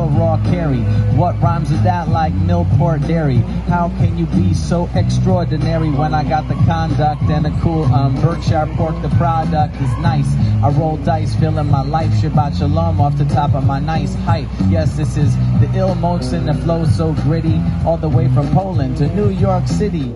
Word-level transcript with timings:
raw 0.00 0.40
carry. 0.44 0.80
What 1.16 1.40
rhymes 1.40 1.70
is 1.70 1.82
that 1.82 2.08
like 2.08 2.32
Millport 2.32 3.06
Dairy? 3.06 3.38
How 3.68 3.88
can 3.98 4.16
you 4.16 4.26
be 4.26 4.54
so 4.54 4.88
extraordinary 4.94 5.90
when 5.90 6.14
I 6.14 6.24
got 6.24 6.48
the 6.48 6.54
conduct 6.66 7.22
and 7.22 7.46
a 7.46 7.60
cool 7.60 7.84
um, 7.84 8.14
Berkshire 8.20 8.68
pork? 8.76 9.00
The 9.02 9.08
product 9.10 9.74
is 9.76 9.90
nice. 9.98 10.26
I 10.62 10.70
roll 10.70 10.96
dice, 10.98 11.34
feeling 11.34 11.68
my 11.68 11.82
life. 11.82 12.10
Shabbat 12.12 12.58
shalom 12.58 13.00
off 13.00 13.16
the 13.18 13.24
top 13.26 13.54
of 13.54 13.64
my 13.66 13.78
nice 13.78 14.14
height. 14.14 14.48
Yes, 14.68 14.96
this 14.96 15.16
is 15.16 15.36
the 15.60 15.70
ill 15.74 15.94
motes 15.94 16.32
and 16.32 16.48
the 16.48 16.54
flow 16.54 16.84
so 16.84 17.12
gritty. 17.12 17.60
All 17.84 17.96
the 17.96 18.08
way 18.08 18.28
from 18.28 18.50
Poland 18.52 18.96
to 18.98 19.14
New 19.14 19.30
York 19.30 19.66
City. 19.68 20.14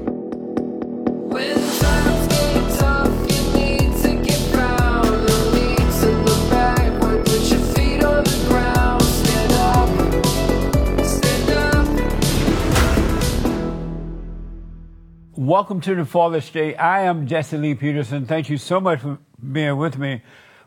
Welcome 15.57 15.81
to 15.81 15.95
the 15.95 16.05
Fallen 16.05 16.43
State. 16.43 16.75
I 16.75 17.05
am 17.05 17.27
Jesse 17.27 17.57
Lee 17.57 17.75
Peterson. 17.75 18.27
Thank 18.27 18.51
you 18.51 18.59
so 18.59 18.79
much 18.79 19.01
for 19.01 19.17
being 19.41 19.79
with 19.79 19.97
me. 19.97 20.21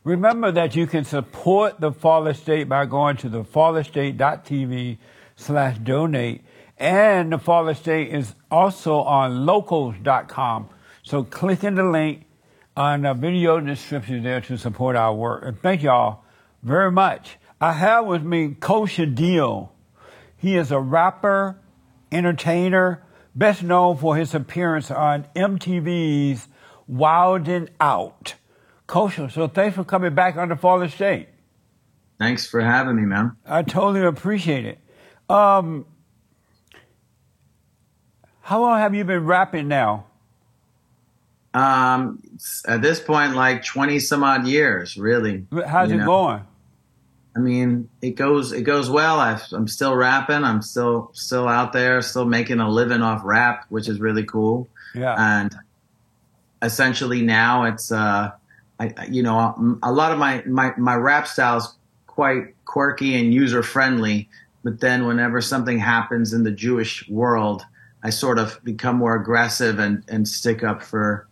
Remember 0.03 0.51
that 0.51 0.75
you 0.75 0.87
can 0.87 1.03
support 1.03 1.79
the 1.79 1.91
Fallen 1.91 2.33
State 2.33 2.67
by 2.67 2.87
going 2.87 3.15
to 3.17 3.29
thefallenstate.tv 3.29 4.97
slash 5.35 5.77
donate. 5.77 6.43
And 6.79 7.31
the 7.31 7.37
Fallen 7.37 7.75
State 7.75 8.11
is 8.11 8.33
also 8.49 9.01
on 9.01 9.45
locals.com. 9.45 10.69
So 11.03 11.23
click 11.23 11.63
in 11.63 11.75
the 11.75 11.83
link 11.83 12.25
on 12.75 13.03
the 13.03 13.13
video 13.13 13.59
description 13.59 14.23
there 14.23 14.41
to 14.41 14.57
support 14.57 14.95
our 14.95 15.13
work. 15.13 15.43
And 15.45 15.59
thank 15.59 15.83
y'all 15.83 16.23
very 16.63 16.91
much. 16.91 17.37
I 17.61 17.73
have 17.73 18.07
with 18.07 18.23
me 18.23 18.55
Kosha 18.59 19.15
Dillz. 19.15 19.69
He 20.35 20.55
is 20.55 20.71
a 20.71 20.79
rapper, 20.79 21.59
entertainer, 22.11 23.03
best 23.35 23.63
known 23.63 23.97
for 23.97 24.15
his 24.15 24.33
appearance 24.35 24.91
on 24.91 25.27
MTV's 25.35 26.47
Wild 26.87 27.47
N' 27.47 27.69
Out. 27.79 28.35
Kosha, 28.87 29.31
so 29.31 29.47
thanks 29.47 29.75
for 29.75 29.83
coming 29.83 30.15
back 30.15 30.35
on 30.35 30.49
the 30.49 30.55
Fallen 30.55 30.89
State. 30.89 31.29
Thanks 32.17 32.47
for 32.47 32.59
having 32.59 32.95
me, 32.95 33.03
man. 33.03 33.37
I 33.45 33.63
totally 33.63 34.05
appreciate 34.05 34.65
it. 34.65 34.79
Um, 35.29 35.85
how 38.41 38.61
long 38.61 38.79
have 38.79 38.95
you 38.95 39.03
been 39.03 39.25
rapping 39.25 39.67
now? 39.67 40.07
Um, 41.53 42.21
at 42.67 42.81
this 42.81 42.99
point, 42.99 43.35
like 43.35 43.63
twenty 43.63 43.99
some 43.99 44.23
odd 44.23 44.47
years, 44.47 44.97
really. 44.97 45.45
How's 45.67 45.91
it 45.91 45.97
know? 45.97 46.05
going? 46.05 46.41
I 47.35 47.39
mean, 47.39 47.89
it 48.01 48.11
goes 48.11 48.51
it 48.51 48.63
goes 48.63 48.89
well. 48.89 49.19
i 49.19 49.39
I'm 49.53 49.67
still 49.67 49.95
rapping. 49.95 50.43
I'm 50.43 50.61
still 50.61 51.11
still 51.13 51.47
out 51.47 51.73
there, 51.73 52.01
still 52.01 52.25
making 52.25 52.59
a 52.59 52.69
living 52.69 53.01
off 53.01 53.21
rap, 53.23 53.65
which 53.69 53.87
is 53.87 53.99
really 53.99 54.23
cool. 54.25 54.67
Yeah. 54.95 55.15
And 55.17 55.55
essentially 56.61 57.21
now 57.21 57.63
it's 57.63 57.91
uh, 57.91 58.31
I, 58.79 58.93
I- 58.97 59.05
you 59.05 59.23
know, 59.23 59.77
a 59.83 59.91
lot 59.91 60.11
of 60.11 60.17
my 60.17 60.43
my 60.45 60.73
my 60.77 60.95
rap 60.95 61.27
style 61.27 61.57
is 61.57 61.73
quite 62.07 62.55
quirky 62.65 63.15
and 63.19 63.33
user 63.33 63.63
friendly. 63.63 64.29
But 64.63 64.81
then 64.81 65.05
whenever 65.07 65.39
something 65.39 65.79
happens 65.79 66.33
in 66.33 66.43
the 66.43 66.51
Jewish 66.51 67.07
world, 67.07 67.65
I 68.03 68.09
sort 68.09 68.37
of 68.39 68.59
become 68.63 68.97
more 68.97 69.15
aggressive 69.15 69.79
and 69.79 70.03
and 70.09 70.27
stick 70.27 70.63
up 70.63 70.83
for 70.83 71.27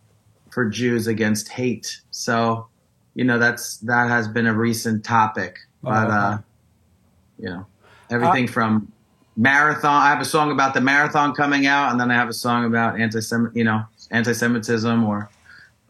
for 0.51 0.69
Jews 0.69 1.07
against 1.07 1.49
hate. 1.49 2.01
So, 2.11 2.67
you 3.15 3.25
know, 3.25 3.37
that's 3.37 3.77
that 3.79 4.07
has 4.09 4.27
been 4.27 4.47
a 4.47 4.53
recent 4.53 5.03
topic. 5.03 5.57
But 5.89 6.11
uh, 6.11 6.37
you 7.39 7.49
know, 7.49 7.65
everything 8.09 8.47
from 8.47 8.91
marathon. 9.35 10.01
I 10.01 10.09
have 10.09 10.21
a 10.21 10.25
song 10.25 10.51
about 10.51 10.73
the 10.73 10.81
marathon 10.81 11.33
coming 11.33 11.67
out, 11.67 11.91
and 11.91 11.99
then 11.99 12.11
I 12.11 12.15
have 12.15 12.29
a 12.29 12.33
song 12.33 12.65
about 12.65 12.99
anti 12.99 13.19
you 13.53 13.63
know, 13.63 13.83
anti-Semitism, 14.11 15.03
or 15.03 15.29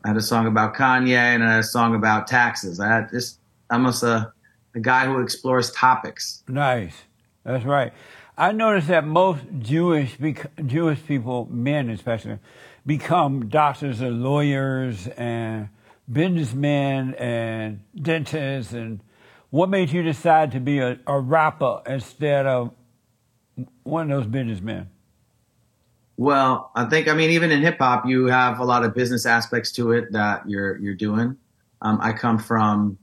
I 0.03 0.09
had 0.09 0.17
a 0.17 0.21
song 0.21 0.47
about 0.47 0.75
Kanye, 0.75 1.15
and 1.15 1.43
I 1.43 1.53
had 1.53 1.59
a 1.59 1.63
song 1.63 1.95
about 1.95 2.27
taxes. 2.27 2.79
I 2.79 2.87
had 2.87 3.09
just 3.09 3.39
almost 3.69 4.03
a 4.03 4.31
a 4.75 4.79
guy 4.79 5.05
who 5.05 5.19
explores 5.19 5.71
topics. 5.71 6.43
Nice. 6.47 7.03
That's 7.43 7.65
right. 7.65 7.91
I 8.37 8.51
noticed 8.51 8.87
that 8.89 9.05
most 9.05 9.41
Jewish 9.59 10.15
bec- 10.17 10.51
Jewish 10.65 11.03
people, 11.05 11.47
men 11.49 11.89
especially, 11.89 12.39
become 12.85 13.49
doctors 13.49 13.99
and 13.99 14.23
lawyers 14.23 15.07
and 15.17 15.69
businessmen 16.11 17.15
and 17.15 17.79
dentists. 17.99 18.73
And 18.73 19.01
what 19.49 19.69
made 19.69 19.89
you 19.91 20.03
decide 20.03 20.51
to 20.51 20.59
be 20.59 20.79
a, 20.79 20.99
a 21.07 21.19
rapper 21.19 21.81
instead 21.85 22.45
of 22.45 22.73
one 23.83 24.11
of 24.11 24.17
those 24.17 24.27
businessmen? 24.27 24.89
Well, 26.17 26.71
I 26.75 26.85
think 26.85 27.07
I 27.07 27.13
mean 27.13 27.29
even 27.29 27.51
in 27.51 27.61
hip 27.61 27.77
hop, 27.77 28.05
you 28.05 28.25
have 28.25 28.59
a 28.59 28.65
lot 28.65 28.83
of 28.83 28.93
business 28.93 29.25
aspects 29.25 29.71
to 29.73 29.91
it 29.91 30.11
that 30.11 30.49
you're 30.49 30.77
you're 30.77 30.95
doing. 30.95 31.37
Um, 31.81 31.99
I 32.01 32.11
come 32.11 32.39
from 32.39 32.97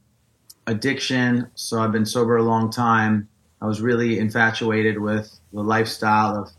addiction, 0.66 1.48
so 1.54 1.80
I've 1.80 1.92
been 1.92 2.06
sober 2.06 2.36
a 2.36 2.42
long 2.42 2.70
time. 2.70 3.28
I 3.62 3.66
was 3.66 3.80
really 3.80 4.18
infatuated 4.18 4.98
with 4.98 5.38
the 5.52 5.62
lifestyle 5.62 6.36
of 6.36 6.50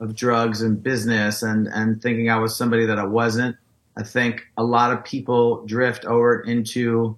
of 0.00 0.16
drugs 0.16 0.62
and 0.62 0.82
business, 0.82 1.42
and 1.42 1.68
and 1.68 2.02
thinking 2.02 2.28
I 2.28 2.38
was 2.38 2.56
somebody 2.56 2.86
that 2.86 2.98
I 2.98 3.06
wasn't. 3.06 3.56
I 3.96 4.02
think 4.02 4.42
a 4.56 4.64
lot 4.64 4.90
of 4.90 5.04
people 5.04 5.64
drift 5.64 6.04
over 6.04 6.40
into 6.40 7.16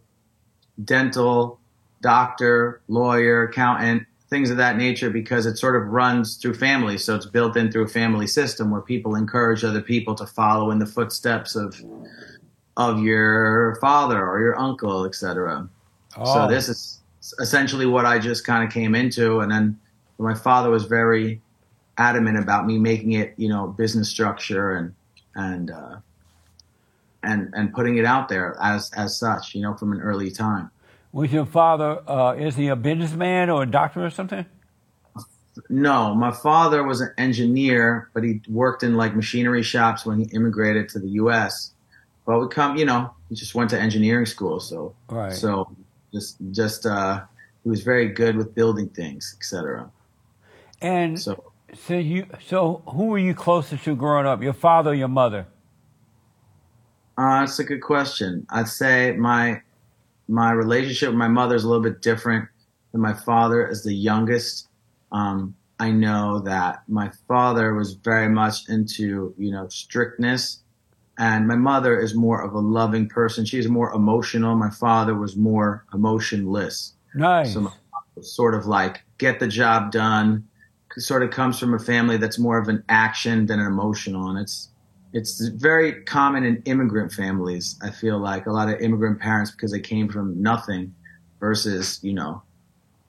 dental, 0.84 1.58
doctor, 2.06 2.80
lawyer, 2.86 3.48
accountant, 3.48 4.06
things 4.30 4.48
of 4.48 4.56
that 4.58 4.76
nature 4.76 5.10
because 5.10 5.44
it 5.44 5.56
sort 5.56 5.74
of 5.74 5.88
runs 5.88 6.36
through 6.36 6.54
families. 6.54 7.04
So 7.04 7.16
it's 7.16 7.26
built 7.26 7.56
in 7.56 7.72
through 7.72 7.82
a 7.82 7.88
family 7.88 8.28
system 8.28 8.70
where 8.70 8.80
people 8.80 9.16
encourage 9.16 9.64
other 9.64 9.80
people 9.80 10.14
to 10.14 10.24
follow 10.24 10.70
in 10.70 10.78
the 10.78 10.86
footsteps 10.86 11.56
of 11.56 11.82
of 12.76 13.02
your 13.02 13.76
father 13.80 14.24
or 14.24 14.40
your 14.40 14.56
uncle, 14.56 15.04
etc. 15.04 15.68
Oh. 16.16 16.34
So 16.34 16.48
this 16.48 16.68
is 16.68 17.00
essentially 17.40 17.86
what 17.86 18.06
I 18.06 18.20
just 18.20 18.46
kind 18.46 18.62
of 18.62 18.72
came 18.72 18.94
into, 18.94 19.40
and 19.40 19.50
then 19.50 19.76
my 20.18 20.34
father 20.34 20.70
was 20.70 20.84
very 20.84 21.40
adamant 21.98 22.38
about 22.38 22.66
me 22.66 22.78
making 22.78 23.12
it, 23.12 23.34
you 23.36 23.48
know, 23.48 23.66
business 23.66 24.08
structure 24.08 24.76
and 24.76 24.94
and 25.34 25.72
uh, 25.72 25.96
and 27.24 27.52
and 27.52 27.74
putting 27.74 27.96
it 27.96 28.04
out 28.04 28.28
there 28.28 28.56
as 28.62 28.92
as 28.92 29.18
such, 29.18 29.56
you 29.56 29.62
know, 29.62 29.74
from 29.74 29.90
an 29.90 30.00
early 30.00 30.30
time. 30.30 30.70
Was 31.16 31.32
your 31.32 31.46
father, 31.46 32.02
uh, 32.06 32.34
is 32.34 32.56
he 32.56 32.68
a 32.68 32.76
businessman 32.76 33.48
or 33.48 33.62
a 33.62 33.66
doctor 33.66 34.04
or 34.04 34.10
something? 34.10 34.44
No, 35.70 36.14
my 36.14 36.30
father 36.30 36.84
was 36.84 37.00
an 37.00 37.10
engineer, 37.16 38.10
but 38.12 38.22
he 38.22 38.42
worked 38.50 38.82
in 38.82 38.96
like 38.98 39.16
machinery 39.16 39.62
shops 39.62 40.04
when 40.04 40.18
he 40.18 40.26
immigrated 40.34 40.90
to 40.90 40.98
the 40.98 41.08
U.S. 41.22 41.72
But 42.26 42.38
we 42.40 42.48
come, 42.48 42.76
you 42.76 42.84
know, 42.84 43.14
he 43.30 43.34
just 43.34 43.54
went 43.54 43.70
to 43.70 43.80
engineering 43.80 44.26
school, 44.26 44.60
so 44.60 44.94
Right. 45.08 45.32
so 45.32 45.74
just 46.12 46.36
just 46.50 46.84
uh, 46.84 47.22
he 47.64 47.70
was 47.70 47.82
very 47.82 48.08
good 48.08 48.36
with 48.36 48.54
building 48.54 48.90
things, 48.90 49.34
etc. 49.38 49.90
And 50.82 51.18
So 51.18 51.44
so 51.72 51.94
you, 51.94 52.26
so 52.46 52.82
who 52.88 53.06
were 53.06 53.18
you 53.18 53.34
closest 53.34 53.84
to 53.84 53.96
growing 53.96 54.26
up? 54.26 54.42
Your 54.42 54.52
father 54.52 54.90
or 54.90 54.94
your 54.94 55.08
mother? 55.08 55.46
Uh, 57.16 57.40
that's 57.40 57.58
a 57.58 57.64
good 57.64 57.80
question. 57.80 58.46
I'd 58.50 58.68
say 58.68 59.12
my 59.12 59.62
my 60.28 60.52
relationship 60.52 61.10
with 61.10 61.18
my 61.18 61.28
mother 61.28 61.54
is 61.54 61.64
a 61.64 61.68
little 61.68 61.82
bit 61.82 62.02
different 62.02 62.48
than 62.92 63.00
my 63.00 63.12
father. 63.12 63.66
As 63.66 63.82
the 63.82 63.94
youngest, 63.94 64.68
um, 65.12 65.54
I 65.78 65.90
know 65.90 66.40
that 66.40 66.82
my 66.88 67.10
father 67.28 67.74
was 67.74 67.94
very 67.94 68.28
much 68.28 68.68
into 68.68 69.34
you 69.38 69.50
know 69.50 69.68
strictness, 69.68 70.60
and 71.18 71.46
my 71.46 71.56
mother 71.56 71.98
is 71.98 72.14
more 72.14 72.42
of 72.42 72.54
a 72.54 72.60
loving 72.60 73.08
person. 73.08 73.44
She's 73.44 73.68
more 73.68 73.92
emotional. 73.92 74.56
My 74.56 74.70
father 74.70 75.14
was 75.14 75.36
more 75.36 75.84
emotionless. 75.92 76.94
Nice. 77.14 77.54
So 77.54 77.60
my 77.60 77.70
was 78.16 78.32
sort 78.34 78.54
of 78.54 78.66
like 78.66 79.02
get 79.18 79.38
the 79.38 79.48
job 79.48 79.92
done. 79.92 80.48
Sort 80.98 81.22
of 81.22 81.30
comes 81.30 81.58
from 81.58 81.74
a 81.74 81.78
family 81.78 82.16
that's 82.16 82.38
more 82.38 82.58
of 82.58 82.68
an 82.68 82.82
action 82.88 83.46
than 83.46 83.60
an 83.60 83.66
emotional, 83.66 84.30
and 84.30 84.38
it's 84.38 84.70
it's 85.16 85.48
very 85.48 86.02
common 86.04 86.44
in 86.44 86.62
immigrant 86.66 87.10
families. 87.10 87.78
I 87.82 87.90
feel 87.90 88.18
like 88.18 88.46
a 88.46 88.52
lot 88.52 88.68
of 88.68 88.80
immigrant 88.80 89.18
parents 89.18 89.50
because 89.50 89.72
they 89.72 89.80
came 89.80 90.08
from 90.10 90.42
nothing, 90.42 90.94
versus 91.40 91.98
you 92.02 92.12
know 92.12 92.42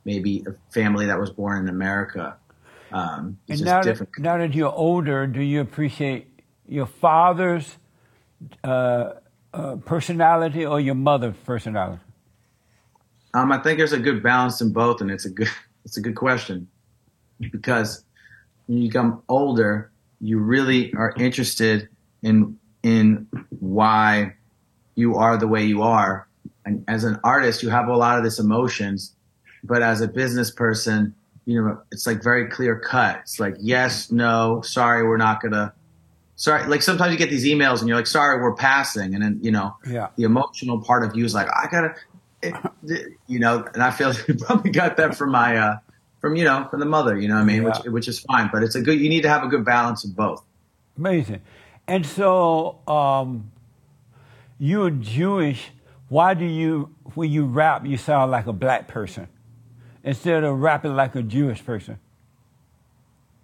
maybe 0.06 0.44
a 0.48 0.54
family 0.74 1.06
that 1.06 1.20
was 1.20 1.30
born 1.30 1.60
in 1.64 1.68
America. 1.70 2.38
Um, 2.92 3.38
it's 3.48 3.60
And 3.60 3.60
just 3.60 3.66
now 3.66 3.78
that, 3.82 3.84
different. 3.84 4.20
now 4.20 4.38
that 4.38 4.54
you're 4.54 4.74
older, 4.74 5.28
do 5.28 5.42
you 5.42 5.60
appreciate 5.60 6.28
your 6.66 6.86
father's 6.86 7.78
uh, 8.64 9.16
uh, 9.54 9.76
personality 9.84 10.66
or 10.66 10.80
your 10.80 10.96
mother's 10.96 11.36
personality? 11.44 12.02
Um, 13.34 13.52
I 13.52 13.58
think 13.58 13.78
there's 13.78 13.92
a 13.92 14.00
good 14.00 14.24
balance 14.24 14.62
in 14.62 14.72
both, 14.72 15.02
and 15.02 15.12
it's 15.12 15.26
a 15.26 15.30
good 15.30 15.50
it's 15.86 15.98
a 15.98 16.02
good 16.02 16.16
question 16.16 16.68
because 17.40 18.06
when 18.66 18.78
you 18.78 18.88
become 18.88 19.22
older, 19.28 19.92
you 20.22 20.40
really 20.40 20.94
are 20.94 21.14
interested 21.18 21.90
in 22.24 22.58
in 22.84 23.28
why 23.60 24.34
you 24.96 25.16
are 25.16 25.38
the 25.38 25.48
way 25.48 25.64
you 25.66 25.82
are, 25.84 26.28
and 26.66 26.84
as 26.88 27.04
an 27.04 27.20
artist, 27.24 27.64
you 27.64 27.70
have 27.70 27.88
a 27.88 27.96
lot 27.96 28.18
of 28.18 28.24
this 28.24 28.40
emotions, 28.40 29.14
but 29.64 29.82
as 29.82 30.02
a 30.02 30.08
business 30.08 30.52
person, 30.52 31.14
you 31.46 31.62
know, 31.62 31.80
it's 31.92 32.06
like 32.08 32.22
very 32.24 32.50
clear 32.50 32.78
cut. 32.80 33.20
It's 33.22 33.40
like 33.40 33.56
yes, 33.60 34.12
no, 34.12 34.62
sorry, 34.62 35.08
we're 35.08 35.18
not 35.18 35.42
gonna. 35.42 35.74
Sorry, 36.40 36.68
like 36.68 36.84
sometimes 36.84 37.12
you 37.12 37.18
get 37.18 37.32
these 37.32 37.46
emails 37.46 37.80
and 37.80 37.88
you're 37.88 37.98
like, 37.98 38.06
sorry, 38.06 38.40
we're 38.42 38.54
passing, 38.56 39.16
and 39.16 39.24
then 39.24 39.40
you 39.42 39.52
know, 39.52 39.76
Yeah. 39.88 40.10
the 40.18 40.24
emotional 40.24 40.82
part 40.84 41.04
of 41.04 41.16
you 41.16 41.26
is 41.26 41.34
like, 41.34 41.48
I 41.48 41.68
gotta, 41.72 41.96
it, 42.44 42.54
you 43.28 43.40
know, 43.40 43.66
and 43.74 43.82
I 43.82 43.90
feel 43.90 44.14
you 44.28 44.36
probably 44.36 44.70
got 44.70 44.98
that 44.98 45.16
from 45.16 45.32
my, 45.32 45.58
uh, 45.58 45.78
from 46.22 46.36
you 46.36 46.44
know, 46.44 46.68
from 46.70 46.80
the 46.80 46.86
mother, 46.86 47.18
you 47.20 47.28
know 47.28 47.36
what 47.36 47.42
I 47.42 47.46
mean, 47.46 47.64
Yeah. 47.64 47.70
which 47.70 47.92
which 47.92 48.08
is 48.08 48.20
fine, 48.20 48.50
but 48.54 48.62
it's 48.64 48.76
a 48.76 48.82
good. 48.82 49.00
You 49.00 49.10
need 49.10 49.22
to 49.22 49.30
have 49.30 49.44
a 49.44 49.48
good 49.48 49.66
balance 49.66 50.04
of 50.04 50.16
both. 50.16 50.44
Amazing. 50.98 51.42
And 51.88 52.06
so, 52.06 52.80
um, 52.88 53.52
you're 54.60 54.90
Jewish. 54.90 55.70
Why 56.10 56.34
do 56.34 56.46
you, 56.46 56.94
when 57.14 57.32
you 57.32 57.46
rap, 57.46 57.86
you 57.86 57.98
sound 57.98 58.32
like 58.32 58.48
a 58.48 58.54
black 58.54 58.88
person 58.88 59.28
instead 60.04 60.44
of 60.44 60.60
rapping 60.60 60.96
like 60.96 61.16
a 61.16 61.24
Jewish 61.24 61.64
person? 61.64 62.00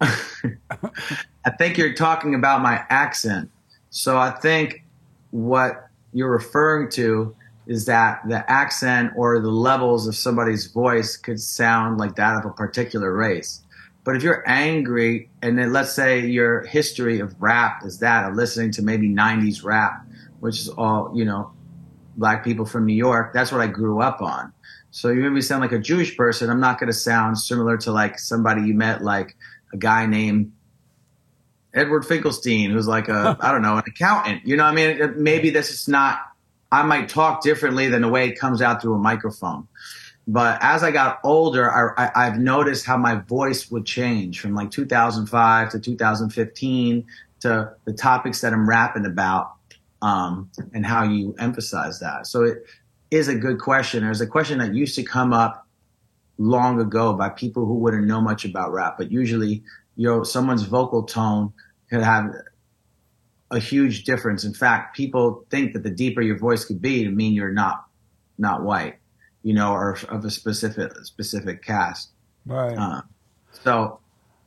I 0.00 1.50
think 1.58 1.78
you're 1.78 1.94
talking 1.94 2.34
about 2.34 2.62
my 2.62 2.84
accent. 2.90 3.50
So 3.90 4.18
I 4.18 4.30
think 4.30 4.84
what 5.30 5.88
you're 6.12 6.30
referring 6.30 6.90
to 6.92 7.34
is 7.66 7.86
that 7.86 8.20
the 8.28 8.50
accent 8.50 9.12
or 9.16 9.40
the 9.40 9.50
levels 9.50 10.06
of 10.06 10.14
somebody's 10.14 10.66
voice 10.66 11.16
could 11.16 11.40
sound 11.40 11.98
like 11.98 12.16
that 12.16 12.38
of 12.38 12.50
a 12.50 12.52
particular 12.52 13.12
race. 13.12 13.62
But 14.04 14.16
if 14.16 14.22
you're 14.22 14.44
angry, 14.46 15.30
and 15.40 15.58
then 15.58 15.72
let's 15.72 15.92
say 15.92 16.26
your 16.26 16.62
history 16.62 17.20
of 17.20 17.34
rap 17.40 17.84
is 17.84 17.98
that 18.00 18.28
of 18.28 18.34
listening 18.36 18.70
to 18.72 18.82
maybe 18.82 19.08
90s 19.08 19.64
rap, 19.64 20.04
which 20.40 20.60
is 20.60 20.68
all, 20.68 21.10
you 21.14 21.24
know, 21.24 21.52
black 22.16 22.44
people 22.44 22.66
from 22.66 22.84
New 22.84 22.94
York, 22.94 23.32
that's 23.32 23.50
what 23.50 23.62
I 23.62 23.66
grew 23.66 24.00
up 24.00 24.20
on. 24.20 24.52
So 24.90 25.08
you 25.08 25.22
made 25.22 25.30
me 25.30 25.40
sound 25.40 25.62
like 25.62 25.72
a 25.72 25.78
Jewish 25.78 26.16
person. 26.16 26.50
I'm 26.50 26.60
not 26.60 26.78
going 26.78 26.88
to 26.88 26.96
sound 26.96 27.38
similar 27.38 27.78
to 27.78 27.92
like 27.92 28.18
somebody 28.18 28.62
you 28.62 28.74
met, 28.74 29.02
like 29.02 29.36
a 29.72 29.78
guy 29.78 30.04
named 30.06 30.52
Edward 31.72 32.04
Finkelstein, 32.04 32.70
who's 32.70 32.86
like 32.86 33.08
a, 33.08 33.36
I 33.40 33.52
don't 33.52 33.62
know, 33.62 33.78
an 33.78 33.84
accountant. 33.86 34.46
You 34.46 34.56
know 34.56 34.64
what 34.64 34.78
I 34.78 34.94
mean? 34.94 35.22
Maybe 35.22 35.48
this 35.48 35.70
is 35.70 35.88
not, 35.88 36.20
I 36.70 36.82
might 36.82 37.08
talk 37.08 37.42
differently 37.42 37.88
than 37.88 38.02
the 38.02 38.08
way 38.08 38.28
it 38.28 38.38
comes 38.38 38.60
out 38.60 38.82
through 38.82 38.94
a 38.94 38.98
microphone. 38.98 39.66
But 40.26 40.58
as 40.62 40.82
I 40.82 40.90
got 40.90 41.20
older, 41.22 41.70
I, 41.70 42.06
I, 42.06 42.26
I've 42.26 42.38
noticed 42.38 42.86
how 42.86 42.96
my 42.96 43.16
voice 43.16 43.70
would 43.70 43.84
change 43.84 44.40
from 44.40 44.54
like 44.54 44.70
2005 44.70 45.70
to 45.70 45.78
2015 45.78 47.06
to 47.40 47.72
the 47.84 47.92
topics 47.92 48.40
that 48.40 48.52
I'm 48.52 48.68
rapping 48.68 49.04
about 49.04 49.52
um, 50.00 50.50
and 50.72 50.86
how 50.86 51.04
you 51.04 51.34
emphasize 51.38 52.00
that. 52.00 52.26
So 52.26 52.44
it 52.44 52.64
is 53.10 53.28
a 53.28 53.34
good 53.34 53.58
question. 53.58 54.02
There's 54.02 54.22
a 54.22 54.26
question 54.26 54.58
that 54.58 54.74
used 54.74 54.94
to 54.96 55.02
come 55.02 55.32
up 55.32 55.66
long 56.38 56.80
ago 56.80 57.12
by 57.12 57.28
people 57.28 57.66
who 57.66 57.74
wouldn't 57.74 58.06
know 58.06 58.20
much 58.20 58.44
about 58.44 58.72
rap, 58.72 58.96
but 58.98 59.10
usually, 59.10 59.62
you 59.96 60.08
know, 60.08 60.22
someone's 60.22 60.62
vocal 60.62 61.02
tone 61.02 61.52
could 61.90 62.02
have 62.02 62.34
a 63.50 63.58
huge 63.58 64.04
difference. 64.04 64.44
In 64.44 64.54
fact, 64.54 64.96
people 64.96 65.44
think 65.50 65.74
that 65.74 65.82
the 65.82 65.90
deeper 65.90 66.20
your 66.22 66.38
voice 66.38 66.64
could 66.64 66.82
be 66.82 67.04
to 67.04 67.10
mean 67.10 67.32
you're 67.32 67.52
not 67.52 67.84
not 68.36 68.62
white, 68.62 68.96
you 69.44 69.52
know, 69.52 69.72
or 69.72 69.96
of 70.08 70.24
a 70.24 70.30
specific 70.30 70.90
specific 71.04 71.62
cast. 71.62 72.10
Right. 72.46 72.76
Uh, 72.76 73.02
so 73.52 74.00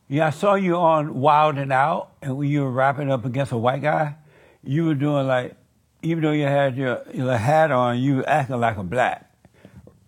Yeah, 0.09 0.27
I 0.27 0.29
saw 0.31 0.55
you 0.55 0.75
on 0.75 1.13
Wild 1.21 1.57
N' 1.57 1.71
Out, 1.71 2.11
and 2.21 2.35
when 2.35 2.49
you 2.49 2.63
were 2.63 2.71
rapping 2.71 3.09
up 3.11 3.23
against 3.23 3.51
a 3.51 3.57
white 3.57 3.81
guy, 3.81 4.15
you 4.63 4.85
were 4.85 4.95
doing 4.95 5.27
like, 5.27 5.55
even 6.01 6.23
though 6.23 6.31
you 6.31 6.45
had 6.45 6.75
your, 6.75 7.03
your 7.13 7.37
hat 7.37 7.71
on, 7.71 7.99
you 7.99 8.17
were 8.17 8.29
acting 8.29 8.59
like 8.59 8.77
a 8.77 8.83
black, 8.83 9.31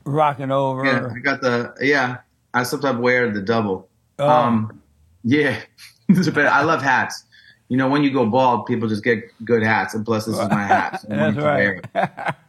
rocking 0.06 0.52
over. 0.52 0.84
yeah, 0.84 1.08
I 1.16 1.20
got 1.20 1.42
the 1.42 1.74
yeah. 1.80 2.18
I 2.54 2.64
sometimes 2.64 3.00
wear 3.00 3.32
the 3.32 3.42
double. 3.42 3.88
Oh. 4.18 4.28
Um, 4.28 4.82
yeah, 5.24 5.62
but 6.08 6.48
I 6.48 6.64
love 6.64 6.82
hats. 6.82 7.24
You 7.68 7.78
know, 7.78 7.88
when 7.88 8.02
you 8.02 8.10
go 8.10 8.26
bald, 8.26 8.66
people 8.66 8.90
just 8.90 9.04
get 9.04 9.20
good 9.46 9.62
hats, 9.62 9.94
and 9.94 10.04
plus, 10.04 10.26
this 10.26 10.36
is 10.36 10.50
my 10.50 10.64
hat. 10.64 11.02
So 11.02 11.08
That's 11.10 11.20
wanted 11.20 11.36
to 11.36 11.42
wear 11.44 11.82
right. 11.94 12.36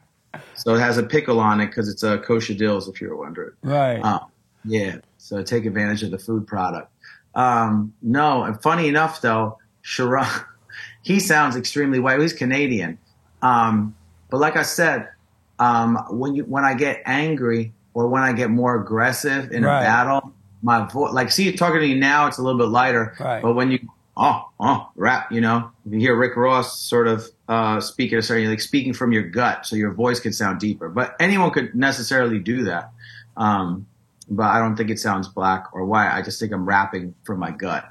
So 0.63 0.75
it 0.75 0.79
has 0.79 0.97
a 0.97 1.03
pickle 1.03 1.39
on 1.39 1.59
it 1.59 1.67
because 1.67 1.89
it's 1.89 2.03
a 2.03 2.19
kosher 2.19 2.53
dills, 2.53 2.87
if 2.87 3.01
you're 3.01 3.15
wondering. 3.15 3.51
right. 3.63 3.99
Um, 4.03 4.21
yeah, 4.63 4.97
so 5.17 5.41
take 5.41 5.65
advantage 5.65 6.03
of 6.03 6.11
the 6.11 6.19
food 6.19 6.45
product. 6.45 6.91
Um, 7.33 7.93
no, 8.01 8.43
and 8.43 8.61
funny 8.61 8.87
enough 8.87 9.21
though, 9.21 9.57
Sharon, 9.81 10.27
he 11.01 11.19
sounds 11.19 11.55
extremely 11.55 11.97
white. 11.99 12.19
He's 12.19 12.33
Canadian, 12.33 12.99
um, 13.41 13.95
but 14.29 14.37
like 14.39 14.55
I 14.57 14.63
said, 14.63 15.09
um, 15.57 15.97
when 16.11 16.35
you 16.35 16.43
when 16.43 16.63
I 16.63 16.73
get 16.75 17.01
angry 17.05 17.73
or 17.93 18.07
when 18.07 18.21
I 18.21 18.33
get 18.33 18.49
more 18.51 18.75
aggressive 18.81 19.51
in 19.51 19.63
Right. 19.63 19.79
a 19.79 19.83
battle, 19.83 20.31
my 20.61 20.87
voice, 20.87 21.11
like 21.13 21.31
see, 21.31 21.51
talking 21.53 21.79
to 21.79 21.87
you 21.87 21.95
now, 21.97 22.27
it's 22.27 22.37
a 22.37 22.43
little 22.43 22.59
bit 22.59 22.67
lighter, 22.67 23.15
Right. 23.19 23.41
but 23.41 23.53
when 23.53 23.71
you 23.71 23.79
oh 24.17 24.49
oh 24.59 24.89
rap, 24.95 25.31
you 25.31 25.41
know, 25.41 25.71
you 25.85 25.99
hear 25.99 26.15
Rick 26.15 26.35
Ross 26.35 26.79
sort 26.79 27.07
of 27.07 27.25
uh, 27.47 27.79
speaking, 27.79 28.17
or 28.17 28.21
sorry, 28.21 28.47
like 28.47 28.61
speaking 28.61 28.93
from 28.93 29.11
your 29.11 29.23
gut, 29.23 29.65
so 29.65 29.75
your 29.75 29.91
voice 29.91 30.19
could 30.19 30.35
sound 30.35 30.59
deeper. 30.59 30.89
But 30.89 31.15
anyone 31.19 31.51
could 31.51 31.75
necessarily 31.75 32.39
do 32.39 32.63
that. 32.65 32.91
Um, 33.37 33.87
but 34.29 34.43
I 34.45 34.59
don't 34.59 34.75
think 34.75 34.89
it 34.89 34.99
sounds 34.99 35.27
black 35.27 35.65
or 35.73 35.85
white. 35.85 36.13
I 36.15 36.21
just 36.21 36.39
think 36.39 36.51
I'm 36.53 36.65
rapping 36.65 37.13
from 37.23 37.39
my 37.39 37.51
gut. 37.51 37.89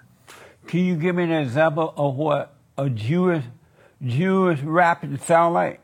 Can 0.67 0.81
you 0.81 0.97
give 0.97 1.17
me 1.17 1.25
an 1.25 1.33
example 1.33 1.93
of 1.97 2.15
what 2.17 2.55
a 2.79 2.89
Jewish 2.89 3.45
Jewish 4.03 4.61
rap 4.61 5.03
would 5.03 5.21
sound 5.23 5.55
like? 5.55 5.81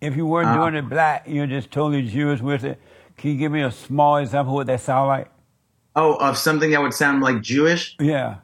If 0.00 0.16
you 0.16 0.26
weren't 0.26 0.48
Uh, 0.48 0.56
doing 0.56 0.74
it 0.74 0.88
black, 0.88 1.24
you're 1.26 1.46
just 1.46 1.70
totally 1.70 2.06
Jewish 2.06 2.40
with 2.40 2.64
it. 2.64 2.80
Can 3.16 3.30
you 3.32 3.36
give 3.36 3.50
me 3.50 3.62
a 3.62 3.70
small 3.70 4.16
example 4.18 4.52
of 4.52 4.56
what 4.56 4.66
that 4.68 4.80
sound 4.80 5.08
like? 5.08 5.28
Oh, 5.96 6.14
of 6.14 6.38
something 6.38 6.70
that 6.70 6.80
would 6.80 6.94
sound 6.94 7.20
like 7.22 7.40
Jewish, 7.42 7.96
Yeah. 7.98 8.36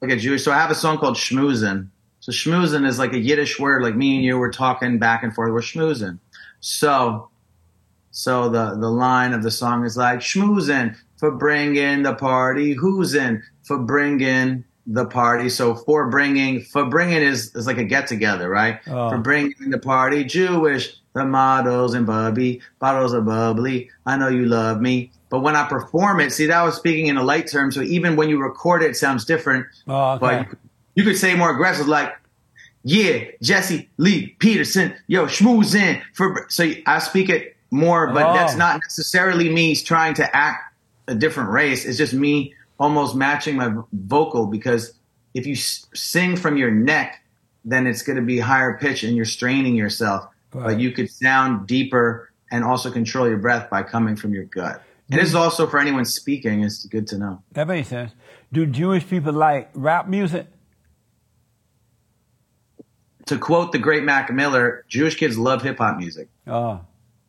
Like 0.00 0.10
a 0.10 0.16
Jewish. 0.16 0.44
So 0.44 0.52
I 0.52 0.56
have 0.56 0.70
a 0.70 0.74
song 0.74 0.98
called 0.98 1.16
Schmoozin. 1.16 1.88
So 2.20 2.32
Schmoozin 2.32 2.86
is 2.86 2.98
like 2.98 3.12
a 3.12 3.18
Yiddish 3.18 3.58
word, 3.58 3.82
like 3.82 3.94
me 3.94 4.16
and 4.16 4.24
you 4.24 4.36
were 4.36 4.50
talking 4.50 4.98
back 4.98 5.22
and 5.22 5.34
forth. 5.34 5.52
We're 5.52 5.60
schmoozin. 5.60 6.18
So, 6.60 7.28
so 8.10 8.48
the 8.48 8.76
the 8.76 8.90
line 8.90 9.32
of 9.32 9.42
the 9.42 9.50
song 9.50 9.84
is 9.84 9.96
like 9.96 10.20
schmoozin 10.20 10.96
for 11.18 11.30
bringing 11.30 12.02
the 12.02 12.14
party. 12.14 12.72
Who's 12.72 13.14
in 13.14 13.42
for 13.62 13.78
bringing 13.78 14.64
the 14.86 15.06
party? 15.06 15.48
So 15.48 15.74
farbrengen, 15.74 16.66
for 16.66 16.86
bringing 16.86 17.22
is 17.22 17.54
is 17.54 17.66
like 17.66 17.78
a 17.78 17.84
get 17.84 18.06
together, 18.06 18.48
right? 18.48 18.80
Oh. 18.88 19.10
For 19.10 19.18
bringing 19.18 19.70
the 19.70 19.78
party, 19.78 20.24
Jewish. 20.24 20.96
The 21.14 21.24
models 21.24 21.94
and 21.94 22.04
bubby 22.06 22.60
bottles 22.78 23.14
are 23.14 23.22
bubbly. 23.22 23.88
I 24.04 24.18
know 24.18 24.28
you 24.28 24.44
love 24.44 24.82
me. 24.82 25.12
But 25.28 25.40
when 25.40 25.56
I 25.56 25.66
perform 25.68 26.20
it, 26.20 26.30
see 26.32 26.46
that 26.46 26.62
was 26.62 26.76
speaking 26.76 27.06
in 27.06 27.16
a 27.16 27.22
light 27.22 27.50
term. 27.50 27.72
So 27.72 27.82
even 27.82 28.14
when 28.16 28.28
you 28.28 28.40
record 28.40 28.82
it, 28.82 28.90
it 28.90 28.96
sounds 28.96 29.24
different. 29.24 29.66
Oh, 29.88 30.12
okay. 30.12 30.20
But 30.20 30.38
you 30.40 30.44
could, 30.46 30.58
you 30.94 31.04
could 31.04 31.16
say 31.18 31.34
more 31.34 31.50
aggressive, 31.50 31.88
like, 31.88 32.16
yeah, 32.84 33.24
Jesse 33.42 33.88
Lee 33.96 34.28
Peterson, 34.38 34.94
yo, 35.08 35.26
schmooze 35.26 35.74
in 35.74 36.00
for. 36.14 36.46
So 36.48 36.70
I 36.86 37.00
speak 37.00 37.28
it 37.28 37.56
more, 37.72 38.12
but 38.12 38.24
Oh. 38.26 38.32
that's 38.34 38.54
not 38.54 38.80
necessarily 38.80 39.52
me 39.52 39.74
trying 39.74 40.14
to 40.14 40.36
act 40.36 40.72
a 41.08 41.14
different 41.14 41.50
race. 41.50 41.84
It's 41.84 41.98
just 41.98 42.14
me 42.14 42.54
almost 42.78 43.16
matching 43.16 43.56
my 43.56 43.74
vocal 43.92 44.46
because 44.46 44.92
if 45.34 45.46
you 45.46 45.54
s- 45.54 45.86
sing 45.94 46.36
from 46.36 46.56
your 46.56 46.70
neck, 46.70 47.22
then 47.64 47.88
it's 47.88 48.02
going 48.02 48.16
to 48.16 48.22
be 48.22 48.38
higher 48.38 48.78
pitch 48.80 49.02
and 49.02 49.16
you're 49.16 49.24
straining 49.24 49.74
yourself. 49.74 50.28
Right. 50.52 50.66
But 50.74 50.80
you 50.80 50.92
could 50.92 51.10
sound 51.10 51.66
deeper 51.66 52.30
and 52.52 52.62
also 52.62 52.92
control 52.92 53.28
your 53.28 53.38
breath 53.38 53.68
by 53.68 53.82
coming 53.82 54.14
from 54.14 54.32
your 54.32 54.44
gut. 54.44 54.80
And 55.10 55.20
this 55.20 55.28
is 55.28 55.34
also 55.34 55.66
for 55.66 55.78
anyone 55.78 56.04
speaking. 56.04 56.64
It's 56.64 56.84
good 56.86 57.06
to 57.08 57.18
know. 57.18 57.42
That 57.52 57.68
makes 57.68 57.88
sense. 57.88 58.12
Do 58.52 58.66
Jewish 58.66 59.06
people 59.06 59.32
like 59.32 59.70
rap 59.74 60.08
music? 60.08 60.48
To 63.26 63.38
quote 63.38 63.72
the 63.72 63.78
great 63.78 64.04
Mac 64.04 64.32
Miller, 64.32 64.84
Jewish 64.88 65.16
kids 65.16 65.36
love 65.38 65.62
hip 65.62 65.78
hop 65.78 65.96
music. 65.96 66.28
Oh, 66.46 66.80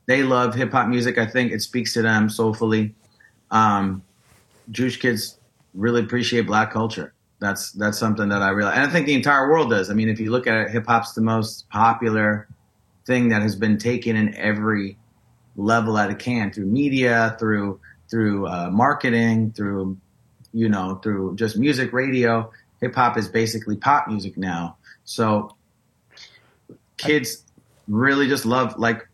they 0.06 0.24
love 0.24 0.56
hip 0.56 0.72
hop 0.72 0.88
music. 0.88 1.18
I 1.18 1.26
think 1.26 1.52
it 1.52 1.62
speaks 1.62 1.94
to 1.94 2.02
them 2.02 2.30
soulfully. 2.30 2.96
Um, 3.52 4.04
Jewish 4.72 4.98
kids 4.98 5.38
really 5.74 6.02
appreciate 6.02 6.42
black 6.48 6.72
culture. 6.72 7.14
That's 7.40 7.72
that's 7.74 7.98
something 7.98 8.30
that 8.30 8.42
I 8.42 8.50
realize, 8.50 8.78
and 8.78 8.86
I 8.86 8.90
think 8.90 9.06
the 9.06 9.14
entire 9.14 9.50
world 9.50 9.70
does. 9.70 9.90
I 9.90 9.94
mean, 9.94 10.10
if 10.10 10.20
you 10.20 10.32
look 10.32 10.48
at 10.48 10.56
it, 10.56 10.72
hip 10.72 10.86
hop's 10.88 11.14
the 11.14 11.22
most 11.22 11.70
popular 11.70 12.48
thing 13.06 13.30
that 13.30 13.42
has 13.42 13.56
been 13.56 13.78
taken 13.78 14.16
in 14.16 14.36
every 14.36 14.98
level 15.58 15.96
that 15.96 16.10
it 16.10 16.20
can 16.20 16.52
through 16.52 16.66
media, 16.66 17.36
through 17.40 17.80
through 18.10 18.48
uh, 18.48 18.70
marketing, 18.72 19.52
through 19.52 19.98
you 20.54 20.70
know, 20.70 20.96
through 21.04 21.36
just 21.36 21.58
music, 21.58 21.92
radio. 21.92 22.52
Hip 22.80 22.96
hop 22.96 23.18
is 23.18 23.28
basically 23.28 23.76
pop 23.76 24.08
music 24.08 24.38
now. 24.38 24.78
So 25.04 25.56
kids 26.98 27.44
really 27.88 28.28
just 28.28 28.46
love 28.46 28.78
like 28.78 29.08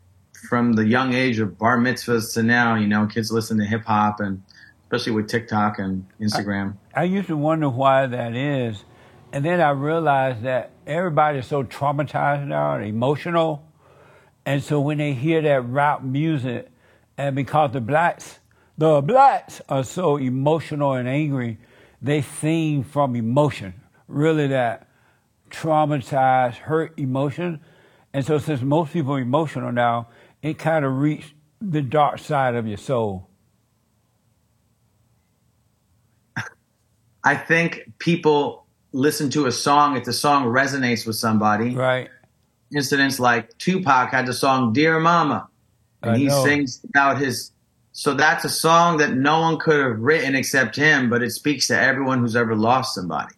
from 0.49 0.73
the 0.73 0.85
young 0.85 1.13
age 1.13 1.39
of 1.39 1.57
bar 1.57 1.77
mitzvahs 1.77 2.33
to 2.33 2.43
now, 2.43 2.75
you 2.75 2.87
know, 2.87 3.07
kids 3.07 3.31
listen 3.31 3.57
to 3.57 3.65
hip 3.65 3.85
hop 3.85 4.19
and 4.19 4.43
especially 4.85 5.13
with 5.13 5.27
TikTok 5.27 5.79
and 5.79 6.05
Instagram. 6.19 6.75
I 6.93 7.05
used 7.05 7.27
to 7.27 7.37
wonder 7.37 7.69
why 7.69 8.05
that 8.05 8.35
is, 8.35 8.83
and 9.31 9.43
then 9.43 9.59
I 9.59 9.71
realized 9.71 10.43
that 10.43 10.71
everybody's 10.85 11.47
so 11.47 11.63
traumatized 11.63 12.45
now, 12.45 12.75
and 12.75 12.85
emotional, 12.85 13.65
and 14.45 14.63
so 14.63 14.79
when 14.79 14.97
they 14.97 15.13
hear 15.13 15.41
that 15.41 15.61
rap 15.67 16.03
music, 16.03 16.69
and 17.17 17.35
because 17.35 17.71
the 17.71 17.81
blacks 17.81 18.39
The 18.77 19.01
blacks 19.01 19.61
are 19.69 19.83
so 19.83 20.17
emotional 20.17 20.93
and 20.93 21.07
angry. 21.07 21.59
They 22.01 22.21
sing 22.21 22.83
from 22.83 23.15
emotion, 23.15 23.75
really 24.07 24.47
that 24.47 24.87
traumatized, 25.51 26.55
hurt 26.55 26.97
emotion. 26.97 27.61
And 28.13 28.25
so, 28.25 28.39
since 28.39 28.61
most 28.61 28.91
people 28.91 29.13
are 29.13 29.19
emotional 29.19 29.71
now, 29.71 30.07
it 30.41 30.57
kind 30.57 30.83
of 30.85 30.97
reached 30.97 31.33
the 31.61 31.81
dark 31.81 32.19
side 32.19 32.55
of 32.55 32.67
your 32.67 32.77
soul. 32.77 33.29
I 37.23 37.35
think 37.35 37.93
people 37.99 38.65
listen 38.91 39.29
to 39.31 39.45
a 39.45 39.51
song 39.51 39.95
if 39.95 40.03
the 40.03 40.13
song 40.13 40.45
resonates 40.45 41.05
with 41.05 41.15
somebody. 41.15 41.75
Right? 41.75 42.09
Incidents 42.75 43.19
like 43.19 43.57
Tupac 43.57 44.11
had 44.11 44.25
the 44.25 44.33
song 44.33 44.73
"Dear 44.73 44.99
Mama," 44.99 45.47
and 46.01 46.11
I 46.11 46.17
he 46.17 46.25
know. 46.25 46.43
sings 46.43 46.81
about 46.89 47.17
his. 47.17 47.51
So 47.91 48.15
that's 48.15 48.43
a 48.43 48.49
song 48.49 48.97
that 48.97 49.13
no 49.13 49.41
one 49.41 49.59
could 49.59 49.79
have 49.79 49.99
written 49.99 50.33
except 50.35 50.75
him, 50.75 51.09
but 51.09 51.21
it 51.21 51.29
speaks 51.29 51.67
to 51.67 51.79
everyone 51.79 52.19
who's 52.19 52.35
ever 52.35 52.55
lost 52.55 52.95
somebody. 52.95 53.35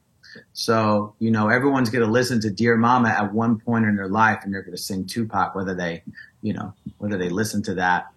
So 0.54 1.14
you 1.20 1.32
know, 1.32 1.50
everyone's 1.50 1.90
going 1.90 2.06
to 2.06 2.12
listen 2.12 2.40
to 2.42 2.50
"Dear 2.50 2.78
Mama" 2.78 3.10
at 3.10 3.34
one 3.34 3.60
point 3.60 3.86
in 3.86 3.96
their 3.96 4.08
life, 4.08 4.40
and 4.44 4.54
they're 4.54 4.62
going 4.62 4.76
to 4.76 4.82
sing 4.82 5.06
Tupac, 5.06 5.56
whether 5.56 5.76
they, 5.76 6.04
you 6.42 6.54
know, 6.54 6.74
whether 6.98 7.18
they 7.18 7.30
listen 7.30 7.62
to 7.64 7.74
that 7.76 8.08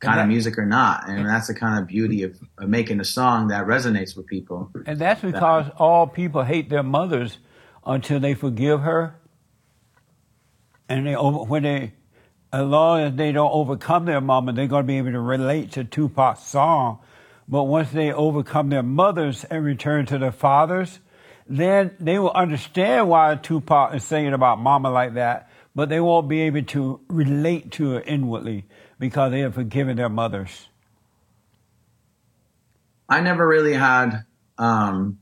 kind 0.00 0.18
that- 0.18 0.24
of 0.24 0.28
music 0.28 0.58
or 0.58 0.66
not. 0.66 1.08
And 1.08 1.26
that's 1.26 1.48
the 1.48 1.54
kind 1.54 1.78
of 1.78 1.86
beauty 1.86 2.22
of, 2.22 2.38
of 2.58 2.68
making 2.68 3.00
a 3.00 3.04
song 3.04 3.48
that 3.48 3.66
resonates 3.66 4.16
with 4.16 4.26
people. 4.26 4.70
And 4.86 4.98
that's 4.98 5.22
because 5.22 5.66
all 5.78 6.06
people 6.06 6.42
hate 6.44 6.68
their 6.68 6.82
mothers 6.82 7.38
until 7.86 8.20
they 8.20 8.34
forgive 8.34 8.80
her. 8.82 9.16
And 10.88 11.06
they 11.06 11.14
over, 11.14 11.44
when 11.44 11.62
they, 11.62 11.92
as 12.52 12.66
long 12.66 13.00
as 13.00 13.14
they 13.14 13.32
don't 13.32 13.50
overcome 13.50 14.04
their 14.04 14.20
mama, 14.20 14.52
they're 14.52 14.66
going 14.66 14.84
to 14.84 14.86
be 14.86 14.98
able 14.98 15.12
to 15.12 15.20
relate 15.20 15.72
to 15.72 15.84
Tupac's 15.84 16.44
song. 16.44 17.00
But 17.48 17.64
once 17.64 17.90
they 17.90 18.12
overcome 18.12 18.70
their 18.70 18.82
mothers 18.82 19.44
and 19.44 19.64
return 19.64 20.06
to 20.06 20.18
their 20.18 20.32
fathers, 20.32 21.00
then 21.46 21.94
they 22.00 22.18
will 22.18 22.30
understand 22.30 23.08
why 23.08 23.34
Tupac 23.36 23.94
is 23.94 24.04
singing 24.04 24.32
about 24.32 24.58
mama 24.58 24.90
like 24.90 25.14
that. 25.14 25.50
But 25.74 25.88
they 25.88 26.00
won't 26.00 26.28
be 26.28 26.42
able 26.42 26.62
to 26.62 27.00
relate 27.08 27.72
to 27.72 27.92
her 27.92 28.00
inwardly 28.00 28.64
because 28.98 29.32
they 29.32 29.40
have 29.40 29.54
forgiven 29.54 29.96
their 29.96 30.08
mothers. 30.08 30.68
I 33.08 33.20
never 33.20 33.46
really 33.46 33.74
had 33.74 34.24
um 34.56 35.18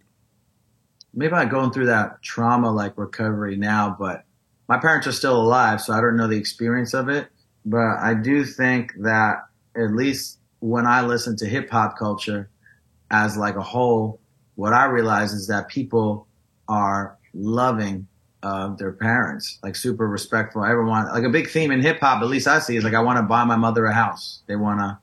maybe 1.14 1.32
I'm 1.34 1.48
going 1.48 1.72
through 1.72 1.86
that 1.86 2.22
trauma 2.22 2.70
like 2.70 2.96
recovery 2.96 3.56
now, 3.56 3.96
but 3.98 4.24
my 4.72 4.78
parents 4.78 5.06
are 5.06 5.12
still 5.12 5.38
alive, 5.38 5.82
so 5.82 5.92
I 5.92 6.00
don't 6.00 6.16
know 6.16 6.26
the 6.28 6.38
experience 6.38 6.94
of 6.94 7.10
it. 7.10 7.28
But 7.66 7.98
I 8.00 8.14
do 8.14 8.42
think 8.42 8.94
that 9.00 9.44
at 9.76 9.92
least 9.92 10.38
when 10.60 10.86
I 10.86 11.02
listen 11.02 11.36
to 11.36 11.46
hip 11.46 11.68
hop 11.68 11.98
culture 11.98 12.48
as 13.10 13.36
like 13.36 13.56
a 13.56 13.62
whole, 13.62 14.18
what 14.54 14.72
I 14.72 14.86
realize 14.86 15.34
is 15.34 15.48
that 15.48 15.68
people 15.68 16.26
are 16.70 17.18
loving 17.34 18.06
of 18.42 18.78
their 18.78 18.92
parents, 18.92 19.58
like 19.62 19.76
super 19.76 20.08
respectful. 20.08 20.64
Everyone, 20.64 21.06
like 21.08 21.24
a 21.24 21.28
big 21.28 21.50
theme 21.50 21.70
in 21.70 21.82
hip 21.82 22.00
hop, 22.00 22.22
at 22.22 22.28
least 22.28 22.48
I 22.48 22.58
see, 22.58 22.74
is 22.76 22.82
like 22.82 22.94
I 22.94 23.00
want 23.00 23.18
to 23.18 23.24
buy 23.24 23.44
my 23.44 23.56
mother 23.56 23.84
a 23.84 23.92
house. 23.92 24.40
They 24.46 24.56
want 24.56 24.80
to, 24.80 24.98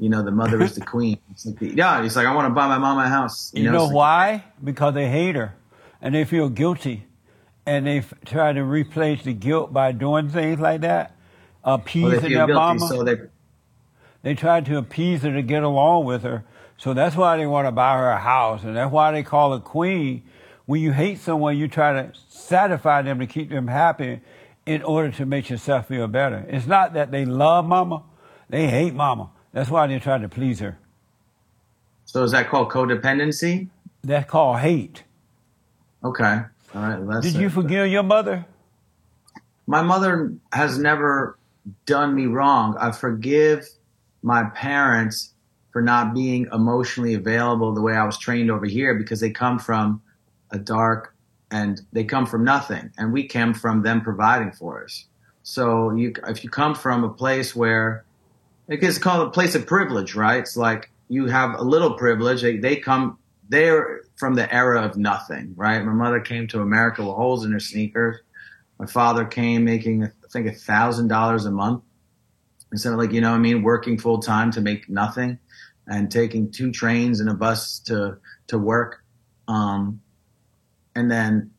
you 0.00 0.08
know, 0.08 0.24
the 0.24 0.32
mother 0.32 0.60
is 0.60 0.74
the 0.74 0.84
queen. 0.94 1.16
It's 1.30 1.46
like 1.46 1.60
the, 1.60 1.68
yeah, 1.76 2.02
it's 2.04 2.16
like 2.16 2.26
I 2.26 2.34
want 2.34 2.46
to 2.46 2.54
buy 2.54 2.66
my 2.66 2.78
mom 2.78 2.98
a 2.98 3.08
house. 3.08 3.52
You 3.54 3.70
know 3.70 3.84
it's 3.84 3.84
like- 3.84 3.94
why? 3.94 4.44
Because 4.64 4.94
they 4.94 5.08
hate 5.08 5.36
her 5.36 5.54
and 6.00 6.12
they 6.12 6.24
feel 6.24 6.48
guilty. 6.48 7.06
And 7.66 7.86
they 7.86 7.98
f- 7.98 8.14
try 8.24 8.52
to 8.52 8.64
replace 8.64 9.22
the 9.22 9.32
guilt 9.34 9.72
by 9.72 9.92
doing 9.92 10.28
things 10.28 10.58
like 10.60 10.80
that, 10.80 11.14
Well, 11.64 11.76
appeasing 11.76 12.20
they 12.22 12.34
their 12.34 12.46
guilty, 12.46 12.52
mama. 12.54 12.88
so 12.88 13.04
they 13.04 13.16
they 14.22 14.34
try 14.34 14.60
to 14.60 14.78
appease 14.78 15.22
her 15.22 15.32
to 15.32 15.42
get 15.42 15.62
along 15.62 16.04
with 16.04 16.22
her. 16.22 16.44
So 16.76 16.94
that's 16.94 17.16
why 17.16 17.36
they 17.36 17.46
want 17.46 17.66
to 17.68 17.72
buy 17.72 17.96
her 17.98 18.10
a 18.10 18.18
house. 18.18 18.64
And 18.64 18.76
that's 18.76 18.90
why 18.92 19.12
they 19.12 19.22
call 19.22 19.52
her 19.52 19.60
queen. 19.60 20.22
When 20.66 20.80
you 20.80 20.92
hate 20.92 21.18
someone, 21.18 21.56
you 21.56 21.68
try 21.68 21.92
to 21.92 22.12
satisfy 22.28 23.02
them 23.02 23.18
to 23.20 23.26
keep 23.26 23.50
them 23.50 23.66
happy 23.68 24.20
in 24.66 24.82
order 24.82 25.10
to 25.12 25.26
make 25.26 25.50
yourself 25.50 25.88
feel 25.88 26.06
better. 26.08 26.44
It's 26.48 26.66
not 26.66 26.94
that 26.94 27.10
they 27.10 27.24
love 27.24 27.64
mama, 27.66 28.02
they 28.48 28.68
hate 28.68 28.94
mama. 28.94 29.30
That's 29.52 29.70
why 29.70 29.86
they 29.88 29.98
try 29.98 30.18
to 30.18 30.28
please 30.28 30.60
her. 30.60 30.78
So 32.04 32.22
is 32.24 32.30
that 32.32 32.48
called 32.48 32.70
codependency? 32.70 33.68
That's 34.02 34.28
called 34.30 34.58
hate. 34.60 35.02
Okay. 36.04 36.42
All 36.74 36.82
right. 36.82 37.00
well, 37.00 37.20
Did 37.20 37.34
you 37.34 37.46
it. 37.46 37.52
forgive 37.52 37.88
your 37.88 38.02
mother? 38.02 38.46
My 39.66 39.82
mother 39.82 40.34
has 40.52 40.78
never 40.78 41.38
done 41.86 42.14
me 42.14 42.26
wrong. 42.26 42.76
I 42.78 42.92
forgive 42.92 43.68
my 44.22 44.44
parents 44.44 45.32
for 45.72 45.80
not 45.82 46.14
being 46.14 46.48
emotionally 46.52 47.14
available 47.14 47.72
the 47.74 47.80
way 47.80 47.94
I 47.94 48.04
was 48.04 48.18
trained 48.18 48.50
over 48.50 48.66
here 48.66 48.94
because 48.94 49.20
they 49.20 49.30
come 49.30 49.58
from 49.58 50.02
a 50.50 50.58
dark 50.58 51.14
and 51.50 51.80
they 51.92 52.04
come 52.04 52.26
from 52.26 52.44
nothing 52.44 52.90
and 52.98 53.12
we 53.12 53.26
came 53.26 53.54
from 53.54 53.82
them 53.82 54.00
providing 54.00 54.52
for 54.52 54.84
us. 54.84 55.06
So 55.42 55.90
you, 55.94 56.12
if 56.28 56.44
you 56.44 56.50
come 56.50 56.74
from 56.74 57.04
a 57.04 57.08
place 57.08 57.54
where 57.54 58.04
it 58.68 58.78
gets 58.80 58.98
called 58.98 59.26
a 59.26 59.30
place 59.30 59.54
of 59.54 59.66
privilege, 59.66 60.14
right? 60.14 60.40
It's 60.40 60.56
like 60.56 60.90
you 61.08 61.26
have 61.26 61.54
a 61.58 61.62
little 61.62 61.94
privilege. 61.94 62.42
They, 62.42 62.58
they 62.58 62.76
come, 62.76 63.18
they're 63.48 64.02
from 64.16 64.34
the 64.34 64.52
era 64.54 64.82
of 64.82 64.96
nothing, 64.96 65.52
right? 65.56 65.84
My 65.84 65.92
mother 65.92 66.20
came 66.20 66.46
to 66.48 66.60
America 66.60 67.02
with 67.02 67.14
holes 67.16 67.44
in 67.44 67.52
her 67.52 67.60
sneakers. 67.60 68.18
My 68.78 68.86
father 68.86 69.24
came 69.24 69.64
making, 69.64 70.04
I 70.04 70.08
think, 70.32 70.46
a 70.46 70.52
thousand 70.52 71.08
dollars 71.08 71.44
a 71.44 71.50
month. 71.50 71.82
Instead 72.72 72.92
of 72.92 72.98
like, 72.98 73.12
you 73.12 73.20
know 73.20 73.30
what 73.30 73.36
I 73.36 73.40
mean, 73.40 73.62
working 73.62 73.98
full 73.98 74.18
time 74.20 74.50
to 74.52 74.60
make 74.60 74.88
nothing 74.88 75.38
and 75.86 76.10
taking 76.10 76.50
two 76.50 76.70
trains 76.72 77.20
and 77.20 77.28
a 77.28 77.34
bus 77.34 77.78
to, 77.80 78.16
to 78.46 78.58
work. 78.58 79.04
Um, 79.48 80.00
and 80.94 81.10
then 81.10 81.50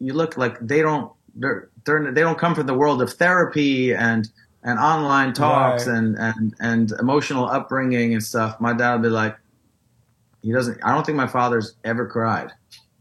you 0.00 0.12
look 0.14 0.36
like 0.36 0.58
they 0.60 0.82
don't, 0.82 1.12
they're, 1.34 1.68
they're, 1.84 2.10
they 2.12 2.20
don't 2.22 2.38
come 2.38 2.54
from 2.54 2.66
the 2.66 2.74
world 2.74 3.00
of 3.00 3.12
therapy 3.12 3.94
and, 3.94 4.28
and 4.64 4.78
online 4.80 5.32
talks 5.32 5.86
Right. 5.86 5.96
and, 5.96 6.16
and, 6.18 6.54
and 6.58 6.92
emotional 6.98 7.46
upbringing 7.46 8.14
and 8.14 8.22
stuff. 8.22 8.60
My 8.60 8.72
dad 8.72 8.94
would 8.94 9.02
be 9.02 9.08
like, 9.08 9.36
he 10.46 10.52
doesn't, 10.52 10.78
I 10.84 10.94
don't 10.94 11.04
think 11.04 11.16
my 11.16 11.26
father's 11.26 11.74
ever 11.82 12.06
cried 12.06 12.52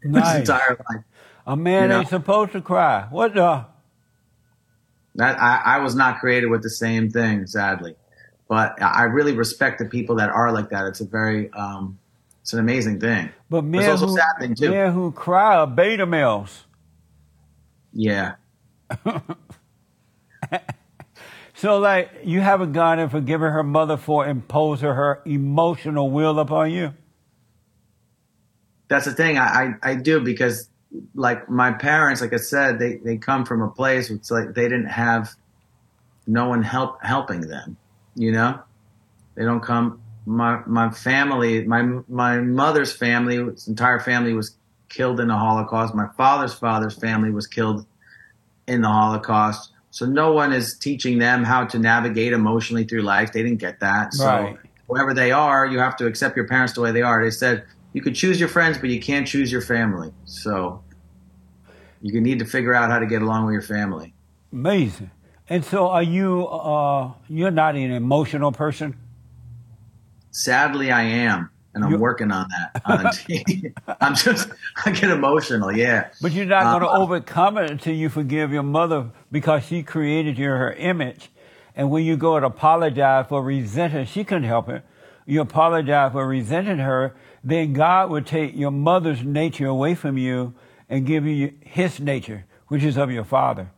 his 0.02 0.12
entire 0.36 0.78
life. 0.90 1.04
A 1.46 1.56
man 1.56 1.84
You 1.84 1.88
know? 1.90 2.00
ain't 2.00 2.10
supposed 2.10 2.54
to 2.54 2.62
cry. 2.62 3.06
What 3.12 3.36
the? 3.36 3.66
That 5.14 5.40
I, 5.40 5.62
I 5.76 5.80
was 5.80 5.96
not 5.96 6.20
created 6.20 6.48
with 6.48 6.64
the 6.64 6.72
same 6.72 7.12
thing, 7.12 7.46
sadly. 7.46 7.96
But 8.50 8.82
I 8.82 9.04
really 9.04 9.34
respect 9.34 9.78
the 9.78 9.86
people 9.86 10.16
that 10.16 10.30
are 10.30 10.52
like 10.52 10.70
that. 10.72 10.88
It's 10.88 11.02
a 11.02 11.06
very, 11.06 11.52
um, 11.54 12.00
it's 12.42 12.54
an 12.54 12.60
amazing 12.60 13.00
thing. 13.00 13.30
But 13.50 13.64
men 13.64 13.96
who, 13.98 14.16
sad 14.18 14.26
thing 14.40 14.56
too. 14.56 14.72
men 14.72 14.92
who 14.92 15.12
cry 15.12 15.56
are 15.58 15.68
beta 15.68 16.06
males. 16.08 16.66
Yeah. 17.94 18.36
So, 21.58 21.80
like, 21.80 22.12
you 22.24 22.42
haven't 22.42 22.74
gone 22.74 23.00
and 23.00 23.10
forgiven 23.10 23.50
her 23.52 23.64
mother 23.64 23.96
for 23.96 24.28
imposing 24.28 24.90
her 24.90 25.22
emotional 25.26 26.12
will 26.12 26.38
upon 26.38 26.72
you. 26.72 26.94
That's 28.88 29.06
the 29.06 29.14
thing. 29.14 29.38
I, 29.38 29.76
I, 29.84 29.92
I 29.92 29.96
do 29.96 30.20
because 30.22 30.70
like 31.14 31.50
my 31.50 31.72
parents, 31.72 32.22
like 32.22 32.34
I 32.34 32.38
said, 32.38 32.80
they, 32.80 32.98
they 32.98 33.18
come 33.18 33.46
from 33.46 33.62
a 33.62 33.70
place 33.70 34.10
where 34.10 34.18
it's 34.18 34.32
like 34.32 34.54
they 34.54 34.64
didn't 34.64 34.88
have 34.88 35.30
no 36.28 36.50
one 36.50 36.64
help 36.64 37.04
helping 37.04 37.42
them, 37.42 37.78
you 38.16 38.32
know? 38.32 38.60
They 39.36 39.44
don't 39.44 39.62
come 39.62 40.02
my 40.26 40.62
my 40.66 40.90
family, 40.90 41.66
my 41.66 41.84
my 42.08 42.40
mother's 42.40 42.92
family, 42.92 43.38
its 43.38 43.68
entire 43.68 44.00
family 44.00 44.34
was 44.34 44.58
killed 44.90 45.20
in 45.20 45.28
the 45.28 45.36
Holocaust. 45.36 45.94
My 45.94 46.08
father's 46.18 46.54
father's 46.54 46.98
family 46.98 47.32
was 47.32 47.48
killed 47.48 47.86
in 48.68 48.82
the 48.82 48.88
Holocaust. 48.88 49.72
So 49.92 50.06
no 50.06 50.34
one 50.34 50.52
is 50.52 50.78
teaching 50.78 51.20
them 51.20 51.44
how 51.44 51.66
to 51.66 51.80
navigate 51.80 52.34
emotionally 52.34 52.84
through 52.86 53.04
life. 53.04 53.32
They 53.32 53.44
didn't 53.44 53.60
get 53.60 53.80
that. 53.80 54.14
So 54.14 54.28
Right. 54.28 54.58
whoever 54.88 55.14
they 55.14 55.32
are, 55.32 55.66
you 55.66 55.80
have 55.80 55.96
to 55.98 56.08
accept 56.08 56.36
your 56.36 56.48
parents 56.48 56.74
the 56.74 56.82
way 56.82 56.92
they 56.92 57.02
are. 57.02 57.24
They 57.24 57.32
said 57.32 57.66
you 57.96 58.02
could 58.02 58.14
choose 58.14 58.42
your 58.42 58.50
friends, 58.50 58.78
but 58.78 58.90
you 58.90 59.00
can't 59.00 59.26
choose 59.26 59.50
your 59.50 59.62
family. 59.62 60.12
So 60.26 60.84
you 62.02 62.20
need 62.20 62.40
to 62.40 62.46
figure 62.46 62.74
out 62.74 62.92
how 62.92 63.00
to 63.00 63.06
get 63.06 63.22
along 63.22 63.46
with 63.46 63.54
your 63.54 63.62
family. 63.62 64.14
Amazing. 64.52 65.12
And 65.48 65.64
so, 65.64 65.88
are 65.88 66.04
you? 66.04 66.46
Uh, 66.48 67.14
you're 67.30 67.52
not 67.52 67.76
an 67.76 67.92
emotional 67.92 68.52
person. 68.52 68.98
Sadly, 70.32 70.92
I 70.92 71.04
am, 71.04 71.50
and 71.74 71.86
I'm 71.86 71.92
You- 71.92 71.98
working 72.00 72.32
on 72.32 72.48
that. 72.50 72.82
On. 72.86 73.96
I'm 74.02 74.16
just, 74.16 74.50
I 74.86 74.92
get 74.92 75.10
emotional. 75.12 75.72
Yeah. 75.72 76.10
But 76.22 76.34
you're 76.34 76.46
not 76.46 76.64
going 76.64 76.82
to 76.82 76.90
Uh, 76.90 77.00
overcome 77.00 77.58
it 77.60 77.72
until 77.72 77.96
you 77.96 78.10
forgive 78.10 78.52
your 78.52 78.64
mother 78.64 79.12
because 79.32 79.64
she 79.66 79.84
created 79.84 80.38
you 80.38 80.52
in 80.52 80.58
her 80.58 80.74
image. 80.74 81.30
And 81.78 81.90
when 81.90 82.04
you 82.04 82.18
go 82.18 82.36
and 82.36 82.44
apologize 82.46 83.28
for 83.30 83.42
resenting, 83.42 84.06
she 84.06 84.24
couldn't 84.26 84.44
help 84.44 84.68
it. 84.68 84.84
You 85.26 85.42
apologize 85.42 86.12
for 86.12 86.28
resenting 86.28 86.78
her, 86.80 87.16
then 87.46 87.74
God 87.74 88.10
would 88.10 88.26
take 88.26 88.56
your 88.56 88.72
mother's 88.72 89.24
nature 89.24 89.68
away 89.68 89.94
from 89.94 90.18
you 90.18 90.56
and 90.90 91.06
give 91.06 91.28
you 91.28 91.54
his 91.62 92.00
nature, 92.00 92.46
which 92.68 92.84
is 92.84 92.98
of 92.98 93.12
your 93.12 93.24
father. 93.24 93.70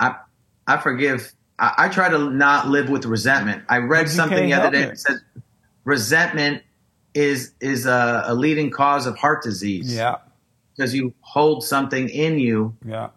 I, 0.00 0.16
I 0.66 0.78
forgive, 0.78 1.32
I, 1.60 1.74
I 1.78 1.88
try 1.88 2.08
to 2.08 2.30
not 2.30 2.68
live 2.68 2.90
with 2.90 3.04
resentment. 3.04 3.62
I 3.68 3.78
read 3.78 4.08
something 4.10 4.46
the 4.46 4.52
other 4.52 4.70
day 4.70 4.86
that 4.86 4.98
says 4.98 5.22
resentment 5.84 6.64
is 7.14 7.52
is 7.60 7.86
a, 7.86 8.24
a 8.26 8.34
leading 8.34 8.70
cause 8.70 9.06
of 9.06 9.16
heart 9.16 9.42
disease. 9.42 9.94
Yeah, 9.94 10.16
because 10.76 10.92
you 10.92 11.14
hold 11.20 11.64
something 11.64 12.08
in 12.08 12.38
you. 12.38 12.76
yeah, 12.84 13.10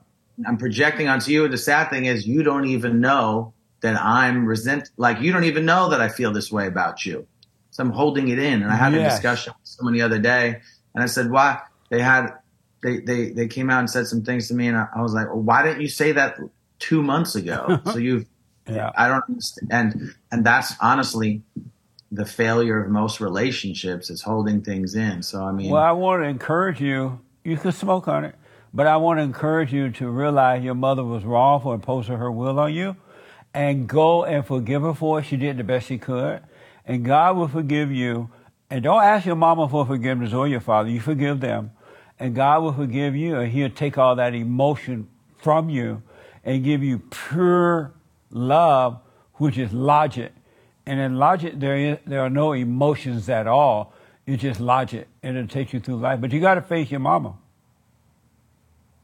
I'm 0.47 0.57
projecting 0.57 1.07
onto 1.07 1.31
you. 1.31 1.47
The 1.47 1.57
sad 1.57 1.89
thing 1.89 2.05
is, 2.05 2.27
you 2.27 2.43
don't 2.43 2.65
even 2.65 3.01
know 3.01 3.53
that 3.81 3.99
I'm 3.99 4.45
resent. 4.45 4.89
Like 4.97 5.21
you 5.21 5.31
don't 5.31 5.43
even 5.43 5.65
know 5.65 5.89
that 5.89 6.01
I 6.01 6.09
feel 6.09 6.31
this 6.31 6.51
way 6.51 6.67
about 6.67 7.05
you. 7.05 7.27
So 7.73 7.83
I'm 7.83 7.91
holding 7.91 8.29
it 8.29 8.39
in. 8.39 8.61
And 8.61 8.71
I 8.71 8.75
had 8.75 8.93
a 8.93 9.03
discussion 9.03 9.53
with 9.59 9.67
someone 9.67 9.93
the 9.93 10.03
other 10.03 10.19
day, 10.19 10.61
and 10.95 11.03
I 11.03 11.07
said, 11.07 11.29
"Why?" 11.29 11.59
They 11.89 12.01
had 12.01 12.29
they 12.81 12.99
they 12.99 13.31
they 13.31 13.47
came 13.47 13.69
out 13.69 13.79
and 13.79 13.89
said 13.89 14.07
some 14.07 14.23
things 14.23 14.47
to 14.47 14.53
me, 14.53 14.67
and 14.67 14.77
I, 14.77 14.87
I 14.95 15.01
was 15.01 15.13
like, 15.13 15.27
well, 15.27 15.41
"Why 15.41 15.63
didn't 15.63 15.81
you 15.81 15.89
say 15.89 16.11
that 16.13 16.37
two 16.79 17.03
months 17.03 17.35
ago?" 17.35 17.81
so 17.85 17.97
you've 17.97 18.25
yeah. 18.67 18.91
I 18.95 19.07
don't 19.07 19.23
understand. 19.27 19.71
And, 19.71 20.15
and 20.31 20.45
that's 20.45 20.73
honestly 20.79 21.41
the 22.11 22.25
failure 22.25 22.83
of 22.83 22.91
most 22.91 23.19
relationships 23.19 24.09
is 24.09 24.21
holding 24.21 24.61
things 24.61 24.95
in. 24.95 25.23
So, 25.23 25.43
I 25.43 25.51
mean, 25.51 25.71
Well, 25.71 25.83
I 25.83 25.91
want 25.91 26.23
to 26.23 26.27
encourage 26.27 26.79
you. 26.79 27.19
You 27.43 27.57
can 27.57 27.71
smoke 27.71 28.07
on 28.07 28.23
it, 28.23 28.35
but 28.73 28.87
I 28.87 28.97
want 28.97 29.19
to 29.19 29.23
encourage 29.23 29.73
you 29.73 29.89
to 29.91 30.07
realize 30.07 30.63
your 30.63 30.75
mother 30.75 31.03
was 31.03 31.23
wrong 31.23 31.61
for 31.61 31.73
imposing 31.73 32.17
her 32.17 32.31
will 32.31 32.59
on 32.59 32.73
you, 32.73 32.95
and 33.53 33.87
go 33.87 34.23
and 34.23 34.45
forgive 34.45 34.83
her 34.83 34.93
for 34.93 35.19
it. 35.19 35.23
She 35.23 35.37
did 35.37 35.57
the 35.57 35.63
best 35.63 35.87
she 35.87 35.97
could, 35.97 36.41
and 36.85 37.05
God 37.05 37.37
will 37.37 37.47
forgive 37.47 37.91
you. 37.91 38.29
And 38.69 38.83
don't 38.83 39.03
ask 39.03 39.25
your 39.25 39.35
mama 39.35 39.69
for 39.69 39.85
forgiveness 39.85 40.33
or 40.33 40.47
your 40.47 40.59
father. 40.59 40.89
You 40.89 40.99
forgive 40.99 41.39
them, 41.39 41.71
and 42.19 42.35
God 42.35 42.63
will 42.63 42.73
forgive 42.73 43.15
you, 43.15 43.35
and 43.35 43.51
He'll 43.51 43.69
take 43.69 43.97
all 43.97 44.15
that 44.15 44.33
emotion 44.33 45.07
from 45.37 45.69
you 45.69 46.01
and 46.43 46.63
give 46.63 46.83
you 46.83 46.99
pure 46.99 47.93
love, 48.31 48.99
which 49.35 49.57
is 49.57 49.71
logic. 49.73 50.31
And 50.85 50.99
in 50.99 51.17
logic, 51.17 51.59
there 51.59 51.77
is, 51.77 51.97
there 52.05 52.21
are 52.21 52.29
no 52.29 52.53
emotions 52.53 53.29
at 53.29 53.47
all. 53.47 53.93
It's 54.25 54.41
just 54.41 54.59
logic, 54.59 55.07
and 55.21 55.37
it'll 55.37 55.47
take 55.47 55.73
you 55.73 55.79
through 55.79 55.97
life. 55.97 56.19
But 56.19 56.31
you 56.31 56.39
got 56.39 56.55
to 56.55 56.61
face 56.61 56.89
your 56.89 56.99
mama. 56.99 57.35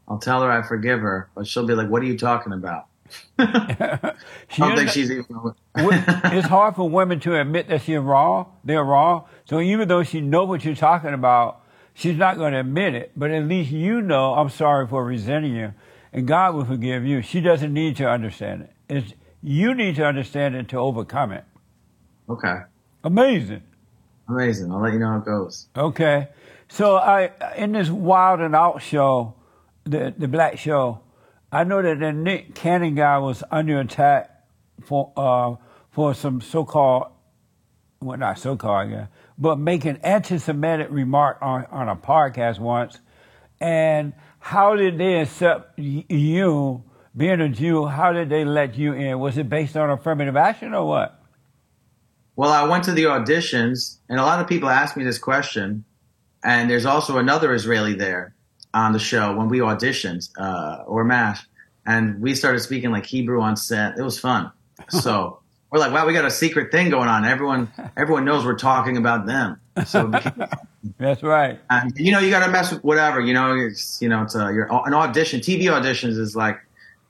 I'll 0.08 0.18
tell 0.18 0.42
her 0.42 0.50
I 0.50 0.62
forgive 0.62 1.00
her, 1.00 1.30
but 1.34 1.46
she'll 1.46 1.66
be 1.66 1.74
like, 1.74 1.88
what 1.88 2.02
are 2.02 2.06
you 2.06 2.18
talking 2.18 2.52
about? 2.52 2.86
I 3.38 4.14
don't 4.56 4.76
think 4.76 4.90
she's 4.90 5.10
even. 5.10 5.24
it's 5.76 6.48
hard 6.48 6.76
for 6.76 6.88
women 6.88 7.20
to 7.20 7.40
admit 7.40 7.68
that 7.68 7.82
she's 7.82 7.98
wrong. 7.98 8.52
They're 8.64 8.84
wrong. 8.84 9.24
So 9.44 9.60
even 9.60 9.88
though 9.88 10.02
she 10.02 10.20
know 10.20 10.44
what 10.44 10.64
you're 10.64 10.74
talking 10.74 11.14
about, 11.14 11.62
she's 11.94 12.16
not 12.16 12.36
going 12.36 12.52
to 12.52 12.60
admit 12.60 12.94
it. 12.94 13.12
But 13.16 13.30
at 13.30 13.44
least 13.44 13.70
you 13.70 14.00
know, 14.02 14.34
I'm 14.34 14.48
sorry 14.48 14.86
for 14.86 15.04
resenting 15.04 15.54
you, 15.54 15.74
and 16.12 16.26
God 16.26 16.54
will 16.54 16.64
forgive 16.64 17.04
you. 17.04 17.22
She 17.22 17.40
doesn't 17.40 17.72
need 17.72 17.96
to 17.96 18.08
understand 18.08 18.62
it. 18.62 18.72
It's 18.88 19.14
you 19.42 19.74
need 19.74 19.96
to 19.96 20.04
understand 20.04 20.54
it 20.54 20.68
to 20.68 20.76
overcome 20.76 21.32
it. 21.32 21.44
okay. 22.28 22.60
Amazing. 23.02 23.62
Amazing. 24.28 24.70
I'll 24.70 24.80
let 24.80 24.92
you 24.92 24.98
know 24.98 25.08
how 25.08 25.18
it 25.18 25.24
goes. 25.24 25.68
Okay. 25.74 26.28
So 26.68 26.96
I 26.96 27.30
in 27.56 27.72
this 27.72 27.88
Wild 27.90 28.40
N' 28.40 28.54
Out 28.54 28.82
show, 28.82 29.34
the 29.84 30.14
the 30.16 30.28
black 30.28 30.58
show, 30.58 31.00
I 31.52 31.64
know 31.64 31.82
that 31.82 31.98
the 31.98 32.12
Nick 32.12 32.54
Cannon 32.54 32.94
guy 32.94 33.18
was 33.18 33.42
under 33.50 33.80
attack 33.80 34.30
for 34.84 35.12
uh 35.16 35.56
for 35.90 36.14
some 36.14 36.40
so 36.40 36.64
called 36.64 37.08
well 38.00 38.18
not 38.18 38.38
so 38.38 38.56
called 38.56 38.88
I 38.88 38.90
guess, 38.90 39.08
but 39.38 39.58
making 39.58 39.98
anti 39.98 40.38
Semitic 40.38 40.88
remark 40.90 41.38
on, 41.40 41.66
on 41.70 41.88
a 41.88 41.96
podcast 41.96 42.58
once. 42.58 43.00
And 43.60 44.14
how 44.38 44.74
did 44.74 44.96
they 44.98 45.20
accept 45.20 45.78
you 45.78 46.84
being 47.16 47.40
a 47.40 47.48
Jew? 47.48 47.86
How 47.86 48.12
did 48.12 48.30
they 48.30 48.44
let 48.44 48.76
you 48.76 48.94
in? 48.94 49.18
Was 49.18 49.36
it 49.36 49.48
based 49.48 49.76
on 49.76 49.90
affirmative 49.90 50.36
action 50.36 50.72
or 50.72 50.86
what? 50.86 51.20
Well, 52.36 52.50
I 52.50 52.66
went 52.66 52.84
to 52.84 52.92
the 52.92 53.04
auditions, 53.04 53.98
and 54.08 54.18
a 54.18 54.22
lot 54.22 54.40
of 54.40 54.48
people 54.48 54.70
ask 54.70 54.96
me 54.96 55.04
this 55.04 55.18
question. 55.18 55.84
And 56.42 56.70
there's 56.70 56.86
also 56.86 57.18
another 57.18 57.52
Israeli 57.52 57.94
there 57.94 58.34
on 58.74 58.92
the 58.92 58.98
show 58.98 59.34
when 59.36 59.48
we 59.48 59.58
auditioned, 59.58 60.28
uh, 60.38 60.84
or 60.86 61.04
MASH, 61.04 61.46
and 61.86 62.20
we 62.20 62.34
started 62.34 62.60
speaking 62.60 62.90
like 62.90 63.06
Hebrew 63.06 63.40
on 63.40 63.56
set. 63.56 63.98
It 63.98 64.02
was 64.02 64.18
fun. 64.18 64.52
So 64.88 65.40
we're 65.70 65.78
like, 65.78 65.92
wow, 65.92 66.06
we 66.06 66.12
got 66.14 66.24
a 66.24 66.30
secret 66.30 66.72
thing 66.72 66.90
going 66.90 67.08
on. 67.08 67.24
Everyone, 67.24 67.70
everyone 67.96 68.24
knows 68.24 68.44
we're 68.44 68.56
talking 68.58 68.96
about 68.96 69.26
them. 69.26 69.60
So 69.86 70.06
became- 70.06 70.32
That's 70.98 71.22
right. 71.22 71.60
And 71.68 71.92
you 71.96 72.12
know, 72.12 72.18
you 72.18 72.30
got 72.30 72.44
to 72.46 72.50
mess 72.50 72.72
with 72.72 72.82
whatever. 72.82 73.20
You 73.20 73.34
know, 73.34 73.54
it's 73.54 74.00
you 74.00 74.08
know, 74.08 74.22
it's 74.22 74.34
a, 74.34 74.50
you're, 74.52 74.68
an 74.86 74.94
audition. 74.94 75.40
TV 75.40 75.64
auditions 75.64 76.18
is 76.18 76.34
like 76.34 76.58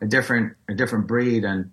a 0.01 0.07
different 0.07 0.57
a 0.68 0.75
different 0.75 1.07
breed. 1.07 1.44
And 1.44 1.70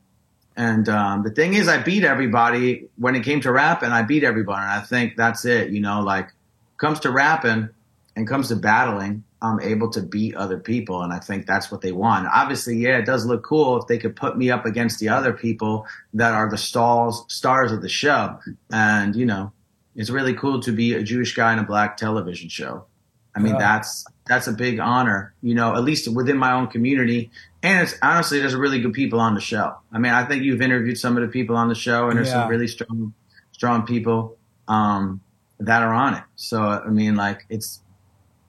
and 0.55 0.87
um, 0.89 1.23
the 1.23 1.31
thing 1.31 1.55
is, 1.55 1.67
I 1.67 1.81
beat 1.81 2.03
everybody 2.03 2.87
when 2.97 3.15
it 3.15 3.23
came 3.23 3.41
to 3.41 3.51
rapping. 3.51 3.89
I 3.89 4.03
beat 4.03 4.23
everybody, 4.23 4.61
and 4.61 4.71
I 4.71 4.81
think 4.81 5.15
that's 5.17 5.45
it. 5.45 5.71
You 5.71 5.81
know, 5.81 6.01
like 6.01 6.29
comes 6.77 6.99
to 7.01 7.11
rapping 7.11 7.69
and 8.15 8.27
comes 8.27 8.49
to 8.49 8.55
battling, 8.55 9.23
I'm 9.41 9.59
able 9.59 9.89
to 9.91 10.01
beat 10.01 10.33
other 10.35 10.57
people, 10.57 11.03
and 11.03 11.13
I 11.13 11.19
think 11.19 11.45
that's 11.45 11.71
what 11.71 11.81
they 11.81 11.91
want. 11.91 12.27
Obviously, 12.33 12.77
yeah, 12.77 12.97
it 12.97 13.05
does 13.05 13.25
look 13.25 13.43
cool 13.43 13.79
if 13.79 13.87
they 13.87 13.97
could 13.99 14.15
put 14.15 14.37
me 14.37 14.49
up 14.49 14.65
against 14.65 14.99
the 14.99 15.09
other 15.09 15.31
people 15.31 15.85
that 16.13 16.33
are 16.33 16.49
the 16.49 16.57
stars 16.57 17.23
stars 17.27 17.71
of 17.71 17.81
the 17.81 17.89
show, 17.89 18.39
and 18.71 19.15
you 19.15 19.25
know, 19.25 19.51
it's 19.95 20.09
really 20.09 20.33
cool 20.33 20.59
to 20.61 20.71
be 20.71 20.93
a 20.93 21.03
Jewish 21.03 21.35
guy 21.35 21.53
in 21.53 21.59
a 21.59 21.63
black 21.63 21.97
television 21.97 22.49
show. 22.49 22.85
I 23.35 23.39
mean, 23.39 23.53
Yeah. 23.53 23.59
that's 23.59 24.05
that's 24.25 24.47
a 24.47 24.51
big 24.53 24.79
honor, 24.79 25.33
you 25.43 25.53
know, 25.53 25.75
at 25.75 25.83
least 25.83 26.07
within 26.13 26.37
my 26.37 26.51
own 26.53 26.67
community. 26.67 27.29
And 27.63 27.83
it's 27.83 27.95
honestly, 28.01 28.39
there's 28.39 28.55
really 28.55 28.81
good 28.81 28.93
people 28.93 29.19
on 29.19 29.35
the 29.35 29.41
show. 29.41 29.75
I 29.91 29.99
mean, 29.99 30.11
I 30.13 30.25
think 30.25 30.43
you've 30.43 30.61
interviewed 30.61 30.97
some 30.97 31.15
of 31.15 31.21
the 31.21 31.29
people 31.29 31.55
on 31.55 31.69
the 31.69 31.75
show, 31.75 32.09
and 32.09 32.17
there's 32.17 32.27
Yeah. 32.29 32.41
some 32.41 32.49
really 32.49 32.67
strong, 32.67 33.13
strong 33.51 33.85
people 33.85 34.35
um, 34.67 35.21
that 35.59 35.81
are 35.81 35.93
on 35.93 36.15
it. 36.15 36.23
So, 36.35 36.61
I 36.61 36.89
mean, 36.89 37.15
like, 37.15 37.45
it's 37.49 37.81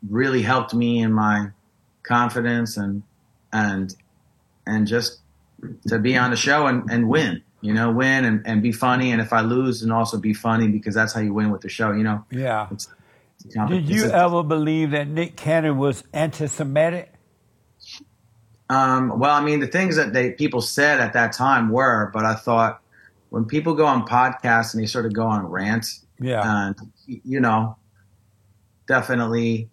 really 0.09 0.43
helped 0.43 0.75
me 0.75 1.01
in 1.01 1.13
my 1.13 1.49
confidence 2.03 2.77
and 2.77 3.03
and 3.53 3.95
and 4.67 4.87
just 4.87 5.21
to 5.89 5.99
be 5.99 6.17
on 6.17 6.31
the 6.31 6.37
show 6.37 6.67
and, 6.67 6.89
and 6.91 7.09
win. 7.09 7.43
You 7.61 7.75
know, 7.75 7.91
win 7.91 8.25
and, 8.25 8.47
and 8.47 8.63
be 8.63 8.71
funny. 8.71 9.11
And 9.11 9.21
if 9.21 9.33
I 9.33 9.41
lose, 9.41 9.83
and 9.83 9.93
also 9.93 10.17
be 10.17 10.33
funny 10.33 10.69
because 10.69 10.95
that's 10.95 11.13
how 11.13 11.21
you 11.21 11.35
win 11.35 11.51
with 11.51 11.63
the 11.63 11.69
show. 11.69 11.91
You 11.91 12.05
know, 12.05 12.25
Yeah. 12.31 12.69
it's, 12.71 12.87
it's 13.45 13.57
Did 13.69 13.89
you 13.89 14.05
ever 14.11 14.45
believe 14.45 14.93
that 14.93 15.09
Nick 15.09 15.35
Cannon 15.37 15.77
was 15.77 16.05
anti-Semitic? 16.13 17.13
Um, 18.71 19.19
well, 19.19 19.35
I 19.35 19.41
mean, 19.43 19.59
the 19.59 19.67
things 19.67 19.97
that 19.97 20.13
they 20.13 20.31
people 20.33 20.61
said 20.61 21.01
at 21.01 21.15
that 21.15 21.33
time 21.33 21.71
were, 21.71 22.11
but 22.15 22.25
I 22.25 22.35
thought 22.35 22.81
when 23.31 23.45
people 23.45 23.75
go 23.75 23.87
on 23.87 24.07
podcasts 24.07 24.73
and 24.75 24.81
they 24.83 24.87
sort 24.87 25.07
of 25.07 25.13
go 25.13 25.27
on 25.27 25.45
rants, 25.47 26.05
Yeah. 26.21 26.69
and 26.69 26.77
you 27.07 27.41
know, 27.41 27.77
definitely, 28.87 29.69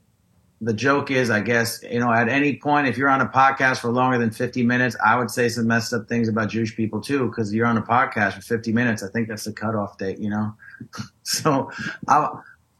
the 0.61 0.73
joke 0.73 1.11
is, 1.11 1.29
I 1.29 1.41
guess, 1.41 1.83
you 1.83 1.99
know, 1.99 2.11
at 2.11 2.29
any 2.29 2.57
point, 2.57 2.87
if 2.87 2.97
you're 2.97 3.09
on 3.09 3.21
a 3.21 3.27
podcast 3.27 3.79
for 3.79 3.89
longer 3.89 4.17
than 4.17 4.31
50 4.31 4.63
minutes, 4.63 4.95
I 5.05 5.17
would 5.17 5.29
say 5.29 5.49
some 5.49 5.67
messed 5.67 5.93
up 5.93 6.07
things 6.07 6.29
about 6.29 6.49
Jewish 6.49 6.75
people 6.75 7.01
too, 7.01 7.27
because 7.27 7.53
you're 7.53 7.65
on 7.65 7.77
a 7.77 7.81
podcast 7.81 8.33
for 8.33 8.41
50 8.41 8.71
minutes. 8.71 9.03
I 9.03 9.09
think 9.09 9.27
that's 9.27 9.43
the 9.43 9.53
cutoff 9.53 9.97
date, 9.97 10.19
you 10.19 10.29
know. 10.29 10.53
so, 11.23 11.71
I 12.07 12.29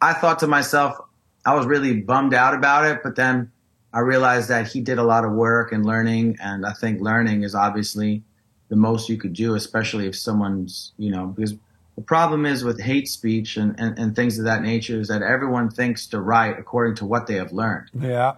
I 0.02 0.14
thought 0.14 0.40
to 0.40 0.48
myself, 0.48 0.98
I 1.46 1.56
was 1.56 1.66
really 1.66 2.02
bummed 2.02 2.34
out 2.34 2.54
about 2.54 2.86
it, 2.86 3.02
but 3.04 3.16
then 3.16 3.52
I 3.94 4.00
realized 4.00 4.50
that 4.50 4.68
he 4.68 4.82
did 4.82 4.98
a 4.98 5.04
lot 5.04 5.26
of 5.26 5.32
work 5.32 5.72
and 5.72 5.86
learning, 5.86 6.38
and 6.42 6.66
I 6.66 6.74
think 6.74 7.02
learning 7.02 7.44
is 7.44 7.56
obviously 7.56 8.24
the 8.70 8.76
most 8.76 9.10
you 9.10 9.18
could 9.18 9.34
do, 9.34 9.56
especially 9.56 10.08
if 10.08 10.18
someone's, 10.18 10.94
you 10.98 11.12
know, 11.12 11.28
because 11.28 11.56
the 11.96 12.02
problem 12.02 12.46
is 12.46 12.64
with 12.64 12.80
hate 12.80 13.08
speech 13.08 13.56
and, 13.56 13.80
and, 13.80 13.98
and 13.98 14.16
things 14.16 14.38
of 14.38 14.46
that 14.46 14.62
nature 14.62 15.00
is 15.00 15.08
that 15.08 15.22
everyone 15.22 15.70
thinks 15.70 16.08
to 16.08 16.20
right 16.20 16.58
according 16.58 16.96
to 16.96 17.06
what 17.06 17.28
they 17.28 17.36
have 17.36 17.54
learned. 17.54 17.90
Yeah. 17.94 18.34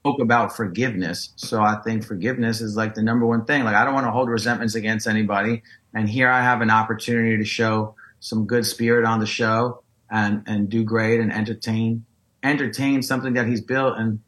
Spoke 0.00 0.20
about 0.20 0.56
forgiveness. 0.56 1.30
So 1.36 1.62
I 1.62 1.76
think 1.84 2.04
forgiveness 2.04 2.60
is 2.60 2.76
like 2.76 2.94
the 2.94 3.02
number 3.02 3.26
one 3.26 3.44
thing. 3.44 3.64
Like 3.64 3.76
I 3.76 3.84
don't 3.84 3.94
want 3.94 4.06
to 4.06 4.10
hold 4.10 4.28
resentments 4.28 4.74
against 4.74 5.06
anybody. 5.06 5.62
And 5.94 6.08
here 6.08 6.28
I 6.28 6.42
have 6.42 6.60
an 6.62 6.70
opportunity 6.70 7.36
to 7.38 7.44
show 7.44 7.94
some 8.18 8.46
good 8.46 8.66
spirit 8.66 9.06
on 9.06 9.20
the 9.20 9.26
show 9.26 9.82
and, 10.10 10.42
and 10.46 10.68
do 10.68 10.82
great 10.82 11.20
and 11.20 11.32
entertain, 11.32 12.04
entertain 12.42 13.02
something 13.02 13.34
that 13.34 13.46
he's 13.46 13.60
built 13.60 13.98
and, 13.98 14.20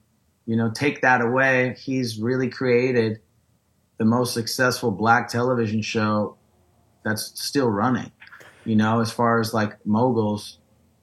you 0.46 0.56
know, 0.56 0.70
take 0.70 1.02
that 1.02 1.20
away. 1.20 1.74
He's 1.78 2.18
really 2.18 2.48
created 2.48 3.20
the 3.98 4.04
most 4.04 4.34
successful 4.34 4.92
black 4.92 5.28
television 5.28 5.82
show 5.82 6.36
that's 7.04 7.40
still 7.40 7.68
running. 7.68 8.12
You 8.68 8.76
know, 8.76 9.00
as 9.00 9.10
far 9.10 9.40
as 9.40 9.54
like 9.54 9.84
moguls, 9.86 10.58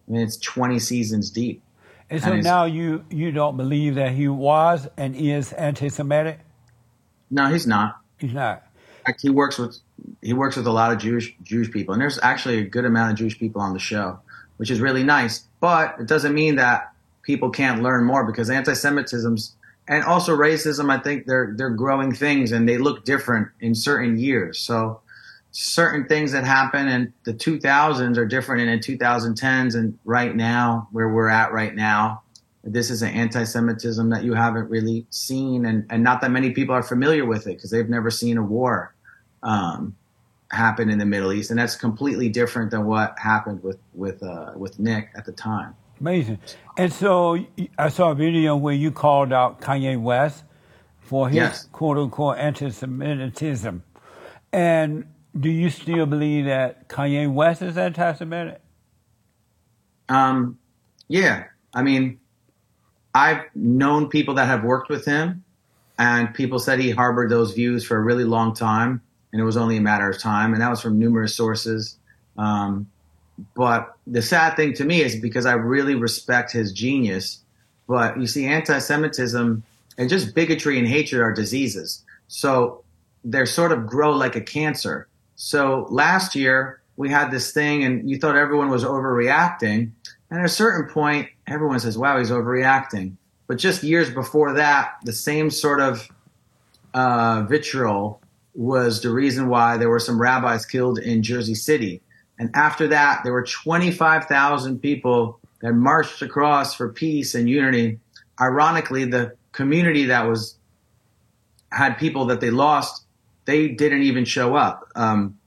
I 0.07 0.11
mean, 0.11 0.21
it's 0.21 0.37
20 0.37 0.77
seasons 0.79 1.31
deep. 1.31 1.63
And 2.09 2.21
so 2.21 2.33
And 2.33 2.43
now 2.43 2.65
you 2.65 3.03
you 3.09 3.31
don't 3.31 3.57
believe 3.57 3.95
that 3.95 4.11
he 4.11 4.27
was 4.27 4.87
and 4.97 5.15
is 5.15 5.51
anti-Semitic? 5.53 6.39
No, 7.31 7.47
he's 7.47 7.65
not. 7.65 7.97
He's 8.19 8.33
not. 8.33 8.63
Fact, 9.05 9.21
he 9.21 9.29
works 9.29 9.57
with 9.57 9.79
he 10.21 10.33
works 10.33 10.55
with 10.55 10.67
a 10.67 10.71
lot 10.71 10.91
of 10.91 10.99
Jewish 10.99 11.35
Jewish 11.43 11.71
people, 11.71 11.93
and 11.93 12.01
there's 12.01 12.19
actually 12.21 12.59
a 12.59 12.63
good 12.63 12.85
amount 12.85 13.13
of 13.13 13.17
Jewish 13.17 13.39
people 13.39 13.61
on 13.61 13.73
the 13.73 13.79
show, 13.79 14.19
which 14.57 14.69
is 14.69 14.79
really 14.79 15.03
nice. 15.03 15.45
But 15.59 15.95
it 15.99 16.07
doesn't 16.07 16.33
mean 16.33 16.57
that 16.57 16.93
people 17.23 17.49
can't 17.49 17.81
learn 17.81 18.05
more 18.05 18.23
because 18.23 18.49
anti-Semitism's 18.49 19.55
and 19.87 20.03
also 20.03 20.35
racism. 20.37 20.91
I 20.91 20.99
think 20.99 21.25
they're 21.25 21.53
they're 21.57 21.71
growing 21.71 22.13
things, 22.13 22.51
and 22.51 22.69
they 22.69 22.77
look 22.77 23.05
different 23.05 23.49
in 23.59 23.73
certain 23.73 24.17
years. 24.19 24.59
So 24.59 25.01
certain 25.57 26.05
things 26.05 26.33
that 26.33 26.43
happen 26.43 26.85
in 26.89 27.13
the 27.23 27.33
2000s 27.33 28.17
are 28.17 28.25
different 28.25 28.67
in 28.67 28.77
2010s 28.77 29.73
and 29.73 29.97
right 30.03 30.35
now 30.35 30.85
where 30.91 31.07
we're 31.07 31.29
at 31.29 31.53
right 31.53 31.73
now 31.75 32.21
this 32.65 32.89
is 32.89 33.01
an 33.01 33.11
anti-semitism 33.11 34.09
that 34.09 34.25
you 34.25 34.33
haven't 34.33 34.69
really 34.69 35.05
seen 35.11 35.65
and, 35.65 35.85
and 35.89 36.03
not 36.03 36.19
that 36.19 36.29
many 36.29 36.49
people 36.51 36.75
are 36.75 36.83
familiar 36.83 37.25
with 37.25 37.47
it 37.47 37.55
because 37.55 37.71
they've 37.71 37.87
never 37.87 38.11
seen 38.11 38.37
a 38.37 38.43
war 38.43 38.93
um, 39.43 39.95
happen 40.51 40.89
in 40.89 40.97
the 40.97 41.05
middle 41.05 41.31
east 41.31 41.51
and 41.51 41.57
that's 41.57 41.77
completely 41.77 42.27
different 42.27 42.69
than 42.69 42.85
what 42.85 43.17
happened 43.17 43.63
with 43.63 43.77
with 43.93 44.21
uh, 44.23 44.51
with 44.57 44.77
nick 44.77 45.07
at 45.15 45.23
the 45.23 45.31
time 45.31 45.73
Amazing. 46.01 46.39
And 46.75 46.91
so 46.91 47.37
i 47.77 47.87
saw 47.87 48.11
a 48.11 48.15
video 48.15 48.57
where 48.57 48.73
you 48.73 48.91
called 48.91 49.31
out 49.31 49.61
Kanye 49.61 49.97
West 49.97 50.43
for 50.99 51.29
his 51.29 51.37
Yes. 51.37 51.69
quote 51.71 51.97
unquote 51.97 52.37
anti 52.37 52.69
Semitism. 52.69 53.83
And 54.51 55.05
do 55.37 55.49
you 55.49 55.69
still 55.69 56.05
believe 56.05 56.45
that 56.45 56.87
Kanye 56.87 57.31
West 57.31 57.61
is 57.61 57.77
anti 57.77 58.13
Semitic? 58.13 58.61
Um, 60.07 60.59
yeah, 61.07 61.45
I 61.73 61.83
mean, 61.83 62.19
I've 63.13 63.43
known 63.55 64.09
people 64.09 64.35
that 64.35 64.45
have 64.45 64.63
worked 64.63 64.89
with 64.89 65.05
him, 65.05 65.43
and 65.97 66.33
people 66.33 66.59
said 66.59 66.79
he 66.79 66.91
harbored 66.91 67.29
those 67.29 67.53
views 67.53 67.83
for 67.83 67.97
a 67.97 68.01
really 68.01 68.23
long 68.23 68.53
time, 68.53 69.01
and 69.31 69.41
it 69.41 69.45
was 69.45 69.57
only 69.57 69.77
a 69.77 69.81
matter 69.81 70.09
of 70.09 70.19
time, 70.19 70.53
and 70.53 70.61
that 70.61 70.69
was 70.69 70.81
from 70.81 70.99
numerous 70.99 71.35
sources. 71.35 71.97
Um, 72.37 72.87
but 73.55 73.95
the 74.07 74.21
sad 74.21 74.55
thing 74.55 74.73
to 74.75 74.85
me 74.85 75.01
is 75.01 75.15
because 75.15 75.45
I 75.45 75.53
really 75.53 75.95
respect 75.95 76.51
his 76.51 76.71
genius, 76.71 77.39
but 77.87 78.19
you 78.19 78.27
see, 78.27 78.45
anti-Semitism 78.45 79.63
and 79.97 80.09
just 80.09 80.35
bigotry 80.35 80.79
and 80.79 80.87
hatred 80.87 81.21
are 81.21 81.33
diseases. 81.33 82.03
So 82.27 82.83
they 83.23 83.45
sort 83.45 83.71
of 83.71 83.87
grow 83.87 84.11
like 84.11 84.35
a 84.35 84.41
cancer. 84.41 85.07
So 85.35 85.87
last 85.89 86.35
year 86.35 86.81
we 86.97 87.09
had 87.09 87.31
this 87.31 87.51
thing 87.51 87.83
and 87.83 88.09
you 88.09 88.17
thought 88.17 88.35
everyone 88.35 88.69
was 88.69 88.83
overreacting. 88.83 89.91
And 90.29 90.39
at 90.39 90.45
a 90.45 90.49
certain 90.49 90.89
point, 90.89 91.29
everyone 91.47 91.79
says, 91.79 91.97
wow, 91.97 92.17
he's 92.17 92.31
overreacting. 92.31 93.15
But 93.47 93.57
just 93.57 93.83
years 93.83 94.09
before 94.09 94.53
that, 94.53 94.95
the 95.03 95.13
same 95.13 95.49
sort 95.51 95.79
of 95.79 96.09
uh, 96.93 97.43
vitriol 97.43 98.21
was 98.55 99.01
the 99.01 99.09
reason 99.09 99.49
why 99.49 99.77
there 99.77 99.89
were 99.89 99.99
some 99.99 100.19
rabbis 100.19 100.65
killed 100.65 100.97
in 100.97 101.21
Jersey 101.21 101.55
City. 101.55 102.01
And 102.39 102.49
after 102.55 102.87
that, 102.87 103.21
there 103.23 103.33
were 103.33 103.43
25,000 103.43 104.79
people 104.79 105.39
that 105.61 105.73
marched 105.73 106.21
across 106.21 106.73
for 106.73 106.91
peace 106.91 107.35
and 107.35 107.49
unity. 107.49 107.99
Ironically, 108.39 109.05
the 109.05 109.35
community 109.51 110.05
that 110.05 110.27
was 110.27 110.57
had 111.71 111.97
people 111.97 112.25
that 112.25 112.39
they 112.39 112.49
lost, 112.49 113.04
they 113.45 113.69
didn't 113.69 114.03
even 114.03 114.25
show 114.25 114.55
up. 114.55 114.87
Um, 114.95 115.37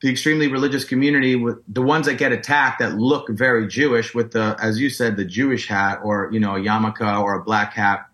the 0.00 0.10
extremely 0.10 0.46
religious 0.46 0.84
community, 0.84 1.34
with 1.34 1.58
the 1.66 1.82
ones 1.82 2.06
that 2.06 2.14
get 2.14 2.30
attacked 2.30 2.78
that 2.78 2.94
look 2.94 3.28
very 3.30 3.66
Jewish, 3.66 4.14
with 4.14 4.32
the, 4.32 4.56
as 4.60 4.78
you 4.78 4.90
said, 4.90 5.16
the 5.16 5.24
Jewish 5.24 5.66
hat, 5.66 5.98
or 6.04 6.28
you 6.32 6.38
know, 6.38 6.54
a 6.54 6.60
yarmulke 6.60 7.20
or 7.20 7.34
a 7.34 7.42
black 7.42 7.72
hat, 7.72 8.06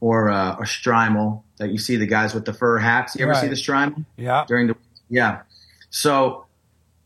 or 0.00 0.28
a, 0.28 0.58
a 0.60 0.64
shtreimel 0.64 1.42
that 1.56 1.70
you 1.70 1.78
see 1.78 1.96
the 1.96 2.06
guys 2.06 2.34
with 2.34 2.44
the 2.44 2.52
fur 2.52 2.78
hats. 2.78 3.16
You 3.16 3.24
ever 3.24 3.34
see 3.34 3.46
the 3.46 3.54
shtreimel? 3.54 4.04
Yeah. 4.16 4.44
during 4.46 4.66
the 4.66 4.76
yeah. 5.08 5.42
So 5.90 6.46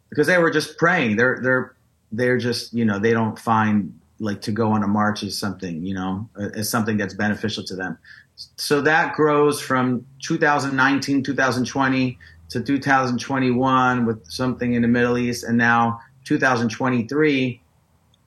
because 0.08 0.26
they 0.26 0.38
were 0.38 0.50
just 0.50 0.78
praying, 0.78 1.16
they're 1.16 1.38
they're 1.42 1.76
they're 2.10 2.38
just 2.38 2.72
you 2.72 2.84
know 2.84 2.98
they 2.98 3.12
don't 3.12 3.38
find 3.38 4.00
like 4.18 4.40
to 4.42 4.52
go 4.52 4.72
on 4.72 4.82
a 4.82 4.86
march 4.86 5.22
is 5.22 5.38
something 5.38 5.84
you 5.84 5.92
know 5.92 6.28
as 6.54 6.70
something 6.70 6.96
that's 6.96 7.14
beneficial 7.14 7.64
to 7.64 7.76
them. 7.76 7.98
So 8.56 8.80
that 8.82 9.14
grows 9.14 9.60
from 9.60 10.06
2019, 10.22 11.22
2020 11.22 12.18
to 12.50 12.62
2021 12.62 14.06
with 14.06 14.30
something 14.30 14.74
in 14.74 14.82
the 14.82 14.88
Middle 14.88 15.18
East, 15.18 15.44
and 15.44 15.58
now 15.58 16.00
2023. 16.24 17.60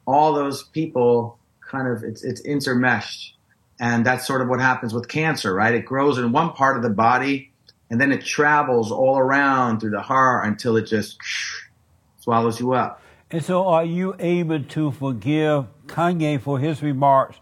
All 0.05 0.33
those 0.33 0.63
people 0.63 1.37
kind 1.69 1.87
of 1.87 2.03
it's 2.03 2.23
it's 2.23 2.41
intermeshed, 2.41 3.33
and 3.79 4.05
that's 4.05 4.25
sort 4.25 4.41
of 4.41 4.49
what 4.49 4.59
happens 4.59 4.93
with 4.93 5.07
cancer, 5.07 5.53
right? 5.53 5.75
It 5.75 5.85
grows 5.85 6.17
in 6.17 6.31
one 6.31 6.51
part 6.53 6.77
of 6.77 6.83
the 6.83 6.89
body 6.89 7.51
and 7.89 7.99
then 7.99 8.11
it 8.11 8.23
travels 8.23 8.91
all 8.91 9.17
around 9.17 9.79
through 9.79 9.89
the 9.91 10.01
heart 10.01 10.45
until 10.45 10.77
it 10.77 10.83
just 10.83 11.17
swallows 12.19 12.59
you 12.59 12.73
up. 12.73 13.01
And 13.31 13.43
so 13.43 13.65
are 13.67 13.85
you 13.85 14.15
able 14.19 14.63
to 14.63 14.91
forgive 14.91 15.65
Kanye 15.87 16.41
for 16.41 16.59
his 16.59 16.81
remarks 16.81 17.37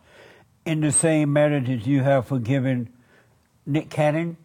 in 0.67 0.81
the 0.81 0.91
same 0.91 1.31
manner 1.31 1.61
that 1.61 1.87
you 1.87 2.03
have 2.03 2.27
forgiven 2.27 2.89
Nick 3.65 3.89
Cannon? 3.89 4.37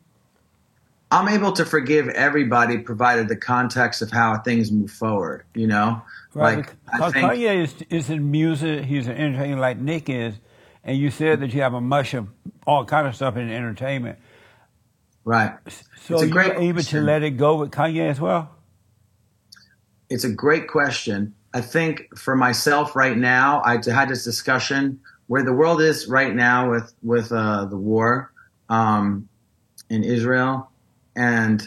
I'm 1.11 1.29
able 1.29 1.53
to 1.53 1.67
forgive 1.67 2.09
everybody 2.09 2.79
provided 2.79 3.29
the 3.29 3.37
context 3.37 4.01
of 4.01 4.11
how 4.11 4.39
things 4.39 4.73
move 4.73 4.91
forward, 4.91 5.45
you 5.55 5.67
know? 5.67 6.01
Right. 6.33 6.59
Like, 6.59 6.75
because 6.91 7.13
think, 7.13 7.27
Kanye 7.27 7.65
is, 7.65 7.75
is 7.91 8.09
in 8.09 8.31
music, 8.31 8.85
he's 8.85 9.07
an 9.09 9.17
entertainer 9.17 9.61
like 9.61 9.79
Nick 9.79 10.09
is, 10.09 10.35
and 10.85 10.97
you 10.97 11.11
said 11.11 11.41
that 11.41 11.53
you 11.53 11.61
have 11.61 11.75
a 11.75 11.81
mush 11.81 12.15
of 12.15 12.29
all 12.67 12.85
kind 12.85 13.07
of 13.07 13.15
stuff 13.15 13.37
in 13.37 13.51
entertainment. 13.51 14.19
right. 15.25 15.53
So 16.07 16.15
It's 16.15 16.23
a 16.23 16.27
you're 16.27 16.33
great 16.33 16.57
able 16.57 16.83
to 16.83 17.01
let 17.03 17.23
it 17.23 17.33
go 17.33 17.57
with 17.57 17.73
Kanye 17.73 18.09
as 18.09 18.21
well? 18.21 18.51
It's 20.09 20.25
a 20.25 20.33
great 20.33 20.69
question. 20.69 21.35
I 21.53 21.61
think 21.61 22.17
for 22.17 22.35
myself 22.35 22.97
right 22.97 23.17
now, 23.17 23.61
I 23.65 23.75
had 23.85 24.09
this 24.09 24.25
discussion 24.25 25.01
where 25.33 25.43
the 25.43 25.53
world 25.55 25.81
is 25.81 26.09
right 26.09 26.35
now 26.35 26.71
with 26.71 26.93
with 27.03 27.33
uh, 27.33 27.65
the 27.65 27.77
war 27.79 28.31
um, 28.69 29.31
in 29.89 30.05
Israel, 30.05 30.71
and 31.17 31.67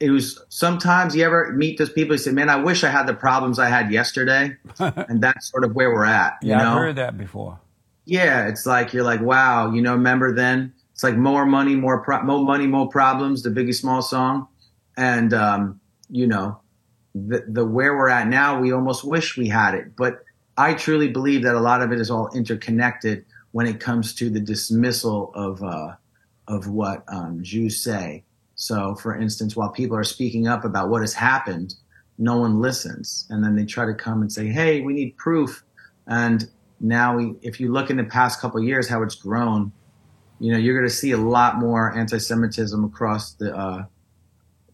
it 0.00 0.08
was 0.08 0.42
sometimes 0.48 1.14
you 1.14 1.22
ever 1.22 1.52
meet 1.52 1.76
those 1.76 1.92
people 1.92 2.14
who 2.14 2.18
say, 2.18 2.30
"Man, 2.30 2.48
I 2.48 2.56
wish 2.56 2.82
I 2.82 2.88
had 2.88 3.06
the 3.06 3.12
problems 3.12 3.58
I 3.58 3.68
had 3.68 3.92
yesterday," 3.92 4.56
and 4.78 5.22
that's 5.22 5.50
sort 5.50 5.64
of 5.64 5.74
where 5.74 5.90
we're 5.92 6.06
at. 6.06 6.38
You 6.40 6.52
yeah, 6.52 6.56
know, 6.56 6.70
I've 6.70 6.78
heard 6.78 6.96
that 6.96 7.18
before. 7.18 7.60
yeah, 8.06 8.48
it's 8.48 8.64
like 8.64 8.94
you're 8.94 9.04
like, 9.04 9.20
wow, 9.20 9.70
you 9.70 9.82
know, 9.82 9.92
remember 9.92 10.34
then? 10.34 10.72
It's 10.94 11.02
like 11.04 11.18
more 11.18 11.44
money, 11.44 11.76
more 11.76 12.02
pro- 12.02 12.22
more 12.22 12.42
money, 12.42 12.66
more 12.66 12.88
problems. 12.88 13.42
The 13.42 13.50
Biggie 13.50 13.74
Small 13.74 14.00
song, 14.00 14.48
and 14.96 15.34
um, 15.34 15.78
you 16.08 16.26
know, 16.26 16.58
the 17.14 17.44
the 17.46 17.66
where 17.66 17.94
we're 17.94 18.08
at 18.08 18.28
now, 18.28 18.60
we 18.62 18.72
almost 18.72 19.04
wish 19.04 19.36
we 19.36 19.48
had 19.48 19.74
it. 19.74 19.94
But 19.94 20.23
I 20.56 20.74
truly 20.74 21.08
believe 21.08 21.42
that 21.42 21.54
a 21.54 21.60
lot 21.60 21.82
of 21.82 21.92
it 21.92 22.00
is 22.00 22.10
all 22.10 22.30
interconnected 22.34 23.24
when 23.52 23.66
it 23.66 23.80
comes 23.80 24.14
to 24.16 24.30
the 24.30 24.40
dismissal 24.40 25.32
of 25.34 25.62
uh, 25.62 25.94
of 26.46 26.68
what 26.68 27.04
um, 27.08 27.42
Jews 27.42 27.82
say. 27.82 28.24
So, 28.54 28.94
for 28.94 29.16
instance, 29.16 29.56
while 29.56 29.70
people 29.70 29.96
are 29.96 30.04
speaking 30.04 30.46
up 30.46 30.64
about 30.64 30.90
what 30.90 31.00
has 31.00 31.14
happened, 31.14 31.74
no 32.18 32.36
one 32.38 32.60
listens, 32.60 33.26
and 33.30 33.42
then 33.42 33.56
they 33.56 33.64
try 33.64 33.86
to 33.86 33.94
come 33.94 34.22
and 34.22 34.32
say, 34.32 34.48
"Hey, 34.48 34.80
we 34.80 34.92
need 34.92 35.16
proof." 35.16 35.64
And 36.06 36.48
now, 36.80 37.16
we, 37.16 37.34
if 37.42 37.58
you 37.60 37.72
look 37.72 37.90
in 37.90 37.96
the 37.96 38.04
past 38.04 38.40
couple 38.40 38.62
years, 38.62 38.88
how 38.88 39.02
it's 39.02 39.14
grown, 39.14 39.72
you 40.38 40.52
know, 40.52 40.58
you're 40.58 40.78
going 40.78 40.88
to 40.88 40.94
see 40.94 41.12
a 41.12 41.16
lot 41.16 41.58
more 41.58 41.96
anti-Semitism 41.96 42.84
across 42.84 43.32
the 43.34 43.56
uh, 43.56 43.84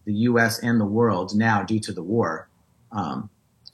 the 0.05 0.13
U.S. 0.13 0.59
and 0.59 0.79
the 0.79 0.85
world 0.85 1.35
now 1.35 1.63
due 1.63 1.79
to 1.79 1.93
the 1.93 2.03
war. 2.03 2.49
Um, 2.91 3.29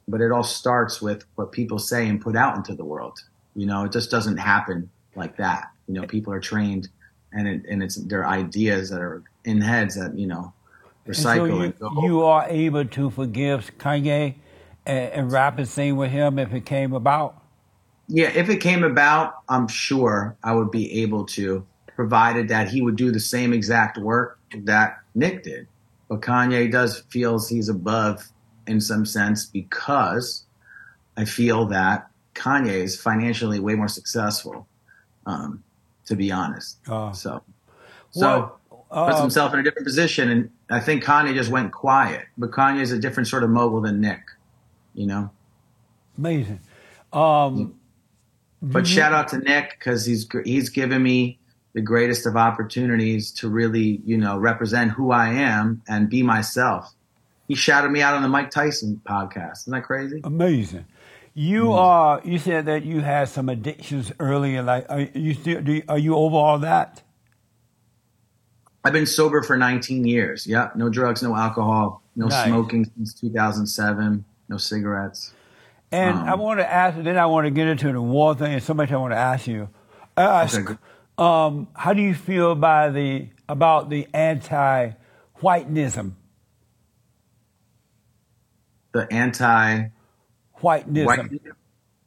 but 0.07 0.21
it 0.21 0.31
all 0.31 0.43
starts 0.43 1.01
with 1.01 1.25
what 1.35 1.51
people 1.51 1.79
say 1.79 2.07
and 2.07 2.21
put 2.21 2.35
out 2.35 2.55
into 2.55 2.73
the 2.73 2.85
world. 2.85 3.19
You 3.55 3.65
know, 3.65 3.85
it 3.85 3.91
just 3.91 4.09
doesn't 4.09 4.37
happen 4.37 4.89
like 5.15 5.37
that. 5.37 5.69
You 5.87 5.95
know, 5.95 6.07
people 6.07 6.31
are 6.33 6.39
trained, 6.39 6.89
and 7.33 7.47
it, 7.47 7.63
and 7.69 7.83
it's 7.83 7.95
their 7.95 8.27
ideas 8.27 8.89
that 8.89 9.01
are 9.01 9.23
in 9.45 9.61
heads 9.61 9.95
that 9.95 10.17
you 10.17 10.27
know 10.27 10.53
And 11.05 11.15
so 11.15 11.29
recycle 11.29 11.47
you, 11.47 11.61
and 11.61 11.79
go. 11.79 11.91
you 12.01 12.23
are 12.23 12.45
able 12.49 12.85
to 12.85 13.09
forgive 13.09 13.77
Kanye 13.77 14.35
and, 14.87 15.13
and 15.13 15.31
rap 15.31 15.57
and 15.57 15.67
sing 15.67 15.95
with 15.95 16.11
him 16.11 16.39
if 16.39 16.53
it 16.53 16.65
came 16.65 16.93
about? 16.93 17.41
Yeah, 18.07 18.29
if 18.29 18.49
it 18.49 18.57
came 18.57 18.83
about, 18.83 19.35
I'm 19.49 19.67
sure 19.67 20.37
I 20.43 20.53
would 20.53 20.71
be 20.71 21.01
able 21.01 21.25
to, 21.25 21.65
provided 21.95 22.47
that 22.47 22.69
he 22.69 22.81
would 22.81 22.95
do 22.95 23.11
the 23.11 23.19
same 23.19 23.51
exact 23.51 23.97
work 23.97 24.39
that 24.63 24.99
Nick 25.13 25.43
did. 25.43 25.67
But 26.07 26.21
Kanye 26.21 26.71
does 26.71 27.01
feels 27.09 27.49
he's 27.49 27.67
above 27.67 28.29
in 28.67 28.81
some 28.81 29.05
sense 29.05 29.45
because 29.45 30.45
I 31.15 31.25
feel 31.25 31.65
that 31.67 32.07
Kanye 32.35 32.83
is 32.83 32.99
financially 32.99 33.59
way 33.59 33.75
more 33.75 33.87
successful, 33.87 34.67
um, 35.25 35.63
to 36.05 36.15
be 36.15 36.31
honest. 36.31 36.77
Uh, 36.87 37.11
So, 37.13 37.43
so 38.11 38.39
What, 38.69 39.07
puts 39.07 39.19
uh, 39.19 39.21
himself 39.21 39.53
in 39.53 39.59
a 39.59 39.63
different 39.63 39.85
position, 39.87 40.29
and 40.29 40.49
I 40.69 40.79
think 40.79 41.03
Kanye 41.03 41.33
just 41.33 41.49
went 41.49 41.71
quiet. 41.71 42.25
But 42.37 42.51
Kanye 42.51 42.81
is 42.81 42.91
a 42.91 42.99
different 42.99 43.27
sort 43.27 43.43
of 43.43 43.49
mogul 43.49 43.81
than 43.81 43.99
Nick, 44.01 44.21
you 44.93 45.07
know. 45.07 45.31
Amazing. 46.17 46.59
Um, 47.13 47.73
But 48.61 48.83
Mhm. 48.83 48.87
shout 48.87 49.13
out 49.13 49.27
to 49.29 49.37
Nick 49.37 49.77
because 49.77 50.05
he's 50.05 50.27
he's 50.43 50.69
given 50.69 51.01
me 51.03 51.39
the 51.73 51.81
greatest 51.81 52.25
of 52.25 52.35
opportunities 52.35 53.31
to 53.33 53.49
really 53.49 54.01
you 54.03 54.17
know 54.17 54.37
represent 54.37 54.91
who 54.91 55.11
I 55.11 55.29
am 55.29 55.81
and 55.87 56.09
be 56.09 56.23
myself. 56.23 56.93
He 57.47 57.55
shouted 57.55 57.89
me 57.91 58.01
out 58.01 58.13
on 58.13 58.21
the 58.21 58.27
Mike 58.29 58.51
Tyson 58.51 59.01
podcast. 59.05 59.61
Isn't 59.63 59.73
that 59.73 59.83
crazy? 59.83 60.21
Amazing. 60.23 60.85
You 61.33 61.65
Mm. 61.65 61.77
are. 61.77 62.21
You 62.25 62.37
said 62.39 62.65
that 62.65 62.83
you 62.83 63.01
had 63.01 63.29
some 63.29 63.47
addictions 63.49 64.11
earlier. 64.19 64.61
Like, 64.63 64.85
are 64.89 65.01
you 65.01 65.33
still? 65.33 65.61
Do 65.61 65.73
you, 65.73 65.83
are 65.87 65.97
you 65.99 66.15
over 66.15 66.35
all 66.35 66.59
that? 66.59 67.03
I've 68.83 68.91
been 68.93 69.05
sober 69.05 69.41
for 69.41 69.55
19 69.57 70.05
years. 70.05 70.45
Yep, 70.47 70.75
no 70.77 70.89
drugs, 70.89 71.21
no 71.23 71.35
alcohol, 71.35 72.01
no 72.15 72.27
Nice. 72.27 72.47
smoking 72.47 72.85
since 72.95 73.13
2007, 73.13 74.23
no 74.49 74.57
cigarettes. 74.57 75.33
And 75.91 76.19
Um, 76.19 76.29
I 76.29 76.35
want 76.35 76.59
to 76.59 76.69
ask, 76.71 76.97
then 77.01 77.17
I 77.17 77.25
want 77.27 77.45
to 77.45 77.51
get 77.51 77.67
into 77.67 77.91
the 77.91 78.01
war 78.01 78.35
thing. 78.35 78.53
And 78.53 78.61
so 78.63 78.73
much 78.73 78.91
I 78.91 78.97
want 78.97 79.13
to 79.13 79.17
ask 79.17 79.47
you. 79.47 79.69
Ask, 80.17 80.59
Okay. 80.59 80.75
um, 81.17 81.67
how 81.75 81.93
do 81.93 82.01
you 82.01 82.13
feel 82.13 82.55
by 82.55 82.89
the 82.89 83.29
about 83.49 83.89
the 83.89 84.05
anti-whitenism? 84.13 86.16
The 88.97 89.13
anti 89.13 89.89
Whitenism. 90.59 91.05
white. 91.05 91.29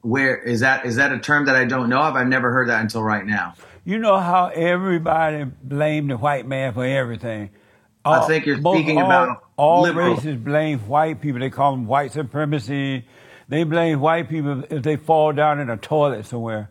Where 0.00 0.36
is 0.36 0.58
that? 0.58 0.84
Is 0.84 0.96
that 0.96 1.12
a 1.12 1.20
term 1.20 1.46
that 1.46 1.54
I 1.54 1.64
don't 1.66 1.88
know 1.88 2.00
of? 2.00 2.16
I've 2.16 2.26
never 2.26 2.50
heard 2.50 2.68
that 2.68 2.80
until 2.80 3.04
right 3.04 3.24
now. 3.24 3.54
You 3.84 3.98
know 3.98 4.18
how 4.18 4.48
everybody 4.48 5.44
blamed 5.62 6.10
the 6.10 6.16
white 6.16 6.48
man 6.48 6.74
for 6.74 6.84
everything. 6.84 7.50
I 8.04 8.26
think 8.26 8.44
you're 8.44 8.58
speaking 8.58 8.98
all, 8.98 9.04
about 9.04 9.44
all 9.56 9.82
liberal. 9.82 10.14
races 10.14 10.36
blame 10.36 10.80
white 10.80 11.20
people. 11.20 11.38
They 11.38 11.50
call 11.50 11.70
them 11.72 11.86
white 11.86 12.10
supremacy. 12.10 13.06
They 13.48 13.62
blame 13.62 14.00
white 14.00 14.28
people 14.28 14.64
if 14.68 14.82
they 14.82 14.96
fall 14.96 15.32
down 15.32 15.60
in 15.60 15.70
a 15.70 15.76
toilet 15.76 16.26
somewhere. 16.26 16.70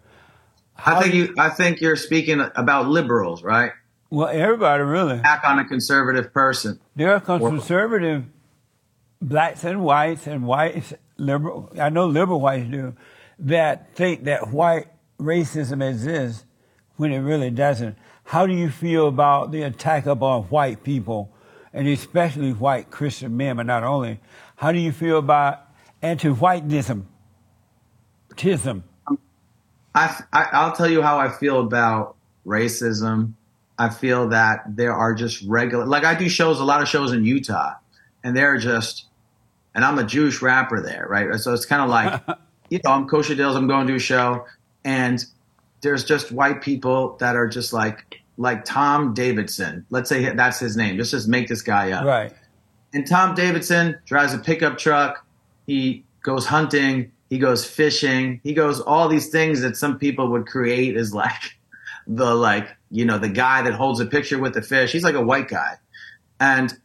I 0.78 1.02
think 1.02 1.14
you. 1.14 1.34
I 1.38 1.50
think 1.50 1.80
you're 1.80 1.96
speaking 1.96 2.42
about 2.58 2.90
liberals, 2.90 3.42
right? 3.42 3.72
Well, 4.10 4.28
everybody 4.28 4.84
really. 4.84 5.20
Back 5.20 5.46
on 5.46 5.60
a 5.60 5.66
conservative 5.66 6.34
person. 6.34 6.82
There 6.98 7.14
are 7.14 7.22
conservative 7.22 8.26
blacks 9.22 9.64
and 9.64 9.84
whites 9.84 10.28
and 10.28 10.46
whites 10.46 10.94
liberal. 11.18 11.72
I 11.80 11.90
know 11.90 12.08
liberal 12.08 12.40
whites 12.40 12.70
do 12.70 12.96
that 13.40 13.96
think 13.96 14.26
that 14.26 14.52
white 14.52 14.88
racism 15.20 15.88
exists 15.88 16.46
when 16.96 17.12
it 17.12 17.20
really 17.20 17.50
doesn't. 17.50 17.98
How 18.26 18.46
do 18.46 18.54
you 18.54 18.70
feel 18.70 19.08
about 19.08 19.52
the 19.52 19.64
attack 19.64 20.06
upon 20.06 20.44
white 20.44 20.84
people, 20.84 21.34
and 21.74 21.88
especially 21.88 22.54
white 22.54 22.92
Christian 22.92 23.36
men, 23.36 23.56
but 23.58 23.66
not 23.66 23.84
only? 23.84 24.20
How 24.58 24.72
do 24.72 24.80
you 24.80 24.92
feel 24.92 25.18
about 25.18 25.62
anti-whitenism? 26.02 27.08
Tism. 28.36 28.84
I, 29.96 30.24
I 30.32 30.48
I'll 30.52 30.74
tell 30.74 30.90
you 30.90 31.02
how 31.02 31.18
I 31.18 31.30
feel 31.30 31.60
about 31.60 32.16
racism. 32.46 33.34
I 33.78 33.90
feel 33.90 34.30
that 34.30 34.64
there 34.68 34.94
are 34.94 35.14
just 35.14 35.44
regular, 35.48 35.86
like 35.86 36.04
I 36.04 36.14
do 36.14 36.30
shows, 36.30 36.60
a 36.60 36.66
lot 36.66 36.82
of 36.82 36.88
shows 36.88 37.14
in 37.14 37.24
Utah, 37.26 37.76
and 38.24 38.36
they're 38.36 38.58
just, 38.58 39.06
and 39.80 39.86
I'm 39.86 39.98
a 39.98 40.04
Jewish 40.04 40.42
rapper 40.42 40.82
there, 40.82 41.08
right? 41.10 41.40
So 41.40 41.54
it's 41.54 41.66
kind 41.66 41.82
of 41.82 41.90
like, 41.90 42.22
you 42.70 42.82
know, 42.84 42.92
I'm 42.92 43.08
Kosha 43.08 43.34
Dillz, 43.34 43.56
I'm 43.56 43.66
going 43.66 43.88
to 43.88 43.96
a 43.96 44.00
show, 44.00 44.46
and 44.84 45.24
there's 45.80 46.04
just 46.04 46.34
white 46.34 46.62
people 46.62 47.16
that 47.22 47.38
are 47.38 47.48
just 47.48 47.72
like, 47.72 48.20
like 48.36 48.66
Tom 48.66 49.14
Davidson. 49.14 49.86
Let's 49.90 50.10
say 50.10 50.36
that's 50.36 50.60
his 50.60 50.76
name. 50.76 50.98
Let's 50.98 51.12
just 51.12 51.30
make 51.30 51.48
this 51.48 51.62
guy 51.62 51.94
up. 51.94 52.04
Right. 52.04 52.34
And 52.94 53.08
Tom 53.08 53.36
Davidson 53.36 53.98
drives 54.04 54.34
a 54.34 54.40
pickup 54.40 54.78
truck. 54.78 55.26
He 55.66 56.04
goes 56.24 56.46
hunting. 56.46 57.14
He 57.30 57.40
goes 57.40 57.66
fishing. 57.66 58.42
He 58.44 58.54
goes 58.54 58.82
all 58.82 59.08
these 59.08 59.30
things 59.30 59.62
that 59.62 59.78
some 59.78 59.98
people 59.98 60.30
would 60.32 60.46
create 60.46 60.98
as 60.98 61.14
like 61.14 61.58
the 62.06 62.36
like 62.36 62.68
you 62.92 63.06
know 63.06 63.18
the 63.18 63.30
guy 63.30 63.62
that 63.62 63.76
holds 63.76 64.02
a 64.02 64.06
picture 64.06 64.40
with 64.40 64.56
the 64.56 64.62
fish. 64.62 64.92
He's 64.92 65.06
like 65.06 65.16
a 65.16 65.24
white 65.24 65.48
guy, 65.48 65.76
and 66.38 66.78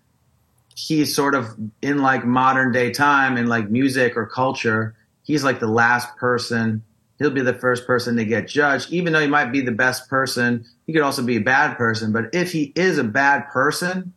he's 0.74 1.14
sort 1.14 1.34
of 1.34 1.56
in 1.82 1.98
like 1.98 2.24
modern 2.24 2.72
day 2.72 2.90
time 2.90 3.36
in 3.36 3.46
like 3.46 3.70
music 3.70 4.16
or 4.16 4.26
culture. 4.26 4.94
He's 5.22 5.44
like 5.44 5.60
the 5.60 5.68
last 5.68 6.16
person. 6.16 6.82
He'll 7.18 7.30
be 7.30 7.42
the 7.42 7.54
first 7.54 7.86
person 7.86 8.16
to 8.16 8.24
get 8.24 8.48
judged, 8.48 8.92
even 8.92 9.12
though 9.12 9.20
he 9.20 9.28
might 9.28 9.52
be 9.52 9.60
the 9.60 9.72
best 9.72 10.10
person. 10.10 10.64
He 10.86 10.92
could 10.92 11.02
also 11.02 11.22
be 11.22 11.36
a 11.36 11.40
bad 11.40 11.76
person. 11.76 12.12
But 12.12 12.34
if 12.34 12.52
he 12.52 12.72
is 12.74 12.98
a 12.98 13.04
bad 13.04 13.48
person, 13.50 14.12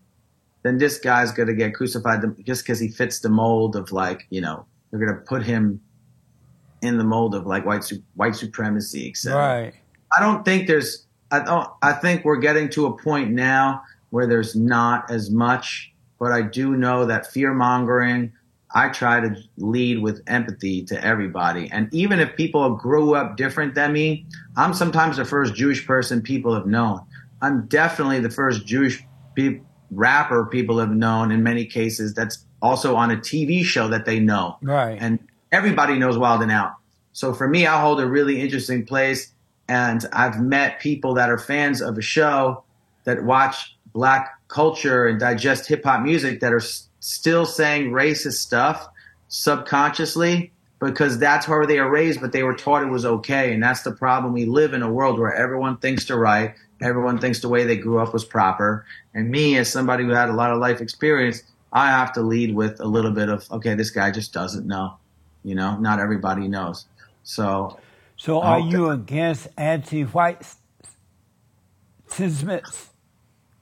then 0.63 0.79
this 0.79 0.97
guy's 0.97 1.31
going 1.31 1.47
to 1.47 1.53
get 1.53 1.75
crucified 1.75 2.21
just 2.43 2.63
because 2.63 2.79
he 2.79 2.89
fits 2.89 3.19
the 3.19 3.29
mold 3.29 3.75
of 3.75 3.91
like 3.91 4.25
you 4.29 4.41
know 4.41 4.65
they're 4.89 4.99
going 4.99 5.13
to 5.13 5.21
put 5.21 5.43
him 5.43 5.79
in 6.81 6.97
the 6.97 7.03
mold 7.03 7.35
of 7.35 7.45
like 7.45 7.65
white 7.65 7.89
white 8.15 8.35
supremacy, 8.35 9.09
etc. 9.09 9.37
Right. 9.37 9.73
I 10.15 10.21
don't 10.21 10.43
think 10.43 10.67
there's. 10.67 11.05
I 11.31 11.39
don't. 11.39 11.69
I 11.81 11.93
think 11.93 12.25
we're 12.25 12.37
getting 12.37 12.69
to 12.69 12.85
a 12.87 12.97
point 12.97 13.31
now 13.31 13.83
where 14.09 14.25
there's 14.25 14.55
not 14.55 15.11
as 15.11 15.29
much, 15.29 15.93
but 16.19 16.31
I 16.31 16.41
do 16.41 16.75
know 16.75 17.05
that 17.05 17.27
fear 17.27 17.53
mongering. 17.53 18.33
I 18.73 18.89
try 18.89 19.21
to 19.21 19.35
lead 19.57 19.99
with 20.01 20.21
empathy 20.27 20.83
to 20.85 21.03
everybody, 21.03 21.69
and 21.71 21.91
even 21.93 22.19
if 22.19 22.35
people 22.35 22.75
grew 22.75 23.15
up 23.15 23.37
different 23.37 23.75
than 23.75 23.93
me, 23.93 24.25
I'm 24.57 24.73
sometimes 24.73 25.17
the 25.17 25.25
first 25.25 25.55
Jewish 25.55 25.87
person 25.87 26.21
people 26.21 26.53
have 26.53 26.65
known. 26.67 27.01
I'm 27.41 27.67
definitely 27.67 28.19
the 28.19 28.29
first 28.29 28.65
Jewish 28.65 29.03
pe- 29.35 29.61
rapper 29.89 30.45
people 30.45 30.79
have 30.79 30.91
known 30.91 31.31
in 31.31 31.43
many 31.43 31.65
cases. 31.65 32.13
That's 32.13 32.45
also 32.61 32.95
on 32.95 33.09
a 33.09 33.15
TV 33.15 33.63
show 33.63 33.87
that 33.87 34.05
they 34.05 34.19
know 34.19 34.57
Right. 34.61 34.97
and 34.99 35.19
everybody 35.51 35.97
knows 35.97 36.17
Wild 36.17 36.41
N' 36.41 36.51
Out. 36.51 36.73
So 37.13 37.33
for 37.33 37.47
me, 37.47 37.65
I 37.65 37.79
hold 37.79 38.01
a 38.01 38.07
really 38.07 38.41
interesting 38.41 38.85
place, 38.85 39.31
and 39.69 40.05
I've 40.11 40.41
met 40.41 40.79
people 40.81 41.13
that 41.13 41.29
are 41.29 41.37
fans 41.37 41.81
of 41.81 41.97
a 41.97 42.01
show 42.01 42.63
that 43.05 43.23
watch 43.23 43.77
black 43.93 44.36
culture 44.47 45.07
and 45.07 45.19
digest 45.19 45.67
hip 45.67 45.83
hop 45.83 46.01
music 46.01 46.39
that 46.39 46.53
are 46.53 46.57
s- 46.57 46.87
still 46.99 47.45
saying 47.45 47.91
racist 47.91 48.37
stuff 48.37 48.87
subconsciously 49.27 50.51
because 50.79 51.17
that's 51.17 51.47
where 51.47 51.65
they 51.65 51.79
are 51.79 51.89
raised, 51.89 52.21
but 52.21 52.31
they 52.31 52.43
were 52.43 52.53
taught 52.53 52.83
it 52.83 52.89
was 52.89 53.05
okay, 53.05 53.51
and 53.53 53.63
that's 53.63 53.81
the 53.81 53.91
problem. 53.91 54.33
We 54.33 54.45
live 54.45 54.73
in 54.73 54.83
a 54.83 54.91
world 54.91 55.19
where 55.19 55.33
everyone 55.33 55.77
thinks 55.77 56.05
they're 56.05 56.17
right, 56.17 56.53
everyone 56.81 57.19
thinks 57.19 57.41
the 57.41 57.49
way 57.49 57.63
they 57.63 57.77
grew 57.77 57.99
up 57.99 58.13
was 58.13 58.23
proper, 58.23 58.85
and 59.13 59.31
me, 59.31 59.57
as 59.57 59.71
somebody 59.71 60.03
who 60.03 60.11
had 60.11 60.29
a 60.29 60.33
lot 60.33 60.51
of 60.51 60.59
life 60.59 60.79
experience, 60.79 61.41
I 61.73 61.87
have 61.87 62.13
to 62.13 62.21
lead 62.21 62.55
with 62.55 62.79
a 62.79 62.85
little 62.85 63.11
bit 63.11 63.29
of 63.29 63.49
okay, 63.51 63.73
this 63.73 63.89
guy 63.89 64.11
just 64.11 64.33
doesn't 64.33 64.67
know. 64.67 64.97
You 65.43 65.55
know, 65.55 65.77
not 65.77 65.99
everybody 65.99 66.47
knows. 66.47 66.85
So 67.23 67.79
So 68.15 68.41
are 68.41 68.59
you 68.59 68.89
against 68.89 69.47
anti-white 69.57 70.43
sentiments? 72.07 72.89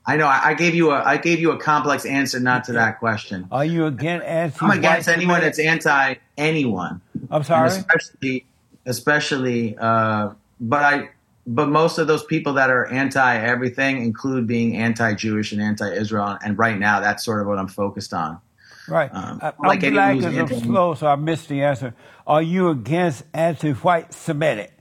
I 0.08 0.18
know 0.18 0.28
I, 0.28 0.50
I 0.50 0.54
gave 0.54 0.76
you 0.76 0.92
a 0.92 1.02
I 1.04 1.18
gave 1.18 1.40
you 1.40 1.52
a 1.52 1.58
complex 1.58 2.06
answer 2.06 2.40
not 2.40 2.66
to 2.66 2.74
that 2.74 3.00
question. 3.00 3.48
Are 3.52 3.66
you 3.66 3.86
against 3.86 4.26
anti? 4.26 4.66
I'm 4.66 4.78
against 4.78 5.08
anyone 5.10 5.42
that's 5.42 5.60
anti 5.60 6.16
anyone. 6.38 7.02
I'm 7.32 7.38
And 7.38 7.46
sorry. 7.46 7.68
especially 7.70 8.46
especially 8.86 9.76
uh, 9.78 10.30
but 10.60 10.84
I 10.84 11.10
but 11.48 11.70
most 11.70 11.98
of 11.98 12.08
those 12.08 12.24
people 12.24 12.54
that 12.54 12.70
are 12.70 12.86
anti 12.86 13.38
everything 13.38 14.04
include 14.04 14.46
being 14.48 14.78
anti 14.78 15.14
Jewish 15.16 15.52
and 15.52 15.62
anti 15.62 15.92
Israel 15.92 16.38
and 16.44 16.58
right 16.58 16.78
now 16.78 17.00
that's 17.00 17.26
sort 17.26 17.42
of 17.42 17.48
what 17.48 17.58
I'm 17.58 17.68
focused 17.68 18.14
on. 18.14 18.40
Right. 18.88 19.10
Um, 19.12 19.40
I, 19.42 19.54
like 19.66 19.84
I'm 19.84 19.94
black 19.94 20.16
who's 20.18 20.26
I'm 20.26 20.48
slow, 20.48 20.94
so 20.94 21.08
I 21.08 21.16
missed 21.16 21.50
the 21.50 21.64
answer. 21.64 21.96
Are 22.28 22.42
you 22.44 22.70
against 22.70 23.24
anti-white 23.34 24.14
Semitic? 24.14 24.72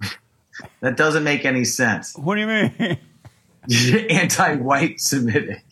That 0.80 0.96
doesn't 0.96 1.24
make 1.24 1.44
any 1.44 1.64
sense. 1.64 2.14
What 2.16 2.36
do 2.36 2.42
you 2.42 2.46
mean? 2.46 2.98
anti-white 4.10 5.00
Semitic. 5.00 5.64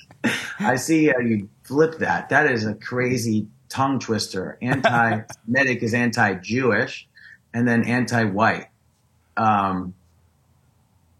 I 0.59 0.77
see 0.77 1.07
how 1.07 1.19
you 1.19 1.49
flip 1.65 1.99
that. 1.99 2.29
That 2.29 2.51
is 2.51 2.67
a 2.67 2.75
crazy 2.75 3.49
tongue 3.69 3.99
twister. 3.99 4.59
Anti-Semitic 4.63 5.83
is 5.83 5.95
anti-Jewish, 5.95 7.09
and 7.53 7.67
then 7.67 7.85
anti-white. 7.85 8.67
Um, 9.37 9.95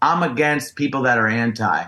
I'm 0.01 0.23
against 0.23 0.75
people 0.75 1.03
that 1.03 1.17
are 1.17 1.27
anti, 1.27 1.85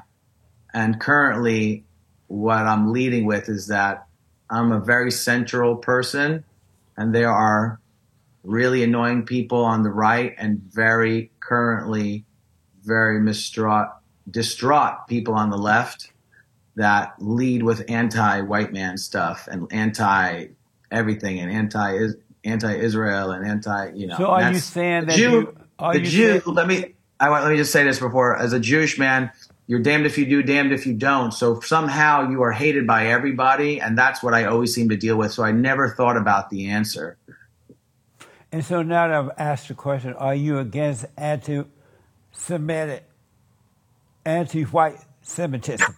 and 0.74 1.00
currently, 1.00 1.84
what 2.28 2.66
I'm 2.66 2.92
leading 2.92 3.26
with 3.26 3.50
is 3.50 3.68
that 3.68 4.08
I'm 4.50 4.72
a 4.72 4.80
very 4.80 5.12
central 5.12 5.76
person, 5.76 6.44
and 6.98 7.14
there 7.14 7.32
are 7.32 7.80
really 8.44 8.84
annoying 8.84 9.26
people 9.26 9.64
on 9.64 9.84
the 9.84 9.90
right, 9.90 10.34
and 10.38 10.62
very 10.62 11.32
currently 11.40 12.26
very 12.86 13.24
distraught, 13.26 13.90
distraught 14.30 15.08
people 15.08 15.34
on 15.34 15.50
the 15.50 15.58
left 15.58 16.12
that 16.76 17.14
lead 17.20 17.64
with 17.64 17.84
anti-white 17.90 18.74
man 18.74 18.98
stuff 18.98 19.48
and 19.50 19.68
anti 19.72 20.48
everything 20.92 21.40
and 21.40 21.52
anti 21.52 22.08
anti-Israel 22.44 23.32
and 23.32 23.48
anti 23.48 23.92
you 23.94 24.08
know. 24.08 24.18
So 24.18 24.28
are 24.28 24.52
you 24.52 24.60
saying 24.60 25.06
that 25.08 25.16
Jew, 25.18 25.32
you- 25.32 25.58
are 25.80 25.94
the 25.94 26.00
you 26.00 26.06
Jew? 26.06 26.40
saying- 26.42 26.56
let 26.56 26.68
me 26.68 26.96
I 27.20 27.30
want 27.30 27.44
let 27.44 27.52
me 27.52 27.58
just 27.58 27.72
say 27.72 27.84
this 27.84 28.00
before 28.00 28.36
as 28.38 28.54
a 28.54 28.60
Jewish 28.60 28.98
man. 29.00 29.32
You're 29.68 29.80
damned 29.80 30.06
if 30.06 30.18
you 30.20 30.28
do, 30.28 30.44
damned 30.44 30.74
if 30.74 30.86
you 30.86 30.94
don't. 30.94 31.32
So 31.34 31.60
somehow 31.60 32.30
you 32.30 32.44
are 32.44 32.52
hated 32.52 32.86
by 32.86 33.08
everybody, 33.08 33.82
and 33.82 33.98
that's 33.98 34.22
what 34.22 34.36
I 34.36 34.46
always 34.46 34.76
seem 34.76 34.90
to 34.90 34.98
deal 34.98 35.18
with. 35.18 35.32
So 35.32 35.44
I 35.44 35.52
never 35.54 35.90
thought 35.90 36.18
about 36.18 36.52
the 36.52 36.68
answer. 36.68 37.18
and 38.52 38.64
so 38.64 38.84
now 38.84 39.08
that 39.08 39.18
I've 39.18 39.32
asked 39.40 39.68
the 39.70 39.74
question, 39.74 40.14
are 40.14 40.36
you 40.36 40.60
against 40.60 41.06
anti-Semitic, 41.18 43.06
anti-white 44.26 44.98
Semitism? 45.22 45.96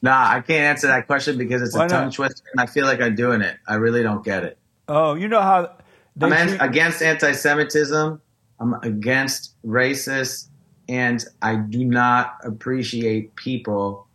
Nah, 0.00 0.30
I 0.30 0.40
can't 0.40 0.62
answer 0.76 0.86
that 0.86 1.06
question 1.06 1.36
because 1.38 1.60
it's 1.60 1.76
Why 1.76 1.86
a 1.86 1.88
tongue 1.88 2.04
not? 2.06 2.14
twister, 2.14 2.44
and 2.52 2.60
I 2.60 2.66
feel 2.66 2.84
like 2.86 3.00
I'm 3.00 3.14
doing 3.16 3.40
it. 3.40 3.56
I 3.66 3.74
really 3.74 4.02
don't 4.02 4.24
get 4.24 4.44
it. 4.44 4.58
Oh, 4.86 5.14
you 5.14 5.26
know 5.28 5.40
how 5.42 5.72
I'm 6.20 6.32
an- 6.32 6.60
against 6.60 7.02
anti-Semitism. 7.02 8.20
I'm 8.60 8.74
against 8.82 9.54
racist, 9.64 10.48
and 10.88 11.24
I 11.42 11.56
do 11.56 11.84
not 11.84 12.36
appreciate 12.44 13.34
people 13.36 14.06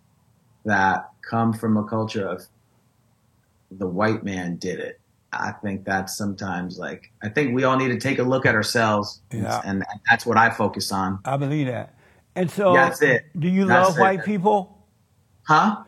that 0.66 1.10
come 1.30 1.52
from 1.54 1.76
a 1.78 1.84
culture 1.84 2.26
of 2.28 2.46
the 3.72 3.88
white 3.88 4.24
man 4.24 4.56
did 4.58 4.80
it. 4.80 5.00
I 5.34 5.52
think 5.52 5.84
that's 5.84 6.16
sometimes 6.16 6.78
like 6.78 7.12
I 7.24 7.30
think 7.30 7.56
we 7.56 7.64
all 7.64 7.76
need 7.76 7.88
to 7.90 7.98
take 8.00 8.20
a 8.20 8.24
look 8.24 8.46
at 8.46 8.54
ourselves, 8.56 9.22
Yeah. 9.32 9.62
and, 9.66 9.84
and 9.90 10.00
that's 10.10 10.26
what 10.26 10.38
I 10.38 10.50
focus 10.52 10.92
on. 10.92 11.20
I 11.26 11.38
believe 11.38 11.68
that. 11.68 11.94
And 12.36 12.50
so, 12.50 12.74
That's 12.74 13.02
it. 13.02 13.26
do 13.38 13.48
you 13.48 13.66
That's 13.66 13.90
love 13.90 13.98
it. 13.98 14.02
white 14.02 14.26
people? 14.26 14.86
Huh? 15.44 15.84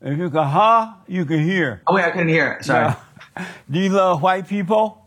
If 0.00 0.18
you 0.18 0.30
can, 0.30 0.46
huh? 0.46 0.94
You 1.06 1.24
can 1.26 1.42
hear. 1.42 1.82
Oh 1.86 1.94
wait, 1.94 2.04
I 2.04 2.10
couldn't 2.10 2.28
hear. 2.28 2.58
Sorry. 2.62 2.94
Yeah. 3.36 3.46
Do 3.70 3.78
you 3.78 3.90
love 3.90 4.22
white 4.22 4.48
people? 4.48 5.06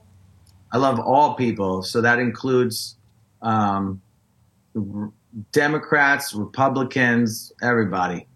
I 0.71 0.77
love 0.77 0.99
all 0.99 1.35
people, 1.35 1.81
so 1.83 2.01
that 2.01 2.19
includes 2.19 2.95
um, 3.41 4.01
r- 4.75 5.11
Democrats, 5.51 6.33
Republicans, 6.33 7.51
everybody. 7.61 8.27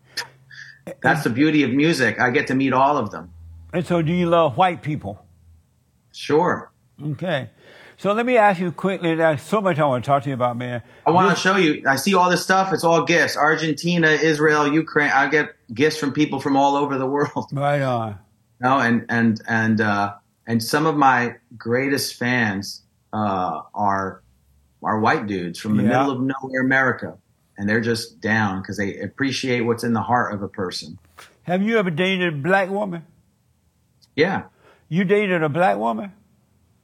That's 1.02 1.24
the 1.24 1.30
beauty 1.30 1.64
of 1.64 1.72
music. 1.72 2.20
I 2.20 2.32
get 2.32 2.48
to 2.48 2.56
meet 2.56 2.74
all 2.74 2.98
of 2.98 3.12
them. 3.12 3.32
And 3.74 3.86
so, 3.86 4.02
do 4.02 4.12
you 4.14 4.28
love 4.28 4.58
white 4.58 4.82
people? 4.82 5.24
Sure. 6.12 6.72
Okay. 7.04 7.50
So 8.00 8.14
let 8.14 8.28
me 8.28 8.38
ask 8.38 8.60
you 8.60 8.72
quickly. 8.72 9.16
There's 9.16 9.42
so 9.42 9.60
much 9.60 9.80
I 9.80 9.86
want 9.86 10.04
to 10.04 10.08
talk 10.08 10.22
to 10.24 10.30
you 10.30 10.36
about, 10.36 10.56
man. 10.56 10.84
I 11.06 11.10
want 11.12 11.36
to 11.36 11.42
show 11.42 11.56
you. 11.58 11.82
I 11.88 11.96
see 11.96 12.14
all 12.14 12.30
this 12.30 12.44
stuff. 12.44 12.72
It's 12.72 12.84
all 12.84 13.04
gifts. 13.06 13.36
Argentina, 13.36 14.10
Israel, 14.10 14.72
Ukraine. 14.72 15.10
I 15.10 15.28
get 15.30 15.56
gifts 15.74 15.98
from 15.98 16.14
people 16.14 16.40
from 16.40 16.56
all 16.56 16.76
over 16.76 16.98
the 16.98 17.08
world. 17.08 17.50
Right 17.52 17.82
on. 17.82 18.20
No, 18.60 18.78
and 18.80 19.06
and 19.10 19.42
and 19.48 19.82
uh, 19.82 20.14
and 20.46 20.62
some 20.64 20.86
of 20.86 20.96
my 20.96 21.36
greatest 21.58 22.16
fans 22.16 22.84
uh, 23.14 23.62
are 23.74 24.22
are 24.84 25.00
white 25.00 25.26
dudes 25.26 25.58
from 25.60 25.78
the 25.78 25.84
Yeah. 25.84 25.90
middle 25.90 26.12
of 26.12 26.22
nowhere, 26.22 26.62
America, 26.62 27.18
and 27.58 27.68
they're 27.68 27.82
just 27.82 28.20
down 28.22 28.62
because 28.62 28.78
they 28.78 29.00
appreciate 29.00 29.62
what's 29.62 29.84
in 29.84 29.94
the 29.94 30.02
heart 30.02 30.34
of 30.36 30.44
a 30.44 30.48
person. 30.48 31.00
Have 31.44 31.64
you 31.64 31.78
ever 31.80 31.90
dated 31.90 32.34
a 32.34 32.38
black 32.38 32.70
woman? 32.70 33.06
Yeah. 34.16 34.44
You 34.88 35.04
dated 35.04 35.42
a 35.42 35.50
black 35.50 35.78
woman? 35.78 36.12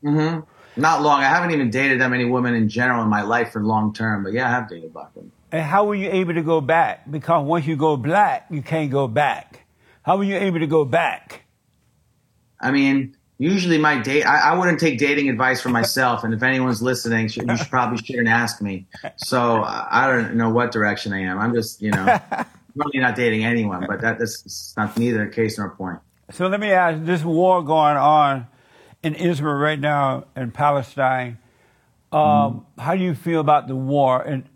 hmm 0.04 0.40
Not 0.76 1.02
long. 1.02 1.22
I 1.22 1.26
haven't 1.26 1.52
even 1.52 1.70
dated 1.70 2.02
that 2.02 2.10
many 2.10 2.26
women 2.26 2.56
in 2.56 2.70
general 2.70 3.04
in 3.04 3.10
my 3.10 3.22
life 3.22 3.52
for 3.52 3.64
long 3.64 3.94
term, 3.94 4.24
but 4.24 4.34
yeah, 4.34 4.48
I 4.48 4.52
have 4.52 4.70
dated 4.70 4.94
black 4.94 5.16
women. 5.16 5.32
And 5.52 5.62
how 5.62 5.86
were 5.86 5.96
you 5.96 6.10
able 6.10 6.34
to 6.34 6.42
go 6.42 6.62
back? 6.62 7.10
Because 7.10 7.46
once 7.46 7.68
you 7.68 7.76
go 7.76 7.96
black, 7.96 8.48
you 8.50 8.62
can't 8.64 8.90
go 8.90 9.08
back. 9.08 9.66
How 10.02 10.18
were 10.18 10.24
you 10.24 10.36
able 10.36 10.60
to 10.60 10.68
go 10.68 10.84
back? 10.84 11.44
I 12.60 12.72
mean, 12.72 13.16
usually 13.38 13.78
my 13.78 14.00
date, 14.00 14.24
I, 14.24 14.52
I 14.52 14.58
wouldn't 14.58 14.80
take 14.80 14.98
dating 14.98 15.30
advice 15.30 15.62
for 15.62 15.70
myself. 15.70 16.24
And 16.24 16.34
if 16.34 16.42
anyone's 16.42 16.82
listening, 16.82 17.24
you 17.24 17.30
should 17.30 17.70
probably 17.70 18.04
shouldn't 18.04 18.28
ask 18.28 18.62
me. 18.62 18.88
So 19.18 19.62
I 19.62 20.06
I 20.06 20.08
don't 20.08 20.36
know 20.36 20.50
what 20.50 20.72
direction 20.72 21.14
I 21.14 21.20
am. 21.20 21.38
I'm 21.38 21.54
just, 21.54 21.82
you 21.82 21.92
know, 21.92 22.06
probably 22.76 23.00
not 23.00 23.16
dating 23.16 23.46
anyone, 23.46 23.86
but 23.88 24.02
that, 24.02 24.18
that's 24.18 24.74
not 24.76 24.98
neither 24.98 25.28
case 25.28 25.58
nor 25.60 25.70
point. 25.70 26.00
So 26.32 26.48
let 26.48 26.60
me 26.60 26.72
ask 26.72 27.06
this 27.06 27.24
war 27.24 27.62
going 27.62 27.98
on 27.98 28.48
in 29.04 29.16
Israel 29.16 29.56
right 29.56 29.80
now 29.80 30.26
in 30.36 30.52
Palestine. 30.52 31.38
Um, 32.12 32.66
How 32.78 32.96
do 32.96 33.04
you 33.04 33.14
feel 33.14 33.40
about 33.40 33.68
the 33.68 33.76
war? 33.76 34.22
And 34.22 34.48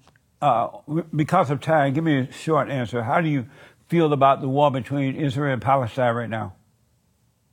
uh, 0.41 0.69
because 1.15 1.49
of 1.49 1.59
time, 1.59 1.93
give 1.93 2.03
me 2.03 2.19
a 2.19 2.31
short 2.31 2.69
answer. 2.69 3.03
How 3.03 3.21
do 3.21 3.29
you 3.29 3.47
feel 3.87 4.13
about 4.13 4.41
the 4.41 4.47
war 4.47 4.71
between 4.71 5.15
Israel 5.15 5.53
and 5.53 5.61
Palestine 5.61 6.15
right 6.15 6.29
now? 6.29 6.53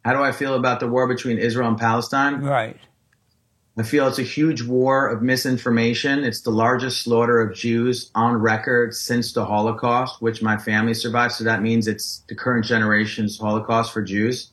How 0.04 0.12
do 0.12 0.22
I 0.22 0.32
feel 0.32 0.54
about 0.54 0.80
the 0.80 0.88
war 0.88 1.08
between 1.08 1.38
Israel 1.38 1.68
and 1.68 1.78
Palestine? 1.78 2.42
Right. 2.42 2.78
I 3.76 3.82
feel 3.82 4.06
it's 4.06 4.20
a 4.20 4.22
huge 4.22 4.62
war 4.62 5.08
of 5.08 5.20
misinformation. 5.20 6.22
It's 6.22 6.42
the 6.42 6.50
largest 6.50 7.02
slaughter 7.02 7.40
of 7.40 7.56
Jews 7.56 8.10
on 8.14 8.36
record 8.36 8.94
since 8.94 9.32
the 9.32 9.44
Holocaust, 9.46 10.22
which 10.22 10.42
my 10.42 10.58
family 10.58 10.94
survived. 10.94 11.34
So 11.34 11.44
that 11.44 11.60
means 11.60 11.88
it's 11.88 12.22
the 12.28 12.36
current 12.36 12.66
generation's 12.66 13.38
Holocaust 13.38 13.92
for 13.92 14.02
Jews. 14.02 14.52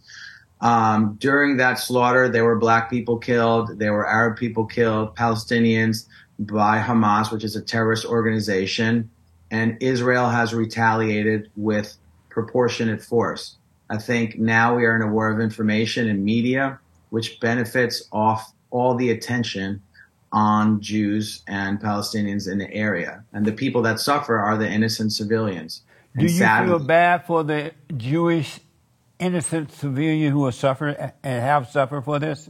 Um, 0.61 1.17
during 1.19 1.57
that 1.57 1.79
slaughter, 1.79 2.29
there 2.29 2.45
were 2.45 2.57
black 2.57 2.89
people 2.89 3.17
killed, 3.17 3.79
there 3.79 3.93
were 3.93 4.07
Arab 4.07 4.37
people 4.37 4.65
killed, 4.65 5.15
Palestinians 5.15 6.07
by 6.37 6.79
Hamas, 6.79 7.31
which 7.31 7.43
is 7.43 7.55
a 7.55 7.61
terrorist 7.61 8.05
organization, 8.05 9.09
and 9.49 9.77
Israel 9.81 10.29
has 10.29 10.53
retaliated 10.53 11.49
with 11.55 11.97
proportionate 12.29 13.01
force. 13.01 13.57
I 13.89 13.97
think 13.97 14.37
now 14.37 14.75
we 14.75 14.85
are 14.85 14.95
in 14.95 15.01
a 15.01 15.11
war 15.11 15.29
of 15.29 15.39
information 15.39 16.07
and 16.07 16.23
media, 16.23 16.79
which 17.09 17.39
benefits 17.39 18.07
off 18.11 18.53
all 18.69 18.95
the 18.95 19.09
attention 19.09 19.81
on 20.31 20.79
Jews 20.79 21.43
and 21.47 21.81
Palestinians 21.81 22.49
in 22.49 22.57
the 22.57 22.71
area. 22.73 23.23
And 23.33 23.45
the 23.45 23.51
people 23.51 23.81
that 23.81 23.99
suffer 23.99 24.37
are 24.37 24.57
the 24.57 24.69
innocent 24.69 25.11
civilians. 25.11 25.81
Do 26.15 26.23
you 26.23 26.29
sadly- 26.29 26.69
feel 26.69 26.79
bad 26.79 27.25
for 27.25 27.43
the 27.43 27.73
Jewish 27.97 28.59
innocent 29.21 29.71
civilian 29.71 30.33
who 30.33 30.45
are 30.45 30.51
suffering 30.51 30.95
and 31.23 31.41
have 31.41 31.69
suffered 31.69 32.01
for 32.01 32.19
this? 32.19 32.49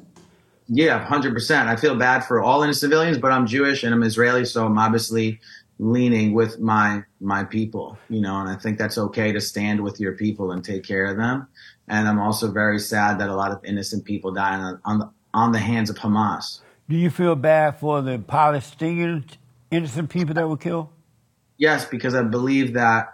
Yeah, 0.67 1.05
hundred 1.05 1.33
percent. 1.33 1.69
I 1.69 1.75
feel 1.75 1.95
bad 1.95 2.23
for 2.23 2.41
all 2.41 2.63
innocent 2.63 2.91
civilians, 2.91 3.17
but 3.17 3.31
I'm 3.31 3.45
Jewish 3.45 3.83
and 3.83 3.93
I'm 3.93 4.01
Israeli, 4.03 4.45
so 4.45 4.65
I'm 4.65 4.77
obviously 4.79 5.39
leaning 5.77 6.33
with 6.33 6.59
my 6.59 7.03
my 7.19 7.43
people, 7.43 7.97
you 8.09 8.21
know, 8.21 8.39
and 8.39 8.49
I 8.49 8.55
think 8.55 8.77
that's 8.77 8.97
okay 8.97 9.31
to 9.33 9.41
stand 9.41 9.83
with 9.83 9.99
your 9.99 10.13
people 10.13 10.51
and 10.51 10.63
take 10.63 10.83
care 10.83 11.05
of 11.05 11.17
them. 11.17 11.47
And 11.87 12.07
I'm 12.07 12.19
also 12.19 12.49
very 12.51 12.79
sad 12.79 13.19
that 13.19 13.29
a 13.29 13.35
lot 13.35 13.51
of 13.51 13.63
innocent 13.65 14.05
people 14.05 14.31
die 14.31 14.55
on 14.55 14.79
on 14.85 14.99
the, 14.99 15.09
on 15.33 15.51
the 15.51 15.59
hands 15.59 15.89
of 15.89 15.97
Hamas. 15.97 16.61
Do 16.89 16.95
you 16.95 17.09
feel 17.09 17.35
bad 17.35 17.79
for 17.79 18.01
the 18.01 18.17
Palestinian 18.19 19.25
innocent 19.71 20.09
people 20.09 20.35
that 20.35 20.47
were 20.47 20.57
killed? 20.57 20.87
Yes, 21.57 21.85
because 21.85 22.15
I 22.15 22.23
believe 22.23 22.73
that 22.73 23.13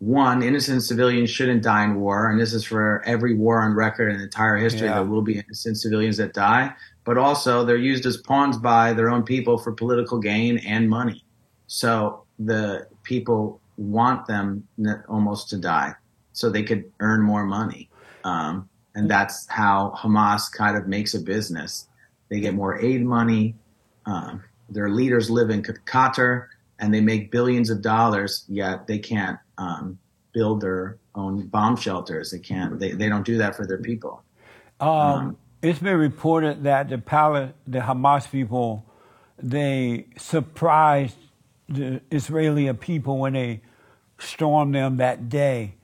one, 0.00 0.42
innocent 0.42 0.84
civilians 0.84 1.28
shouldn't 1.28 1.62
die 1.62 1.84
in 1.84 1.96
war, 1.96 2.30
and 2.30 2.40
this 2.40 2.52
is 2.52 2.64
for 2.64 3.02
every 3.04 3.34
war 3.34 3.62
on 3.62 3.74
record 3.74 4.12
in 4.12 4.18
the 4.18 4.24
entire 4.24 4.56
history. 4.56 4.86
Yeah. 4.86 4.94
There 4.94 5.04
will 5.04 5.22
be 5.22 5.38
innocent 5.38 5.76
civilians 5.76 6.18
that 6.18 6.34
die, 6.34 6.72
but 7.04 7.18
also 7.18 7.64
they're 7.64 7.76
used 7.76 8.06
as 8.06 8.16
pawns 8.16 8.58
by 8.58 8.92
their 8.92 9.10
own 9.10 9.24
people 9.24 9.58
for 9.58 9.72
political 9.72 10.18
gain 10.18 10.58
and 10.58 10.88
money. 10.88 11.24
So 11.66 12.24
the 12.38 12.86
people 13.02 13.60
want 13.76 14.26
them 14.26 14.66
almost 15.08 15.48
to 15.50 15.58
die 15.58 15.94
so 16.32 16.48
they 16.48 16.62
could 16.62 16.84
earn 17.00 17.20
more 17.20 17.44
money. 17.44 17.90
Um, 18.22 18.68
and 18.94 19.10
that's 19.10 19.48
how 19.48 19.94
Hamas 19.96 20.50
kind 20.52 20.76
of 20.76 20.86
makes 20.86 21.14
a 21.14 21.20
business. 21.20 21.88
They 22.28 22.40
get 22.40 22.54
more 22.54 22.78
aid 22.78 23.04
money. 23.04 23.56
Um, 24.06 24.44
their 24.68 24.90
leaders 24.90 25.28
live 25.30 25.50
in 25.50 25.62
Qatar 25.62 26.46
and 26.78 26.94
they 26.94 27.00
make 27.00 27.32
billions 27.32 27.70
of 27.70 27.82
dollars, 27.82 28.44
yet 28.48 28.86
they 28.86 28.98
can't 28.98 29.38
um, 29.58 29.98
build 30.32 30.60
their 30.60 30.98
own 31.14 31.46
bomb 31.48 31.76
shelters. 31.76 32.30
They 32.30 32.38
can't. 32.38 32.78
They, 32.78 32.92
they 32.92 33.08
don't 33.08 33.26
do 33.26 33.38
that 33.38 33.56
for 33.56 33.66
their 33.66 33.78
people. 33.78 34.22
Um, 34.80 35.36
it's 35.62 35.80
been 35.80 35.96
reported 35.96 36.62
that 36.64 36.88
the 36.88 36.98
Pal- 36.98 37.52
the 37.66 37.80
Hamas 37.80 38.30
people 38.30 38.84
they 39.40 40.06
surprised 40.16 41.16
the 41.68 42.00
Israeli 42.10 42.72
people 42.74 43.18
when 43.18 43.34
they 43.34 43.60
stormed 44.18 44.74
them 44.74 44.96
that 44.96 45.28
day. 45.28 45.76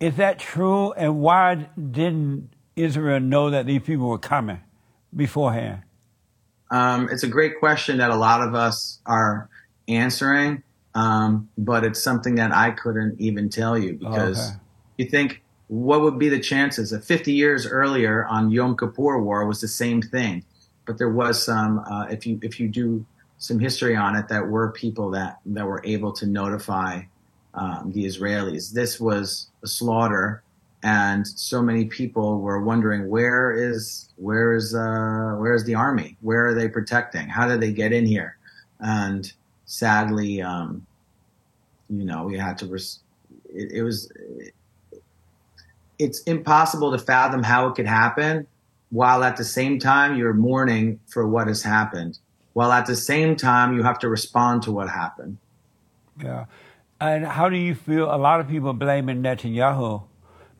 Is 0.00 0.16
that 0.16 0.38
true? 0.38 0.92
And 0.92 1.20
why 1.20 1.54
didn't 1.54 2.50
Israel 2.76 3.20
know 3.20 3.50
that 3.50 3.66
these 3.66 3.82
people 3.82 4.08
were 4.08 4.18
coming 4.18 4.60
beforehand? 5.14 5.82
Um, 6.70 7.08
it's 7.10 7.22
a 7.22 7.28
great 7.28 7.58
question 7.58 7.98
that 7.98 8.10
a 8.10 8.16
lot 8.16 8.46
of 8.46 8.54
us 8.54 9.00
are 9.06 9.48
answering, 9.88 10.62
um, 10.94 11.48
but 11.58 11.84
it's 11.84 12.02
something 12.02 12.36
that 12.36 12.52
I 12.52 12.70
couldn't 12.70 13.20
even 13.20 13.48
tell 13.48 13.78
you 13.78 13.94
because 13.94 14.38
Okay. 14.38 14.58
you 14.98 15.10
think 15.10 15.42
what 15.68 16.00
would 16.00 16.18
be 16.18 16.28
the 16.28 16.40
chances? 16.40 16.90
That 16.90 17.04
50 17.04 17.32
years 17.32 17.66
earlier 17.66 18.26
on 18.26 18.50
Yom 18.50 18.76
Kippur 18.76 19.20
War 19.22 19.46
was 19.46 19.60
the 19.60 19.68
same 19.68 20.00
thing, 20.02 20.44
but 20.86 20.98
there 20.98 21.10
was 21.10 21.44
some. 21.44 21.80
Uh, 21.80 22.06
if 22.06 22.26
you 22.26 22.38
if 22.42 22.58
you 22.58 22.68
do 22.68 23.06
some 23.36 23.58
history 23.58 23.94
on 23.94 24.16
it, 24.16 24.28
that 24.28 24.48
were 24.48 24.72
people 24.72 25.10
that 25.10 25.38
that 25.46 25.66
were 25.66 25.82
able 25.84 26.12
to 26.12 26.26
notify 26.26 27.02
um, 27.54 27.92
the 27.92 28.06
Israelis. 28.06 28.72
This 28.72 28.98
was 28.98 29.50
a 29.62 29.68
slaughter, 29.68 30.42
and 30.82 31.26
so 31.26 31.62
many 31.62 31.84
people 31.84 32.40
were 32.40 32.62
wondering 32.62 33.08
where 33.08 33.52
is 33.52 34.08
where 34.16 34.54
is 34.54 34.74
uh, 34.74 35.34
where 35.36 35.54
is 35.54 35.64
the 35.64 35.74
army? 35.74 36.16
Where 36.20 36.46
are 36.48 36.54
they 36.54 36.68
protecting? 36.68 37.28
How 37.28 37.46
did 37.46 37.60
they 37.60 37.72
get 37.72 37.92
in 37.92 38.06
here? 38.06 38.38
And 38.80 39.30
sadly, 39.66 40.40
um, 40.40 40.87
you 41.88 42.04
know, 42.04 42.24
we 42.24 42.38
had 42.38 42.58
to. 42.58 42.66
Res- 42.66 43.00
it, 43.48 43.72
it 43.72 43.82
was. 43.82 44.10
It's 45.98 46.22
impossible 46.22 46.92
to 46.92 46.98
fathom 46.98 47.42
how 47.42 47.68
it 47.68 47.74
could 47.74 47.86
happen, 47.86 48.46
while 48.90 49.24
at 49.24 49.36
the 49.36 49.44
same 49.44 49.78
time 49.78 50.16
you're 50.16 50.34
mourning 50.34 51.00
for 51.06 51.26
what 51.26 51.48
has 51.48 51.62
happened. 51.62 52.18
While 52.52 52.72
at 52.72 52.86
the 52.86 52.96
same 52.96 53.36
time 53.36 53.74
you 53.74 53.82
have 53.82 53.98
to 54.00 54.08
respond 54.08 54.62
to 54.64 54.72
what 54.72 54.88
happened. 54.88 55.38
Yeah. 56.22 56.46
And 57.00 57.24
how 57.24 57.48
do 57.48 57.56
you 57.56 57.74
feel? 57.74 58.12
A 58.12 58.16
lot 58.16 58.40
of 58.40 58.48
people 58.48 58.72
blaming 58.72 59.22
Netanyahu, 59.22 60.02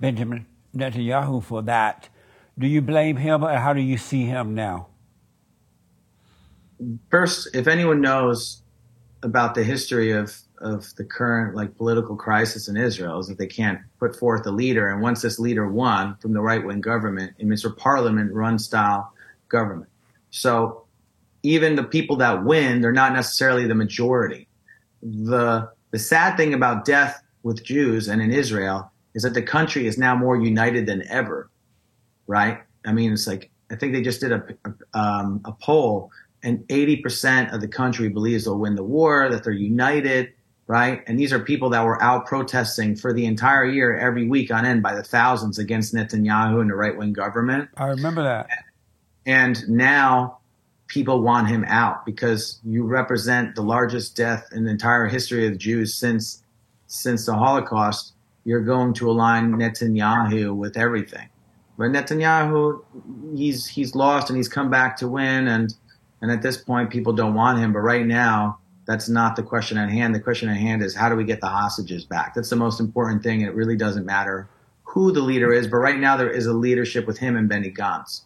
Benjamin 0.01 0.47
Netanyahu, 0.75 1.43
for 1.43 1.63
that. 1.63 2.09
Do 2.59 2.67
you 2.67 2.83
blame 2.83 3.17
him, 3.17 3.45
or 3.45 3.57
how 3.57 3.73
do 3.73 3.81
you 3.81 3.97
see 3.97 4.25
him 4.25 4.55
now? 4.55 4.89
first, 7.11 7.49
if 7.55 7.67
anyone 7.67 8.01
knows 8.01 8.63
about 9.23 9.55
the 9.55 9.65
history 9.65 10.13
of 10.13 10.37
of 10.61 10.95
the 10.97 11.05
current 11.05 11.55
like 11.55 11.77
political 11.77 12.17
crisis 12.17 12.69
in 12.69 12.77
Israel 12.77 13.19
is 13.19 13.29
that 13.29 13.39
they 13.39 13.47
can't 13.47 13.81
put 13.99 14.17
forth 14.17 14.47
a 14.47 14.51
leader, 14.51 14.89
and 14.89 15.03
once 15.03 15.23
this 15.23 15.39
leader 15.39 15.69
won 15.69 16.17
from 16.17 16.33
the 16.33 16.41
right 16.41 16.65
wing 16.65 16.81
government, 16.81 17.35
it 17.39 17.47
means 17.47 17.65
a 17.65 17.71
parliament 17.71 18.33
run 18.33 18.59
style 18.59 19.13
government. 19.49 19.91
So 20.31 20.85
even 21.43 21.77
the 21.77 21.85
people 21.85 22.17
that 22.17 22.45
win, 22.45 22.81
they're 22.81 22.93
not 22.93 23.13
necessarily 23.13 23.67
the 23.67 23.75
majority. 23.75 24.49
The 25.03 25.71
the 25.91 25.99
sad 25.99 26.37
thing 26.37 26.55
about 26.55 26.85
death 26.85 27.23
with 27.43 27.65
Jews 27.65 28.09
and 28.09 28.21
in 28.21 28.33
Israel 28.33 28.91
is 29.15 29.23
that 29.23 29.35
the 29.35 29.43
country 29.43 29.87
is 29.87 29.97
now 29.97 30.15
more 30.15 30.37
united 30.37 30.87
than 30.87 31.03
ever, 31.09 31.49
right? 32.27 32.59
I 32.85 32.93
mean, 32.93 33.13
it's 33.13 33.27
like 33.27 33.51
I 33.71 33.77
think 33.77 33.93
they 33.93 34.03
just 34.03 34.21
did 34.21 34.33
a 34.33 34.45
a, 34.65 34.99
um, 34.99 35.41
a 35.45 35.53
poll, 35.53 36.11
and 36.43 36.65
eighty 36.69 36.97
percent 36.97 37.53
of 37.53 37.61
the 37.61 37.69
country 37.69 38.09
believes 38.09 38.45
they'll 38.45 38.59
win 38.59 38.75
the 38.75 38.83
war, 38.83 39.29
that 39.31 39.45
they're 39.45 39.53
united, 39.53 40.33
right? 40.69 41.03
And 41.07 41.19
these 41.19 41.33
are 41.33 41.41
people 41.41 41.71
that 41.71 41.85
were 41.85 42.01
out 42.01 42.27
protesting 42.27 42.95
for 42.95 43.13
the 43.13 43.25
entire 43.25 43.65
year, 43.65 43.97
every 43.97 44.29
week 44.29 44.53
on 44.53 44.65
end, 44.65 44.83
by 44.83 44.95
the 44.95 45.03
thousands 45.03 45.59
against 45.59 45.95
Netanyahu 45.95 46.61
and 46.61 46.71
the 46.71 46.77
right 46.77 46.97
wing 46.97 47.15
government. 47.15 47.71
I 47.77 47.87
remember 47.87 48.23
that. 48.23 48.49
And 49.27 49.67
now 49.69 50.39
people 50.87 51.23
want 51.23 51.49
him 51.49 51.65
out 51.67 52.05
because 52.07 52.61
you 52.65 52.85
represent 52.85 53.55
the 53.55 53.63
largest 53.63 54.15
death 54.15 54.49
in 54.53 54.65
the 54.65 54.71
entire 54.71 55.07
history 55.07 55.47
of 55.47 55.53
the 55.53 55.59
Jews 55.59 55.95
since 55.95 56.45
since 56.87 57.27
the 57.27 57.35
Holocaust. 57.35 58.13
You're 58.45 58.63
going 58.63 58.95
to 58.95 59.11
align 59.11 59.53
Netanyahu 59.55 60.55
with 60.55 60.77
everything. 60.77 61.29
But 61.77 61.89
Netanyahu, 61.93 62.83
he's 63.37 63.67
he's 63.67 63.95
lost 63.95 64.29
and 64.29 64.37
he's 64.37 64.49
come 64.49 64.71
back 64.71 64.99
to 64.99 65.09
win, 65.09 65.49
and 65.49 65.75
and 66.21 66.31
at 66.31 66.43
this 66.43 66.59
point, 66.59 66.91
people 66.91 67.15
don't 67.15 67.35
want 67.35 67.59
him. 67.59 67.73
But 67.73 67.81
right 67.81 68.05
now, 68.05 68.59
that's 68.89 69.07
not 69.07 69.37
the 69.37 69.43
question 69.43 69.77
at 69.77 69.91
hand. 69.91 70.15
The 70.15 70.21
question 70.21 70.49
at 70.49 70.57
hand 70.57 70.83
is 70.83 70.97
how 70.97 71.11
do 71.11 71.15
we 71.15 71.25
get 71.25 71.43
the 71.43 71.47
hostages 71.47 72.07
back? 72.07 72.35
That's 72.35 72.49
the 72.49 72.57
most 72.57 72.81
important 72.81 73.23
thing. 73.23 73.43
It 73.43 73.55
really 73.55 73.77
doesn't 73.77 74.07
matter 74.07 74.49
who 74.83 75.13
the 75.13 75.21
leader 75.21 75.53
is, 75.53 75.67
but 75.67 75.77
right 75.77 75.99
now 75.99 76.17
there 76.17 76.31
is 76.31 76.47
a 76.47 76.55
leadership 76.55 77.07
with 77.07 77.19
him 77.19 77.37
and 77.37 77.51
Benny 77.51 77.71
Gantz. 77.71 78.23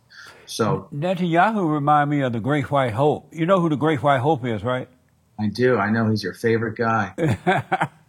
So 0.46 0.86
Netanyahu 0.94 1.68
remind 1.68 2.10
me 2.10 2.20
of 2.20 2.32
the 2.32 2.38
Great 2.38 2.70
White 2.70 2.92
Hope. 2.92 3.28
You 3.32 3.44
know 3.44 3.58
who 3.58 3.68
the 3.70 3.76
Great 3.76 4.04
White 4.04 4.20
Hope 4.20 4.46
is, 4.46 4.62
right? 4.62 4.88
I 5.36 5.48
do. 5.48 5.78
I 5.78 5.90
know 5.90 6.08
he's 6.08 6.22
your 6.22 6.34
favorite 6.34 6.76
guy. 6.76 7.12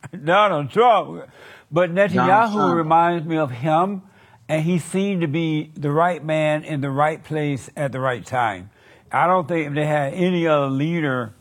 Donald 0.24 0.70
Trump. 0.70 1.28
But 1.72 1.92
Netanyahu 1.92 2.54
Trump. 2.54 2.76
reminds 2.76 3.26
me 3.26 3.38
of 3.38 3.50
him, 3.50 4.04
and 4.48 4.62
he 4.62 4.78
seemed 4.78 5.22
to 5.22 5.28
be 5.28 5.72
the 5.74 5.90
right 5.90 6.24
man 6.24 6.64
in 6.64 6.82
the 6.82 6.92
right 6.92 7.24
place 7.24 7.72
at 7.76 7.92
the 7.92 8.00
right 8.00 8.24
time. 8.24 8.70
I 9.12 9.26
don't 9.26 9.48
think 9.48 9.70
if 9.70 9.74
they 9.74 9.88
had 9.88 10.14
any 10.14 10.46
other 10.46 10.68
leader 10.68 11.34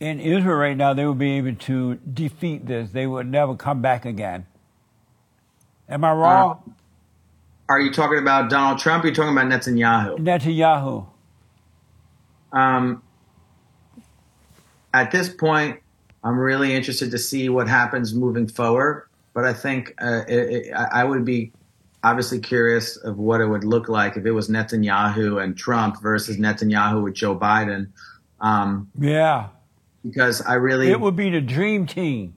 in 0.00 0.18
Israel 0.18 0.56
right 0.56 0.76
now, 0.76 0.94
they 0.94 1.06
would 1.06 1.18
be 1.18 1.32
able 1.32 1.54
to 1.54 1.96
defeat 1.96 2.66
this. 2.66 2.90
They 2.90 3.06
would 3.06 3.26
never 3.26 3.54
come 3.54 3.82
back 3.82 4.06
again. 4.06 4.46
Am 5.88 6.04
I 6.04 6.12
wrong? 6.12 6.74
Are 7.68 7.80
you 7.80 7.92
talking 7.92 8.18
about 8.18 8.50
Donald 8.50 8.78
Trump? 8.78 9.04
Or 9.04 9.06
are 9.06 9.10
you 9.10 9.14
talking 9.14 9.36
about 9.36 9.46
Netanyahu? 9.46 10.18
Netanyahu. 10.18 11.06
Um, 12.52 13.02
at 14.92 15.10
this 15.12 15.28
point, 15.28 15.80
I'm 16.24 16.38
really 16.38 16.74
interested 16.74 17.10
to 17.12 17.18
see 17.18 17.48
what 17.48 17.68
happens 17.68 18.14
moving 18.14 18.48
forward. 18.48 19.06
But 19.34 19.44
I 19.44 19.52
think 19.52 19.94
uh, 20.02 20.22
it, 20.26 20.38
it, 20.38 20.72
I 20.74 21.02
I 21.02 21.04
would 21.04 21.24
be 21.24 21.52
obviously 22.02 22.40
curious 22.40 22.96
of 22.96 23.18
what 23.18 23.40
it 23.40 23.46
would 23.46 23.62
look 23.62 23.88
like 23.88 24.16
if 24.16 24.24
it 24.24 24.32
was 24.32 24.48
Netanyahu 24.48 25.42
and 25.42 25.56
Trump 25.56 26.00
versus 26.02 26.38
Netanyahu 26.38 27.04
with 27.04 27.14
Joe 27.14 27.38
Biden, 27.38 27.88
um, 28.40 28.90
Yeah. 28.98 29.48
Because 30.04 30.42
I 30.42 30.54
really 30.54 30.90
It 30.90 31.00
would 31.00 31.16
be 31.16 31.30
the 31.30 31.40
dream 31.40 31.86
team. 31.86 32.34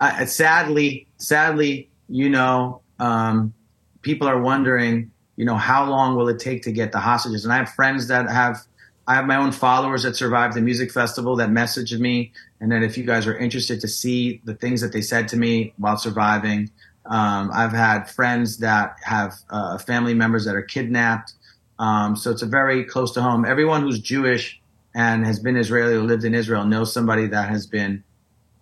I, 0.00 0.24
sadly, 0.24 1.06
sadly, 1.16 1.88
you 2.08 2.28
know, 2.28 2.80
um, 2.98 3.54
people 4.02 4.28
are 4.28 4.40
wondering, 4.40 5.10
you 5.36 5.44
know, 5.44 5.56
how 5.56 5.88
long 5.88 6.16
will 6.16 6.28
it 6.28 6.38
take 6.38 6.62
to 6.62 6.72
get 6.72 6.92
the 6.92 6.98
hostages? 6.98 7.44
And 7.44 7.52
I 7.52 7.56
have 7.56 7.70
friends 7.70 8.08
that 8.08 8.28
have, 8.28 8.58
I 9.06 9.14
have 9.14 9.26
my 9.26 9.36
own 9.36 9.52
followers 9.52 10.02
that 10.02 10.16
survived 10.16 10.54
the 10.54 10.60
music 10.60 10.90
festival 10.90 11.36
that 11.36 11.50
messaged 11.50 11.98
me, 11.98 12.32
and 12.60 12.70
then 12.70 12.82
if 12.82 12.98
you 12.98 13.04
guys 13.04 13.26
are 13.26 13.36
interested 13.36 13.80
to 13.80 13.88
see 13.88 14.40
the 14.44 14.54
things 14.54 14.80
that 14.80 14.92
they 14.92 15.00
said 15.00 15.28
to 15.28 15.36
me 15.36 15.72
while 15.78 15.96
surviving, 15.96 16.70
um, 17.06 17.50
I've 17.52 17.72
had 17.72 18.10
friends 18.10 18.58
that 18.58 18.96
have 19.02 19.34
uh, 19.50 19.78
family 19.78 20.14
members 20.14 20.44
that 20.46 20.54
are 20.54 20.62
kidnapped. 20.62 21.34
Um, 21.78 22.16
so 22.16 22.30
it's 22.30 22.42
a 22.42 22.46
very 22.46 22.84
close 22.84 23.12
to 23.12 23.22
home. 23.22 23.44
Everyone 23.44 23.82
who's 23.82 24.00
Jewish 24.00 24.60
and 24.94 25.26
has 25.26 25.38
been 25.40 25.56
Israeli 25.56 25.94
or 25.94 26.02
lived 26.02 26.24
in 26.24 26.34
Israel 26.34 26.64
knows 26.64 26.92
somebody 26.92 27.26
that 27.26 27.48
has 27.48 27.66
been 27.66 28.04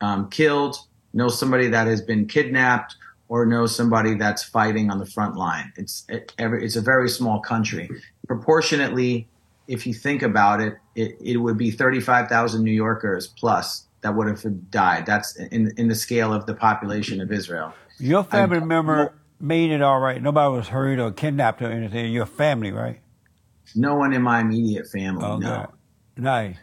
um, 0.00 0.30
killed, 0.30 0.76
knows 1.12 1.38
somebody 1.38 1.68
that 1.68 1.86
has 1.86 2.00
been 2.00 2.26
kidnapped, 2.26 2.96
or 3.28 3.46
knows 3.46 3.74
somebody 3.74 4.14
that's 4.14 4.42
fighting 4.42 4.90
on 4.90 4.98
the 4.98 5.06
front 5.06 5.36
line. 5.36 5.72
It's 5.76 6.04
it, 6.08 6.32
every, 6.38 6.64
it's 6.64 6.76
a 6.76 6.82
very 6.82 7.08
small 7.08 7.40
country. 7.40 7.88
Proportionately, 8.26 9.28
if 9.68 9.86
you 9.86 9.94
think 9.94 10.22
about 10.22 10.60
it, 10.60 10.74
it, 10.94 11.16
it 11.20 11.36
would 11.38 11.56
be 11.56 11.70
35,000 11.70 12.62
New 12.62 12.72
Yorkers 12.72 13.28
plus 13.28 13.86
that 14.02 14.14
would 14.14 14.26
have 14.26 14.70
died. 14.70 15.06
That's 15.06 15.36
in 15.36 15.72
in 15.76 15.88
the 15.88 15.94
scale 15.94 16.32
of 16.32 16.46
the 16.46 16.54
population 16.54 17.20
of 17.20 17.30
Israel. 17.30 17.72
Your 17.98 18.24
family 18.24 18.58
I'm- 18.58 18.68
member 18.68 19.14
made 19.40 19.70
it 19.70 19.82
all 19.82 20.00
right. 20.00 20.22
Nobody 20.22 20.56
was 20.56 20.68
hurt 20.68 20.98
or 20.98 21.10
kidnapped 21.10 21.62
or 21.62 21.70
anything. 21.70 22.12
Your 22.12 22.26
family, 22.26 22.70
right? 22.70 23.00
No 23.74 23.94
one 23.94 24.12
in 24.12 24.22
my 24.22 24.40
immediate 24.40 24.86
family. 24.88 25.24
Oh, 25.24 25.38
no. 25.38 25.66
good. 25.66 25.76
Nice. 26.16 26.56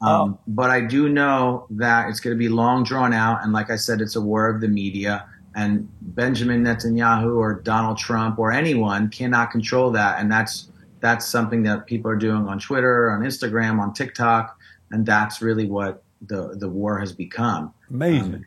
Um, 0.00 0.38
but 0.46 0.70
I 0.70 0.82
do 0.82 1.08
know 1.08 1.66
that 1.70 2.08
it's 2.08 2.20
going 2.20 2.36
to 2.36 2.38
be 2.38 2.48
long 2.48 2.84
drawn 2.84 3.12
out, 3.12 3.42
and 3.42 3.52
like 3.52 3.70
I 3.70 3.76
said, 3.76 4.00
it's 4.00 4.16
a 4.16 4.20
war 4.20 4.48
of 4.48 4.60
the 4.60 4.68
media. 4.68 5.26
And 5.54 5.88
Benjamin 6.02 6.62
Netanyahu 6.62 7.36
or 7.36 7.54
Donald 7.54 7.96
Trump 7.96 8.38
or 8.38 8.52
anyone 8.52 9.08
cannot 9.08 9.50
control 9.50 9.90
that, 9.92 10.20
and 10.20 10.30
that's 10.30 10.68
that's 11.00 11.26
something 11.26 11.62
that 11.62 11.86
people 11.86 12.10
are 12.10 12.16
doing 12.16 12.46
on 12.46 12.58
Twitter, 12.58 13.10
on 13.10 13.20
Instagram, 13.22 13.80
on 13.80 13.94
TikTok, 13.94 14.58
and 14.90 15.06
that's 15.06 15.40
really 15.40 15.66
what 15.66 16.02
the 16.20 16.56
the 16.58 16.68
war 16.68 16.98
has 16.98 17.12
become. 17.12 17.72
Amazing. 17.88 18.44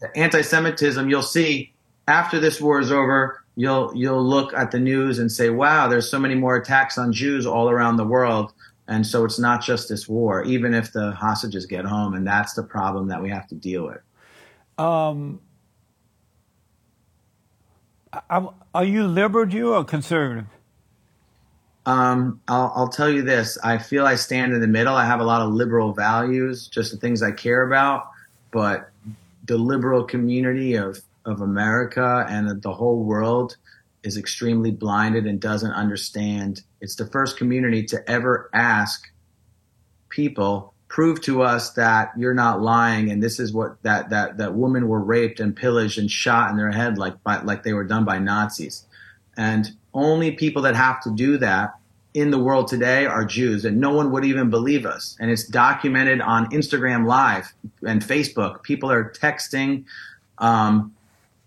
The 0.00 0.16
anti-Semitism, 0.16 1.08
you'll 1.08 1.22
see 1.22 1.72
after 2.08 2.40
this 2.40 2.60
war 2.60 2.80
is 2.80 2.90
over, 2.90 3.44
you'll 3.54 3.92
you'll 3.94 4.24
look 4.24 4.52
at 4.54 4.72
the 4.72 4.80
news 4.80 5.20
and 5.20 5.30
say, 5.30 5.50
"Wow, 5.50 5.86
there's 5.86 6.10
so 6.10 6.18
many 6.18 6.34
more 6.34 6.56
attacks 6.56 6.98
on 6.98 7.12
Jews 7.12 7.46
all 7.46 7.70
around 7.70 7.96
the 7.96 8.04
world." 8.04 8.52
And 8.90 9.06
so 9.06 9.24
it's 9.24 9.38
not 9.38 9.62
just 9.62 9.88
this 9.88 10.08
war, 10.08 10.42
even 10.42 10.74
if 10.74 10.92
the 10.92 11.12
hostages 11.12 11.64
get 11.64 11.84
home, 11.84 12.12
and 12.12 12.26
that's 12.26 12.54
the 12.54 12.64
problem 12.64 13.06
that 13.08 13.22
we 13.22 13.30
have 13.30 13.46
to 13.46 13.54
deal 13.54 13.86
with. 13.86 14.00
Um, 14.84 15.40
are 18.74 18.84
you 18.84 19.06
liberal 19.06 19.46
Jew 19.46 19.74
or 19.74 19.84
conservative? 19.84 20.46
Um, 21.86 22.40
I'll, 22.48 22.72
I'll 22.74 22.88
tell 22.88 23.08
you 23.08 23.22
this. 23.22 23.56
I 23.62 23.78
feel 23.78 24.06
I 24.06 24.16
stand 24.16 24.52
in 24.52 24.60
the 24.60 24.66
middle. 24.66 24.96
I 24.96 25.06
have 25.06 25.20
a 25.20 25.24
lot 25.24 25.40
of 25.40 25.52
liberal 25.52 25.92
values, 25.92 26.66
just 26.66 26.90
the 26.90 26.96
things 26.96 27.22
I 27.22 27.30
care 27.30 27.62
about. 27.62 28.10
But 28.50 28.90
the 29.46 29.56
liberal 29.56 30.02
community 30.02 30.74
of, 30.74 30.98
of 31.24 31.42
America 31.42 32.26
and 32.28 32.60
the 32.60 32.72
whole 32.72 33.04
world 33.04 33.56
is 34.02 34.16
extremely 34.16 34.70
blinded 34.70 35.26
and 35.26 35.40
doesn't 35.40 35.72
understand. 35.72 36.62
It's 36.80 36.96
the 36.96 37.06
first 37.06 37.36
community 37.36 37.84
to 37.86 38.10
ever 38.10 38.50
ask 38.52 39.10
people, 40.08 40.74
prove 40.88 41.20
to 41.22 41.42
us 41.42 41.70
that 41.74 42.10
you're 42.16 42.34
not 42.34 42.60
lying 42.60 43.10
and 43.10 43.22
this 43.22 43.38
is 43.38 43.52
what 43.52 43.80
that, 43.82 44.10
that, 44.10 44.38
that 44.38 44.54
women 44.54 44.88
were 44.88 45.00
raped 45.00 45.38
and 45.38 45.54
pillaged 45.54 45.98
and 45.98 46.10
shot 46.10 46.50
in 46.50 46.56
their 46.56 46.72
head 46.72 46.98
like 46.98 47.22
by, 47.22 47.40
like 47.42 47.62
they 47.62 47.72
were 47.72 47.84
done 47.84 48.04
by 48.04 48.18
Nazis. 48.18 48.86
And 49.36 49.70
only 49.94 50.32
people 50.32 50.62
that 50.62 50.74
have 50.74 51.00
to 51.02 51.10
do 51.10 51.38
that 51.38 51.74
in 52.12 52.30
the 52.30 52.38
world 52.38 52.68
today 52.68 53.06
are 53.06 53.24
Jews, 53.24 53.64
and 53.64 53.78
no 53.78 53.92
one 53.92 54.10
would 54.10 54.24
even 54.24 54.50
believe 54.50 54.84
us. 54.84 55.16
And 55.20 55.30
it's 55.30 55.46
documented 55.46 56.20
on 56.20 56.50
Instagram 56.50 57.06
Live 57.06 57.52
and 57.86 58.02
Facebook. 58.02 58.62
People 58.62 58.90
are 58.90 59.10
texting, 59.10 59.84
um, 60.38 60.94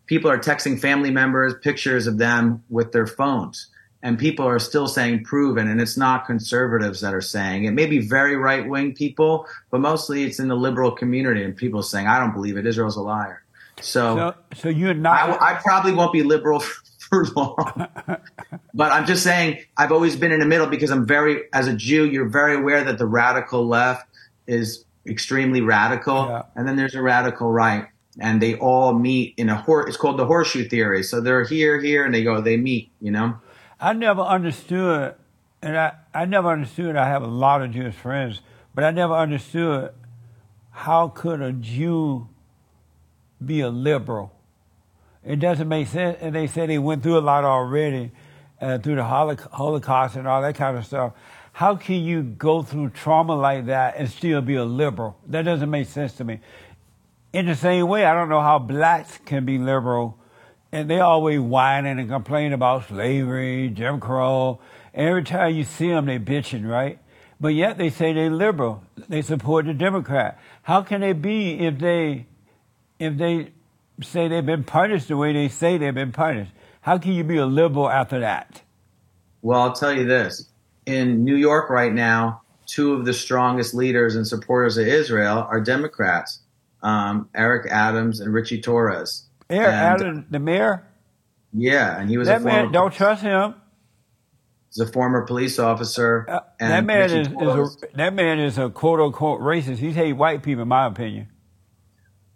people 0.05 0.29
are 0.29 0.37
texting 0.37 0.79
family 0.79 1.11
members 1.11 1.53
pictures 1.61 2.07
of 2.07 2.17
them 2.17 2.63
with 2.69 2.91
their 2.91 3.07
phones. 3.07 3.67
And 4.05 4.19
people 4.19 4.45
are 4.45 4.59
still 4.59 4.87
saying 4.89 5.23
proven, 5.23 5.69
and 5.69 5.79
it's 5.79 5.95
not 5.95 6.25
conservatives 6.25 6.99
that 6.99 7.13
are 7.13 7.21
saying 7.21 7.63
it. 7.63 7.71
May 7.71 7.85
be 7.85 7.99
very 7.99 8.35
right 8.35 8.67
wing 8.67 8.93
people, 8.93 9.47
but 9.71 9.79
mostly 9.79 10.25
it's 10.25 10.39
in 10.39 10.49
the 10.49 10.55
liberal 10.57 10.91
community, 10.91 11.41
and 11.41 11.55
people 11.55 11.81
saying, 11.81 12.05
"I 12.05 12.19
don't 12.19 12.33
believe 12.33 12.57
it. 12.57 12.65
Israel's 12.67 12.97
a 12.97 13.01
liar." 13.01 13.43
So, 13.79 14.15
So, 14.17 14.35
so 14.55 14.67
you're 14.69 14.93
not. 14.93 15.41
I, 15.41 15.53
I 15.53 15.59
probably 15.61 15.93
won't 15.93 16.11
be 16.11 16.21
liberal 16.21 16.59
for 16.99 17.25
long. 17.27 17.87
but 18.73 18.91
I'm 18.91 19.05
just 19.05 19.23
saying, 19.23 19.59
I've 19.77 19.93
always 19.93 20.17
been 20.17 20.33
in 20.33 20.41
the 20.41 20.45
middle 20.45 20.67
because 20.67 20.91
I'm 20.91 21.05
very, 21.07 21.43
as 21.53 21.67
a 21.67 21.73
Jew, 21.73 22.05
you're 22.05 22.27
very 22.27 22.55
aware 22.57 22.83
that 22.83 22.97
the 22.97 23.05
radical 23.05 23.65
left 23.67 24.05
is 24.47 24.83
extremely 25.07 25.61
radical, 25.61 26.27
Yeah. 26.27 26.41
and 26.57 26.67
then 26.67 26.75
there's 26.75 26.95
a 26.95 27.01
radical 27.01 27.49
right, 27.51 27.87
and 28.20 28.41
they 28.41 28.55
all 28.55 28.93
meet 28.93 29.34
in 29.38 29.49
a 29.49 29.55
hor. 29.55 29.88
It's 29.88 29.97
called 29.97 30.18
the 30.18 30.26
horseshoe 30.26 30.68
theory. 30.68 31.03
So 31.03 31.22
they're 31.22 31.43
here, 31.43 31.80
here, 31.82 32.05
and 32.05 32.14
they 32.14 32.24
go, 32.24 32.41
they 32.41 32.57
meet. 32.57 32.91
You 32.99 33.11
know, 33.11 33.38
I 33.80 33.93
never 33.93 34.22
understood, 34.22 35.16
and 35.61 35.78
I, 35.78 35.93
I 36.14 36.26
never 36.26 36.49
understood. 36.49 36.95
I 36.95 37.07
have 37.07 37.24
a 37.24 37.28
lot 37.28 37.61
of 37.61 37.72
Jewish 37.72 37.95
friends, 37.95 38.41
but 38.76 38.84
I 38.84 38.91
never 38.91 39.14
understood 39.14 39.93
how 40.72 41.09
could 41.09 41.41
a 41.41 41.51
Jew 41.51 42.28
be 43.43 43.61
a 43.61 43.70
liberal? 43.70 44.32
It 45.24 45.39
doesn't 45.39 45.68
make 45.68 45.88
sense. 45.88 46.18
And 46.20 46.36
they 46.36 46.47
say 46.47 46.66
they 46.66 46.80
went 46.80 47.03
through 47.03 47.18
a 47.18 47.22
lot 47.22 47.43
already, 47.43 48.11
uh, 48.59 48.80
through 48.80 48.95
the 48.95 49.03
Holocaust 49.03 50.16
and 50.16 50.28
all 50.28 50.41
that 50.41 50.55
kind 50.55 50.78
of 50.78 50.86
stuff. 50.86 51.14
How 51.53 51.76
can 51.76 52.03
you 52.03 52.24
go 52.24 52.64
through 52.64 52.89
trauma 52.89 53.36
like 53.36 53.68
that 53.68 53.95
and 53.97 54.09
still 54.09 54.41
be 54.41 54.55
a 54.55 54.66
liberal? 54.66 55.18
That 55.28 55.43
doesn't 55.43 55.70
make 55.70 55.88
sense 55.88 56.14
to 56.14 56.24
me. 56.24 56.39
In 57.34 57.47
the 57.47 57.55
same 57.55 57.88
way, 57.88 58.05
I 58.05 58.13
don't 58.13 58.29
know 58.29 58.41
how 58.41 58.59
blacks 58.59 59.19
can 59.25 59.43
be 59.43 59.57
liberal, 59.57 60.19
and 60.71 60.88
they 60.88 60.99
always 60.99 61.39
whining 61.39 61.97
and 61.99 62.07
complaining 62.07 62.53
about 62.53 62.88
slavery, 62.88 63.69
Jim 63.69 63.99
Crow. 63.99 64.59
Every 64.93 65.23
time 65.23 65.55
you 65.55 65.63
see 65.63 65.89
them, 65.89 66.05
they're 66.05 66.19
bitching, 66.19 66.69
right? 66.69 66.99
But 67.41 67.55
yet 67.55 67.79
they 67.79 67.89
say 67.89 68.13
they're 68.13 68.29
liberal. 68.29 68.84
They 69.09 69.23
support 69.23 69.65
the 69.65 69.73
Democrat. 69.73 70.39
How 70.61 70.84
can 70.84 71.01
they 71.01 71.13
be 71.13 71.59
if 71.59 71.79
they, 71.79 72.27
if 72.99 73.17
they 73.17 73.49
say 73.99 74.27
they've 74.27 74.45
been 74.45 74.63
punished 74.63 75.07
the 75.07 75.17
way 75.17 75.34
they 75.34 75.49
say 75.49 75.79
they've 75.79 75.93
been 75.93 76.11
punished? 76.11 76.51
How 76.81 76.99
can 76.99 77.13
you 77.13 77.23
be 77.23 77.38
a 77.38 77.47
liberal 77.47 77.89
after 77.89 78.19
that? 78.19 78.61
Well, 79.41 79.59
I'll 79.59 79.73
tell 79.73 79.91
you 79.91 80.05
this. 80.05 80.49
In 80.86 81.23
New 81.23 81.36
York 81.36 81.71
right 81.71 81.91
now, 81.91 82.43
two 82.67 82.93
of 82.93 83.05
the 83.05 83.13
strongest 83.13 83.73
leaders 83.73 84.15
and 84.15 84.27
supporters 84.27 84.77
of 84.77 84.88
Israel 84.88 85.47
are 85.49 85.59
Democrats, 85.59 86.42
um, 86.84 87.29
Eric 87.34 87.71
Adams 87.71 88.19
and 88.19 88.34
Richie 88.34 88.61
Torres. 88.61 89.25
Eric 89.49 89.67
And- 89.69 90.01
Allen, 90.01 90.25
the 90.29 90.39
mayor, 90.39 90.84
Yeah, 91.53 91.99
and 91.99 92.09
he 92.09 92.17
was 92.17 92.27
that 92.27 92.41
a 92.41 92.43
man, 92.43 92.71
don't 92.71 92.93
trust 92.93 93.21
him. 93.23 93.55
he's 94.69 94.79
a 94.79 94.88
former 94.91 95.21
police 95.23 95.57
officer. 95.59 96.25
Uh, 96.29 96.39
and 96.59 96.71
that 96.71 96.86
man 96.86 97.09
is, 97.11 97.27
is 97.27 97.34
a, 97.84 97.88
that 97.97 98.13
man 98.13 98.39
is 98.39 98.57
a 98.57 98.69
quote 98.69 98.99
unquote 98.99 99.39
racist. 99.41 99.77
He 99.77 99.91
hate 99.91 100.13
white 100.13 100.43
people, 100.43 100.63
in 100.63 100.67
my 100.67 100.86
opinion. 100.88 101.27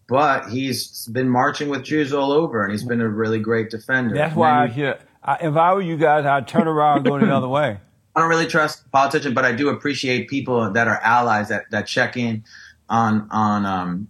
but 0.07 0.49
he's 0.49 1.07
been 1.07 1.29
marching 1.29 1.69
with 1.69 1.83
Jews 1.83 2.13
all 2.13 2.31
over, 2.31 2.63
and 2.63 2.71
he's 2.71 2.83
been 2.83 3.01
a 3.01 3.07
really 3.09 3.39
great 3.39 3.69
defender. 3.69 4.15
That's 4.15 4.31
And 4.31 4.39
why 4.39 4.63
I 4.63 4.69
should. 4.73 4.97
I, 5.23 5.35
if 5.41 5.55
I 5.55 5.73
were 5.73 5.81
you 5.81 5.97
guys, 5.97 6.25
I'd 6.25 6.47
turn 6.47 6.67
around 6.67 6.97
and 6.99 7.05
go 7.05 7.19
the 7.19 7.33
other 7.35 7.49
way. 7.49 7.79
I 8.15 8.19
don't 8.21 8.29
really 8.29 8.47
trust 8.47 8.89
politicians, 8.91 9.35
but 9.35 9.45
I 9.45 9.51
do 9.51 9.69
appreciate 9.69 10.27
people 10.29 10.71
that 10.71 10.87
are 10.87 10.97
allies 11.01 11.49
that, 11.49 11.65
that 11.71 11.85
check 11.87 12.15
in 12.17 12.43
on 12.89 13.27
on 13.31 13.65
um 13.65 14.07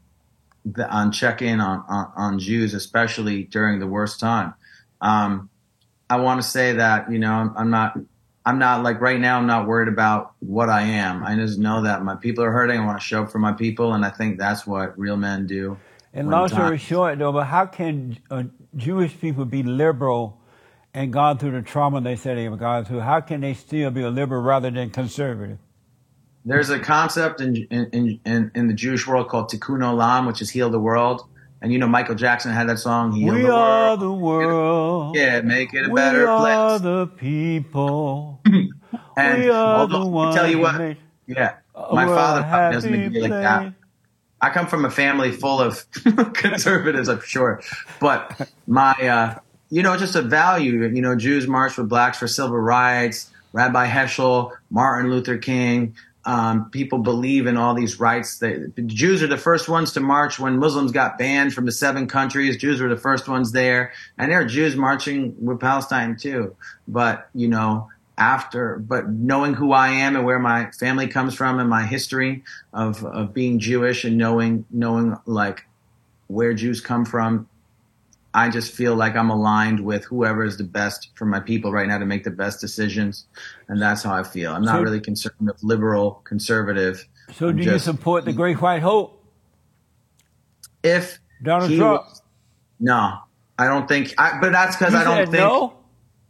the, 0.73 0.89
on 0.89 1.11
check 1.11 1.41
in 1.41 1.59
on, 1.59 1.83
on 1.87 2.11
on 2.15 2.39
Jews, 2.39 2.73
especially 2.73 3.43
during 3.43 3.79
the 3.79 3.87
worst 3.87 4.19
time. 4.19 4.53
Um, 5.01 5.49
I 6.09 6.17
want 6.17 6.41
to 6.41 6.47
say 6.47 6.73
that 6.73 7.11
you 7.11 7.19
know 7.19 7.31
I'm, 7.31 7.53
I'm 7.57 7.69
not 7.69 7.97
I'm 8.45 8.59
not 8.59 8.83
like 8.83 9.01
right 9.01 9.19
now 9.19 9.37
I'm 9.37 9.47
not 9.47 9.67
worried 9.67 9.89
about 9.89 10.33
what 10.39 10.69
I 10.69 10.81
am. 10.83 11.23
I 11.23 11.35
just 11.35 11.59
know 11.59 11.83
that 11.83 12.03
my 12.03 12.15
people 12.15 12.43
are 12.43 12.51
hurting. 12.51 12.79
I 12.79 12.85
want 12.85 12.99
to 12.99 13.05
show 13.05 13.23
up 13.23 13.31
for 13.31 13.39
my 13.39 13.53
people, 13.53 13.93
and 13.93 14.05
I 14.05 14.09
think 14.09 14.39
that's 14.39 14.65
what 14.65 14.97
real 14.97 15.17
men 15.17 15.47
do. 15.47 15.77
And 16.13 16.29
long 16.29 16.47
story 16.47 16.77
short, 16.77 17.19
though, 17.19 17.31
but 17.31 17.43
how 17.45 17.65
can 17.65 18.17
uh, 18.31 18.43
Jewish 18.75 19.19
people 19.19 19.45
be 19.45 19.63
liberal 19.63 20.39
and 20.93 21.13
gone 21.13 21.37
through 21.37 21.51
the 21.51 21.61
trauma 21.61 22.01
they 22.01 22.15
said 22.15 22.37
they 22.37 22.45
have 22.45 22.57
gone 22.57 22.85
through? 22.85 23.01
How 23.01 23.19
can 23.19 23.41
they 23.41 23.53
still 23.53 23.91
be 23.91 24.01
a 24.01 24.09
liberal 24.09 24.41
rather 24.41 24.71
than 24.71 24.89
conservative? 24.89 25.59
There's 26.47 26.69
a 26.69 26.79
concept 26.79 27.41
in 27.41 27.55
in, 27.69 28.19
in 28.25 28.51
in 28.55 28.67
the 28.67 28.73
Jewish 28.73 29.05
world 29.05 29.27
called 29.27 29.51
Tikkun 29.51 29.79
Olam, 29.79 30.27
which 30.27 30.41
is 30.41 30.49
heal 30.49 30.69
the 30.69 30.79
world. 30.79 31.27
And 31.61 31.73
you 31.73 31.79
know 31.79 31.87
Michael 31.87 32.15
Jackson 32.15 32.51
had 32.53 32.69
that 32.69 32.77
song, 32.79 33.11
Heal 33.11 33.33
we 33.33 33.41
the 33.41 33.51
are 33.51 33.89
World. 33.89 33.99
the 33.99 34.11
world. 34.13 35.15
Yeah, 35.17 35.41
make 35.41 35.73
it 35.73 35.87
a 35.87 35.89
we 35.89 35.95
better 35.95 36.27
are 36.27 36.79
place. 36.79 36.81
the 36.81 37.07
people. 37.07 38.41
And 39.17 39.41
we 39.43 39.49
are 39.49 39.77
although, 39.79 39.99
the 40.03 40.05
ones. 40.09 40.35
tell 40.35 40.47
you 40.49 40.59
what, 40.59 40.77
make 40.77 40.97
yeah, 41.25 41.55
my 41.75 42.05
father 42.05 42.43
probably 42.43 42.75
doesn't 42.75 42.93
agree 42.93 43.21
like 43.21 43.31
that. 43.31 43.73
I 44.39 44.51
come 44.51 44.67
from 44.67 44.85
a 44.85 44.91
family 44.91 45.31
full 45.31 45.59
of 45.59 45.83
conservatives, 46.33 47.09
I'm 47.09 47.21
sure, 47.21 47.61
but 47.99 48.49
my, 48.67 48.93
uh, 48.93 49.39
you 49.71 49.81
know, 49.81 49.97
just 49.97 50.15
a 50.15 50.21
value. 50.21 50.85
You 50.85 51.01
know, 51.01 51.15
Jews 51.15 51.47
march 51.47 51.77
with 51.77 51.89
blacks 51.89 52.19
for 52.19 52.27
civil 52.27 52.57
rights. 52.59 53.31
Rabbi 53.53 53.87
Heschel, 53.89 54.51
Martin 54.69 55.09
Luther 55.09 55.37
King. 55.39 55.95
Um, 56.27 56.69
people 56.71 56.99
believe 56.99 57.47
in 57.47 57.55
all 57.55 57.73
these 57.73 58.01
rights. 58.01 58.39
The 58.39 58.69
Jews 58.85 59.23
are 59.23 59.27
the 59.27 59.37
first 59.37 59.69
ones 59.69 59.93
to 59.93 60.01
march 60.01 60.37
when 60.37 60.59
Muslims 60.59 60.91
got 60.91 61.17
banned 61.17 61.53
from 61.53 61.65
the 61.65 61.71
seven 61.71 62.05
countries. 62.05 62.57
Jews 62.57 62.81
were 62.81 62.89
the 62.89 62.97
first 62.97 63.29
ones 63.29 63.53
there, 63.53 63.93
and 64.17 64.29
there 64.29 64.41
are 64.41 64.45
Jews 64.45 64.75
marching 64.75 65.37
with 65.39 65.61
Palestine 65.61 66.17
too. 66.17 66.53
But 66.85 67.29
you 67.33 67.47
know, 67.47 67.87
after, 68.17 68.77
but 68.77 69.07
knowing 69.07 69.53
who 69.53 69.71
I 69.71 69.87
am 69.87 70.17
and 70.17 70.25
where 70.25 70.37
my 70.37 70.69
family 70.71 71.07
comes 71.07 71.33
from 71.33 71.59
and 71.59 71.69
my 71.69 71.85
history 71.85 72.43
of 72.73 73.05
of 73.05 73.33
being 73.33 73.59
Jewish 73.59 74.03
and 74.03 74.17
knowing 74.17 74.65
knowing 74.69 75.15
like 75.25 75.65
where 76.27 76.53
Jews 76.53 76.81
come 76.81 77.05
from, 77.05 77.47
I 78.37 78.49
just 78.49 78.71
feel 78.71 78.93
like 78.95 79.15
I'm 79.15 79.31
aligned 79.31 79.79
with 79.79 80.05
whoever 80.05 80.43
is 80.43 80.57
the 80.57 80.63
best 80.63 81.09
for 81.15 81.25
my 81.25 81.39
people 81.39 81.71
right 81.71 81.87
now 81.87 81.97
to 81.97 82.05
make 82.05 82.23
the 82.23 82.29
best 82.29 82.61
decisions, 82.61 83.25
and 83.67 83.81
that's 83.81 84.03
how 84.03 84.13
I 84.13 84.21
feel. 84.21 84.53
I'm 84.53 84.61
not 84.61 84.75
So- 84.75 84.83
really 84.83 84.99
concerned 84.99 85.33
with 85.39 85.63
liberal, 85.63 86.21
conservative. 86.23 87.03
So, 87.33 87.49
I'm 87.49 87.57
do 87.57 87.63
you 87.63 87.79
support 87.79 88.25
the 88.25 88.33
Great 88.33 88.61
White 88.61 88.83
Hope? 88.83 89.25
If 90.83 91.19
Donald 91.41 91.75
Trump? 91.75 92.03
was- 92.03 92.21
no, 92.79 93.17
I 93.57 93.65
don't 93.65 93.87
think. 93.87 94.13
I, 94.19 94.37
but 94.39 94.51
that's 94.51 94.77
because 94.77 94.93
I 94.93 95.03
don't 95.03 95.31
think. 95.31 95.43
no. 95.43 95.73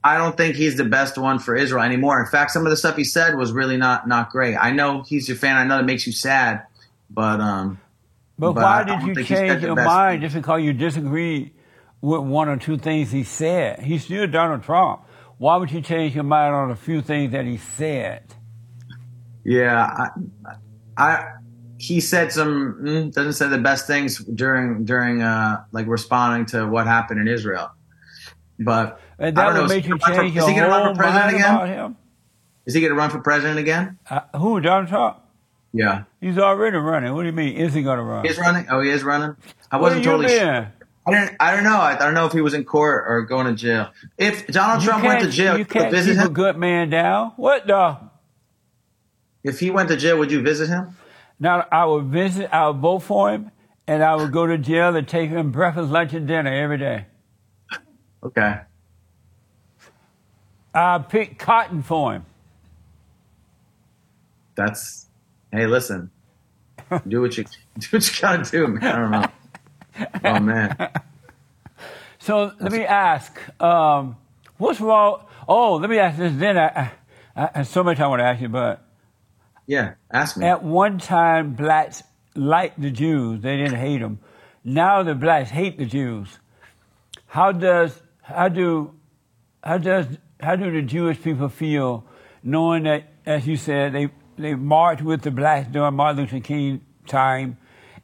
I 0.02 0.18
don't 0.18 0.38
think 0.38 0.56
he's 0.56 0.78
the 0.78 0.86
best 0.86 1.18
one 1.18 1.40
for 1.40 1.56
Israel 1.58 1.84
anymore. 1.84 2.22
In 2.22 2.28
fact, 2.28 2.52
some 2.52 2.66
of 2.66 2.70
the 2.70 2.78
stuff 2.78 2.96
he 2.96 3.04
said 3.04 3.36
was 3.36 3.52
really 3.52 3.76
not 3.76 4.08
not 4.08 4.30
great. 4.30 4.56
I 4.56 4.72
know 4.72 5.02
he's 5.02 5.28
your 5.28 5.36
fan. 5.36 5.58
I 5.58 5.66
know 5.66 5.76
that 5.76 5.84
makes 5.86 6.08
you 6.08 6.14
sad, 6.14 6.64
but 7.10 7.42
um, 7.42 7.80
But, 8.40 8.54
But 8.54 8.64
why 8.64 8.80
I 8.80 8.84
did 8.86 9.18
you 9.18 9.24
change 9.26 9.62
your 9.62 9.76
best 9.76 9.86
mind 9.88 10.22
just 10.22 10.36
because 10.36 10.62
you 10.62 10.72
disagree 10.72 11.52
with 12.02 12.22
one 12.22 12.50
or 12.50 12.58
two 12.58 12.78
things 12.78 13.12
he 13.12 13.24
said? 13.24 13.80
He's 13.80 14.04
still 14.06 14.28
Donald 14.28 14.64
Trump. 14.64 15.02
Why 15.38 15.56
would 15.58 15.72
you 15.72 15.82
change 15.82 16.16
your 16.16 16.24
mind 16.24 16.56
on 16.56 16.72
a 16.72 16.76
few 16.76 17.02
things 17.02 17.32
that 17.32 17.46
he 17.46 17.58
said? 17.58 18.24
yeah, 19.44 19.86
I, 19.86 20.10
I 20.98 21.24
he 21.78 22.00
said 22.02 22.32
some 22.32 22.80
mm, 22.82 23.14
doesn't 23.14 23.34
say 23.34 23.48
the 23.48 23.58
best 23.60 23.88
things 23.88 24.18
during 24.24 24.84
during 24.84 25.22
uh 25.22 25.64
like 25.72 25.88
responding 25.88 26.46
to 26.48 26.66
what 26.68 26.88
happened 26.88 27.20
in 27.22 27.28
Israel, 27.28 27.70
but 28.60 29.00
And 29.20 29.38
that 29.38 29.54
would 29.54 29.64
is 29.66 29.70
make 29.70 29.84
he 29.84 29.90
you 29.90 29.96
run 29.96 30.00
for- 30.16 30.22
change 30.22 30.36
is 30.38 30.48
he 30.48 30.54
gonna 30.56 30.68
run 30.70 30.96
for 30.96 31.00
president 31.00 31.26
mind 31.26 31.36
again? 31.38 31.56
about 31.56 31.68
him? 31.70 31.98
is 32.66 32.74
he 32.74 32.82
going 32.82 32.92
to 32.92 32.98
run 32.98 33.10
for 33.10 33.20
president 33.22 33.60
again? 33.60 33.98
Uh, 34.10 34.20
who, 34.38 34.60
Donald 34.60 34.90
Trump? 34.90 35.20
Yeah, 35.72 36.04
He's 36.20 36.38
already 36.38 36.76
running. 36.76 37.14
What 37.14 37.22
do 37.22 37.28
you 37.28 37.34
mean? 37.34 37.56
Is 37.56 37.74
he 37.74 37.82
going 37.82 37.98
to 37.98 38.04
run? 38.04 38.26
he's 38.26 38.38
running. 38.38 38.66
Oh, 38.70 38.82
he 38.82 38.90
is 38.90 39.04
running. 39.06 39.38
I 39.72 39.78
wasn't 39.78 40.04
totally. 40.04 40.28
sure. 40.38 40.74
I 41.08 41.12
don't. 41.12 41.36
I 41.40 41.56
don't 41.56 41.64
know. 41.64 41.78
I, 41.78 41.96
don't 41.98 42.14
know 42.14 42.26
if 42.26 42.34
he 42.34 42.42
was 42.42 42.54
in 42.54 42.66
court 42.66 43.06
or 43.08 43.22
going 43.22 43.46
to 43.48 43.54
jail. 43.54 43.92
If 44.18 44.46
Donald 44.48 44.84
You 44.84 44.90
Trump 44.90 45.06
went 45.06 45.22
to 45.24 45.30
jail, 45.30 45.58
You 45.58 45.64
can't 45.64 45.90
visit 45.90 46.18
keep 46.18 46.26
a 46.26 46.30
good 46.30 46.58
man 46.58 46.90
down. 46.90 47.32
What 47.38 47.66
the? 47.66 47.98
If 49.44 49.62
he 49.62 49.72
went 49.72 49.88
to 49.88 49.96
jail, 49.96 50.18
would 50.20 50.32
you 50.32 50.42
visit 50.42 50.68
him? 50.68 50.98
Now 51.40 51.66
I 51.72 51.86
would 51.86 52.06
visit. 52.06 52.54
I 52.54 52.68
would 52.68 52.78
vote 52.82 53.00
for 53.00 53.32
him, 53.32 53.52
and 53.88 54.04
I 54.04 54.16
would 54.16 54.34
go 54.34 54.48
to 54.48 54.58
jail 54.58 54.94
and 54.96 55.08
take 55.08 55.30
him 55.30 55.52
breakfast, 55.52 55.90
lunch, 55.90 56.14
and 56.14 56.28
dinner 56.28 56.54
every 56.54 56.78
day. 56.78 57.06
Okay. 58.22 58.60
I 60.74 60.98
pick 61.00 61.40
cotton 61.40 61.84
for 61.84 62.14
him. 62.14 62.26
That's. 64.56 65.08
Hey, 65.54 65.68
listen. 65.68 66.12
do 67.08 67.22
what 67.22 67.38
you 67.38 67.46
do. 67.80 67.88
What 67.92 68.08
you 68.08 68.22
gotta 68.22 68.52
do, 68.52 68.68
man. 68.68 68.84
I 68.84 69.00
don't 69.00 69.12
know. 69.12 69.26
Oh 70.24 70.40
man. 70.40 70.76
So 72.20 72.52
let 72.60 72.72
me 72.74 72.84
ask, 72.84 73.40
um, 73.62 74.18
what's 74.58 74.82
wrong? 74.82 75.24
Oh, 75.48 75.76
let 75.76 75.90
me 75.90 75.98
ask 75.98 76.18
this. 76.18 76.34
Then 76.36 76.58
I, 76.58 76.92
I, 77.36 77.50
I 77.56 77.64
so 77.64 77.84
much 77.84 78.00
I 78.02 78.08
want 78.08 78.20
to 78.20 78.26
ask 78.26 78.42
you, 78.42 78.50
but 78.50 78.84
Yeah. 79.66 79.94
Ask 80.12 80.36
me. 80.36 80.46
at 80.46 80.62
one 80.62 80.98
time 80.98 81.54
blacks 81.54 82.04
liked 82.36 82.82
the 82.82 82.92
Jews; 82.92 83.42
they 83.42 83.56
didn't 83.56 83.80
hate 83.80 84.00
them. 84.00 84.20
Now 84.66 85.04
the 85.04 85.16
blacks 85.16 85.52
hate 85.52 85.78
the 85.78 85.86
Jews. 85.86 86.40
How 87.28 87.54
does 87.54 88.02
how 88.24 88.50
do 88.50 88.94
how 89.64 89.78
does 89.78 90.08
how 90.42 90.58
do 90.58 90.70
the 90.70 90.82
Jewish 90.82 91.22
people 91.22 91.48
feel 91.48 92.04
knowing 92.44 92.84
that, 92.84 93.04
as 93.26 93.48
you 93.48 93.56
said, 93.56 93.94
they 93.94 94.10
they 94.38 94.54
marched 94.56 95.02
with 95.02 95.22
the 95.22 95.32
blacks 95.32 95.70
during 95.70 95.94
Martin 95.96 96.24
Luther 96.24 96.40
King 96.42 96.82
time, 97.06 97.58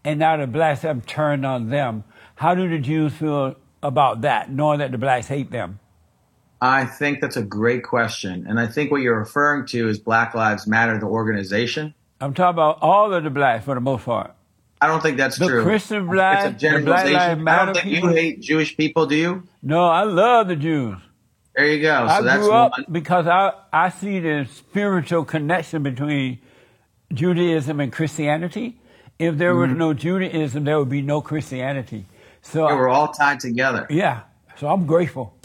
and 0.03 0.19
now 0.19 0.37
the 0.37 0.47
blacks 0.47 0.81
have 0.81 1.05
turned 1.05 1.45
on 1.45 1.69
them? 1.69 2.03
How 2.35 2.55
do 2.55 2.67
the 2.69 2.79
Jews 2.79 3.13
feel 3.13 3.55
about 3.81 4.21
that, 4.21 4.49
knowing 4.51 4.79
that 4.79 4.91
the 4.91 4.97
blacks 4.97 5.27
hate 5.27 5.51
them? 5.51 5.79
I 6.61 6.85
think 6.85 7.19
that's 7.19 7.35
a 7.35 7.43
great 7.43 7.83
question, 7.83 8.45
and 8.47 8.59
I 8.59 8.67
think 8.67 8.89
what 8.91 9.01
you're 9.01 9.19
referring 9.19 9.65
to 9.67 9.89
is 9.89 9.99
Black 9.99 10.33
Lives 10.33 10.65
Matter, 10.65 10.97
the 10.97 11.05
organization. 11.07 11.93
I'm 12.21 12.33
talking 12.33 12.53
about 12.55 12.79
all 12.81 13.13
of 13.13 13.23
the 13.23 13.29
blacks 13.29 13.65
for 13.65 13.75
the 13.75 13.81
most 13.81 14.05
part. 14.05 14.33
I 14.79 14.87
don't 14.87 15.01
think 15.01 15.17
that's 15.17 15.37
The 15.37 15.47
true. 15.47 15.63
Christian 15.63 16.07
black, 16.07 16.53
it's 16.53 16.63
a 16.63 16.67
the 16.69 16.81
Black 16.83 17.05
generalization. 17.05 17.13
Lives 17.13 17.39
I 17.39 17.43
Matter 17.43 17.65
don't 17.65 17.75
think 17.83 17.95
people? 17.95 18.09
you 18.11 18.15
hate 18.15 18.41
Jewish 18.41 18.77
people, 18.77 19.05
do 19.05 19.15
you? 19.15 19.43
No, 19.61 19.85
I 19.85 20.03
love 20.03 20.47
the 20.47 20.55
Jews. 20.55 20.97
There 21.55 21.67
you 21.67 21.81
go. 21.81 22.07
So 22.07 22.13
I 22.13 22.21
that's 22.21 22.41
grew 22.43 22.51
up 22.53 22.71
one. 22.71 22.85
because 22.91 23.27
I, 23.27 23.51
I 23.71 23.89
see 23.89 24.19
the 24.21 24.47
spiritual 24.53 25.23
connection 25.25 25.83
between 25.83 26.39
Judaism 27.13 27.79
and 27.79 27.91
Christianity, 27.91 28.79
If 29.19 29.37
there 29.37 29.55
was 29.55 29.69
no 29.71 29.93
Judaism, 29.93 30.63
there 30.63 30.79
would 30.79 30.89
be 30.89 31.01
no 31.01 31.21
Christianity. 31.21 32.05
So 32.41 32.67
They 32.67 32.73
were 32.73 32.89
all 32.89 33.09
tied 33.09 33.39
together. 33.39 33.87
yeah, 33.89 34.21
so 34.57 34.67
I'm 34.67 34.85
grateful. 34.85 35.37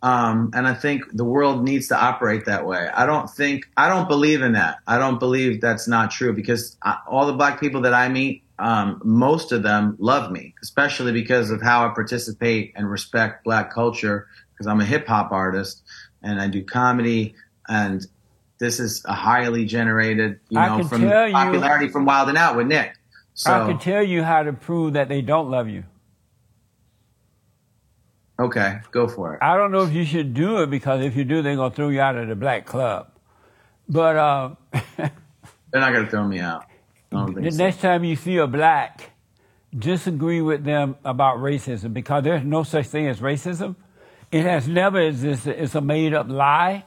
Um, 0.00 0.52
and 0.54 0.66
I 0.66 0.74
think 0.74 1.02
the 1.12 1.24
world 1.24 1.64
needs 1.64 1.88
to 1.88 1.96
operate 1.96 2.44
that 2.44 2.64
way. 2.64 2.88
I 2.94 3.04
don't 3.04 3.28
think, 3.28 3.68
I 3.76 3.88
don't 3.88 4.08
believe 4.08 4.42
in 4.42 4.52
that. 4.52 4.78
I 4.86 4.96
don't 4.96 5.18
believe 5.18 5.60
that's 5.60 5.88
not 5.88 6.12
true 6.12 6.32
because 6.32 6.76
I, 6.82 6.98
all 7.08 7.26
the 7.26 7.32
black 7.32 7.58
people 7.58 7.80
that 7.80 7.94
I 7.94 8.08
meet, 8.08 8.44
um, 8.60 9.00
most 9.04 9.50
of 9.50 9.64
them 9.64 9.96
love 9.98 10.30
me, 10.30 10.54
especially 10.62 11.10
because 11.10 11.50
of 11.50 11.60
how 11.62 11.84
I 11.84 11.92
participate 11.94 12.74
and 12.76 12.88
respect 12.88 13.42
black 13.42 13.72
culture 13.72 14.28
because 14.52 14.68
I'm 14.68 14.80
a 14.80 14.84
hip 14.84 15.06
hop 15.08 15.32
artist 15.32 15.82
and 16.22 16.40
I 16.40 16.46
do 16.46 16.62
comedy 16.64 17.34
and 17.68 18.06
this 18.58 18.80
is 18.80 19.04
a 19.04 19.12
highly 19.14 19.64
generated, 19.64 20.40
you 20.48 20.58
I 20.58 20.78
know, 20.78 20.84
from 20.84 21.02
tell 21.02 21.26
you- 21.26 21.32
popularity 21.34 21.88
from 21.88 22.04
Wild 22.04 22.28
N' 22.28 22.36
Out 22.36 22.56
with 22.56 22.66
Nick. 22.66 22.94
So, 23.34 23.52
I 23.52 23.66
can 23.68 23.78
tell 23.78 24.02
you 24.02 24.24
how 24.24 24.42
to 24.42 24.52
prove 24.52 24.94
that 24.94 25.08
they 25.08 25.22
don't 25.22 25.48
love 25.50 25.68
you. 25.68 25.84
okay, 28.40 28.80
go 28.90 29.06
for 29.08 29.34
it. 29.34 29.38
I 29.42 29.56
don't 29.56 29.70
know 29.70 29.82
if 29.82 29.92
you 29.92 30.04
should 30.04 30.34
do 30.34 30.62
it 30.62 30.70
because 30.70 31.04
if 31.04 31.16
you 31.16 31.24
do, 31.24 31.42
they're 31.42 31.56
gonna 31.56 31.74
throw 31.74 31.88
you 31.88 32.00
out 32.00 32.16
of 32.16 32.28
the 32.28 32.34
black 32.36 32.66
club. 32.66 33.10
But 33.88 34.16
uh, 34.16 34.54
They're 34.96 35.80
not 35.80 35.92
going 35.92 36.04
to 36.04 36.10
throw 36.10 36.26
me 36.26 36.40
out. 36.40 36.64
The 37.10 37.50
so. 37.50 37.56
next 37.56 37.80
time 37.80 38.04
you 38.04 38.16
see 38.16 38.36
a 38.38 38.46
black, 38.46 39.10
disagree 39.76 40.40
with 40.42 40.64
them 40.64 40.96
about 41.04 41.38
racism 41.38 41.92
because 41.92 42.24
there's 42.24 42.44
no 42.44 42.62
such 42.62 42.86
thing 42.86 43.06
as 43.06 43.20
racism. 43.20 43.76
It 44.30 44.44
has 44.44 44.68
never 44.68 45.00
existed. 45.00 45.56
It's 45.62 45.74
a 45.74 45.80
made 45.80 46.12
up 46.12 46.28
lie. 46.28 46.84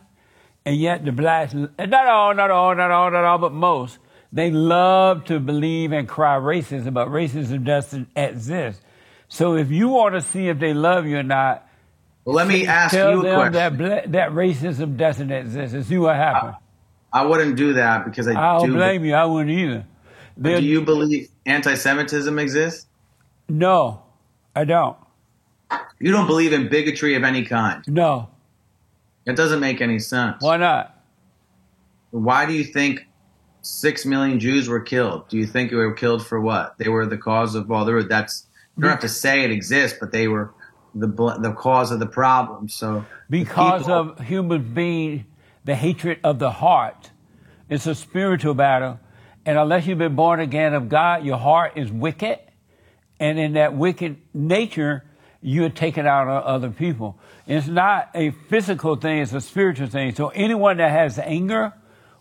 And 0.66 0.76
yet 0.78 1.04
the 1.06 1.12
blacks, 1.12 1.54
not 1.54 2.08
all, 2.08 2.34
not 2.36 2.52
all, 2.52 2.76
not 2.76 2.92
all, 2.92 3.10
not 3.12 3.24
all, 3.24 3.38
but 3.40 3.52
most, 3.52 3.98
they 4.32 4.52
love 4.52 5.26
to 5.26 5.40
believe 5.40 5.92
and 5.92 6.08
cry 6.08 6.38
racism, 6.38 6.94
but 6.94 7.08
racism 7.08 7.66
doesn't 7.66 8.10
exist. 8.16 8.82
So 9.28 9.56
if 9.56 9.72
you 9.72 9.90
want 9.90 10.14
to 10.16 10.22
see 10.22 10.50
if 10.50 10.60
they 10.60 10.74
love 10.74 11.06
you 11.08 11.18
or 11.18 11.24
not, 11.24 11.68
Well, 12.26 12.36
let 12.36 12.48
me 12.48 12.68
ask 12.68 12.94
tell 12.94 13.12
you 13.14 13.20
a 13.22 13.24
them 13.24 13.36
question. 13.36 13.54
that 13.54 13.78
bla- 13.78 14.08
that 14.12 14.32
racism 14.32 14.98
doesn't 14.98 15.32
exist 15.32 15.74
and 15.74 15.86
see 15.86 15.98
what 15.98 16.16
happens. 16.16 16.56
I 17.12 17.26
wouldn't 17.26 17.56
do 17.56 17.74
that 17.74 18.06
because 18.06 18.28
I, 18.28 18.32
I 18.34 18.60
don't 18.60 18.70
do. 18.70 18.76
blame 18.76 19.04
you. 19.04 19.16
I 19.16 19.26
wouldn't 19.26 19.50
either. 19.58 19.86
but 20.38 20.44
They're- 20.44 20.60
do 20.62 20.66
you 20.66 20.82
believe 20.82 21.30
anti-Semitism 21.46 22.38
exists? 22.40 22.88
No, 23.50 24.04
I 24.56 24.64
don't. 24.66 24.96
You 26.00 26.12
don't 26.12 26.28
believe 26.28 26.54
in 26.54 26.70
bigotry 26.70 27.16
of 27.16 27.24
any 27.24 27.44
kind. 27.46 27.84
No. 27.88 28.30
It 29.26 29.36
doesn't 29.36 29.60
make 29.60 29.82
any 29.82 30.00
sense. 30.00 30.38
Why 30.42 30.58
not? 30.58 30.98
Why 32.12 32.46
do 32.46 32.54
you 32.54 32.64
think 32.64 33.08
six 33.62 34.06
million 34.06 34.40
Jews 34.40 34.68
were 34.68 34.80
killed? 34.80 35.30
Do 35.30 35.38
you 35.38 35.46
think 35.46 35.70
they 35.72 35.78
were 35.78 35.94
killed 35.94 36.26
for 36.26 36.40
what? 36.42 36.78
They 36.78 36.90
were 36.90 37.06
the 37.06 37.18
cause 37.18 37.56
of 37.56 37.72
all. 37.72 37.86
the. 37.86 38.06
that's 38.08 38.48
you 38.78 38.84
don't 38.84 38.92
have 38.92 39.02
to 39.02 39.10
say 39.10 39.44
it 39.44 39.52
exists, 39.52 39.98
but 40.00 40.12
they 40.12 40.28
were 40.28 40.54
the 40.96 41.08
the 41.08 41.54
cause 41.58 41.92
of 41.92 42.00
the 42.00 42.06
problem. 42.06 42.68
So 42.70 43.06
Because 43.30 43.84
people- 43.84 43.94
of 43.94 44.20
human 44.20 44.74
being, 44.74 45.26
the 45.64 45.76
hatred 45.76 46.20
of 46.24 46.40
the 46.40 46.52
heart. 46.52 47.12
It's 47.70 47.88
a 47.88 47.96
spiritual 47.96 48.54
battle. 48.54 49.00
And 49.46 49.58
unless 49.58 49.88
you've 49.88 49.98
been 49.98 50.16
born 50.16 50.40
again 50.40 50.74
of 50.74 50.90
God, 50.90 51.24
your 51.24 51.38
heart 51.38 51.74
is 51.78 51.92
wicked. 51.92 52.40
And 53.20 53.40
in 53.40 53.54
that 53.54 53.76
wicked 53.76 54.18
nature, 54.34 55.06
you're 55.42 55.70
taken 55.70 56.06
out 56.06 56.28
on 56.28 56.44
other 56.44 56.70
people. 56.70 57.18
It's 57.48 57.68
not 57.68 58.10
a 58.14 58.32
physical 58.50 58.96
thing, 58.96 59.20
it's 59.20 59.34
a 59.34 59.42
spiritual 59.42 59.88
thing. 59.88 60.14
So 60.16 60.30
anyone 60.30 60.78
that 60.78 60.92
has 60.92 61.18
anger 61.20 61.74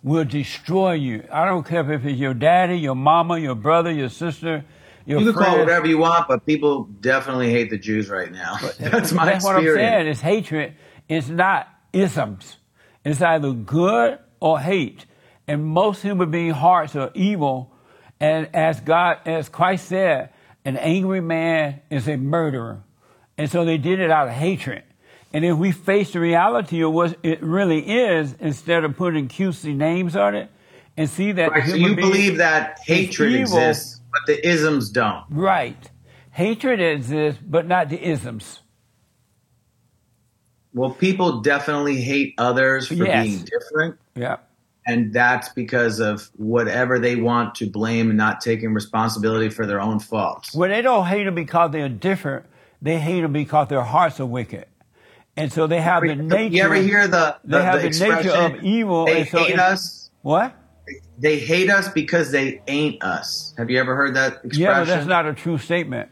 will 0.02 0.24
destroy 0.24 0.92
you. 0.94 1.26
I 1.30 1.44
don't 1.44 1.66
care 1.66 1.90
if 1.92 2.04
it's 2.04 2.18
your 2.18 2.34
daddy, 2.34 2.78
your 2.78 2.94
mama, 2.94 3.38
your 3.38 3.54
brother, 3.54 3.92
your 3.92 4.08
sister, 4.08 4.64
your 5.04 5.20
you 5.20 5.26
can 5.26 5.34
call 5.34 5.42
it 5.42 5.46
friend. 5.48 5.60
whatever 5.60 5.86
you 5.86 5.98
want, 5.98 6.28
but 6.28 6.46
people 6.46 6.84
definitely 6.84 7.50
hate 7.50 7.70
the 7.70 7.78
Jews 7.78 8.08
right 8.08 8.30
now. 8.32 8.56
That's 8.78 9.12
my 9.12 9.26
That's 9.26 9.44
what 9.44 9.56
I'm 9.56 9.62
saying. 9.64 9.76
experience. 9.76 10.16
It's 10.16 10.20
hatred. 10.22 10.74
It's 11.08 11.28
not 11.28 11.68
isms. 11.92 12.56
It's 13.04 13.20
either 13.20 13.52
good 13.52 14.18
or 14.40 14.60
hate. 14.60 15.06
And 15.46 15.64
most 15.64 16.02
human 16.02 16.30
being 16.30 16.52
hearts 16.52 16.96
are 16.96 17.10
evil. 17.14 17.72
And 18.20 18.48
as 18.54 18.80
God, 18.80 19.18
as 19.26 19.48
Christ 19.48 19.88
said, 19.88 20.30
an 20.64 20.76
angry 20.76 21.20
man 21.20 21.80
is 21.90 22.08
a 22.08 22.16
murderer. 22.16 22.84
And 23.41 23.51
so 23.51 23.64
they 23.64 23.78
did 23.78 24.01
it 24.01 24.11
out 24.11 24.28
of 24.28 24.34
hatred. 24.34 24.82
And 25.32 25.47
if 25.47 25.57
we 25.57 25.72
face 25.72 26.12
the 26.12 26.20
reality 26.20 26.82
of 26.82 26.93
what 26.93 27.16
it 27.22 27.43
really 27.43 27.80
is, 27.88 28.34
instead 28.38 28.84
of 28.84 28.95
putting 28.99 29.28
cutesy 29.28 29.74
names 29.74 30.14
on 30.14 30.34
it, 30.34 30.51
and 30.99 31.09
see 31.09 31.32
that 31.32 31.51
Right, 31.51 31.66
so 31.66 31.74
you 31.74 31.97
believe 31.97 32.36
that 32.36 32.78
hatred 32.84 33.32
evil. 33.32 33.41
exists, 33.59 34.03
but 34.12 34.20
the 34.26 34.47
isms 34.47 34.91
don't. 34.91 35.24
right, 35.30 35.91
hatred 36.32 36.80
exists, 36.80 37.41
but 37.43 37.66
not 37.66 37.88
the 37.88 38.07
isms. 38.07 38.61
Well, 40.74 40.91
people 40.91 41.41
definitely 41.41 42.03
hate 42.03 42.34
others 42.36 42.88
for 42.88 42.95
Yes. 42.95 43.26
being 43.26 43.45
different, 43.47 43.97
Yeah. 44.14 44.36
and 44.86 45.14
that's 45.14 45.49
because 45.49 45.99
of 45.99 46.28
whatever 46.36 46.99
they 46.99 47.16
want 47.16 47.55
to 47.57 47.70
blame 47.70 48.11
and 48.11 48.18
not 48.18 48.43
taking 48.43 48.74
responsibility 48.74 49.49
for 49.49 49.64
their 49.64 49.80
own 49.80 49.99
faults. 49.99 50.55
Well, 50.55 50.68
they 50.68 50.82
don't 50.82 51.07
hate 51.07 51.24
them 51.24 51.34
because 51.36 51.70
they're 51.70 51.88
different. 51.88 52.45
They 52.83 52.99
hate 52.99 53.20
them 53.20 53.33
because 53.33 53.68
their 53.68 53.83
hearts 53.83 54.20
are 54.20 54.26
wicked. 54.26 54.66
And 55.37 55.53
so 55.53 55.66
they 55.66 55.81
have 55.81 56.03
the 56.03 56.16
nature. 56.16 56.55
you 56.55 56.62
ever 56.62 56.74
hear 56.74 57.07
the, 57.07 57.37
the, 57.45 57.59
they 57.59 57.62
have 57.62 57.83
the 57.83 57.89
the 57.89 57.99
nature 57.99 58.14
expression, 58.14 58.57
of 58.57 58.64
evil. 58.64 59.07
They 59.07 59.20
and 59.20 59.28
so 59.28 59.39
hate 59.39 59.59
us. 59.59 60.11
What? 60.22 60.55
They 61.18 61.39
hate 61.39 61.70
us 61.70 61.89
because 61.89 62.33
they 62.33 62.62
ain't 62.66 63.03
us. 63.03 63.55
Have 63.57 63.70
you 63.70 63.78
ever 63.78 63.95
heard 63.95 64.16
that 64.16 64.35
expression? 64.45 64.61
Yeah, 64.61 64.81
but 64.81 64.87
that's 64.87 65.07
not 65.07 65.26
a 65.26 65.35
true 65.35 65.59
statement. 65.59 66.11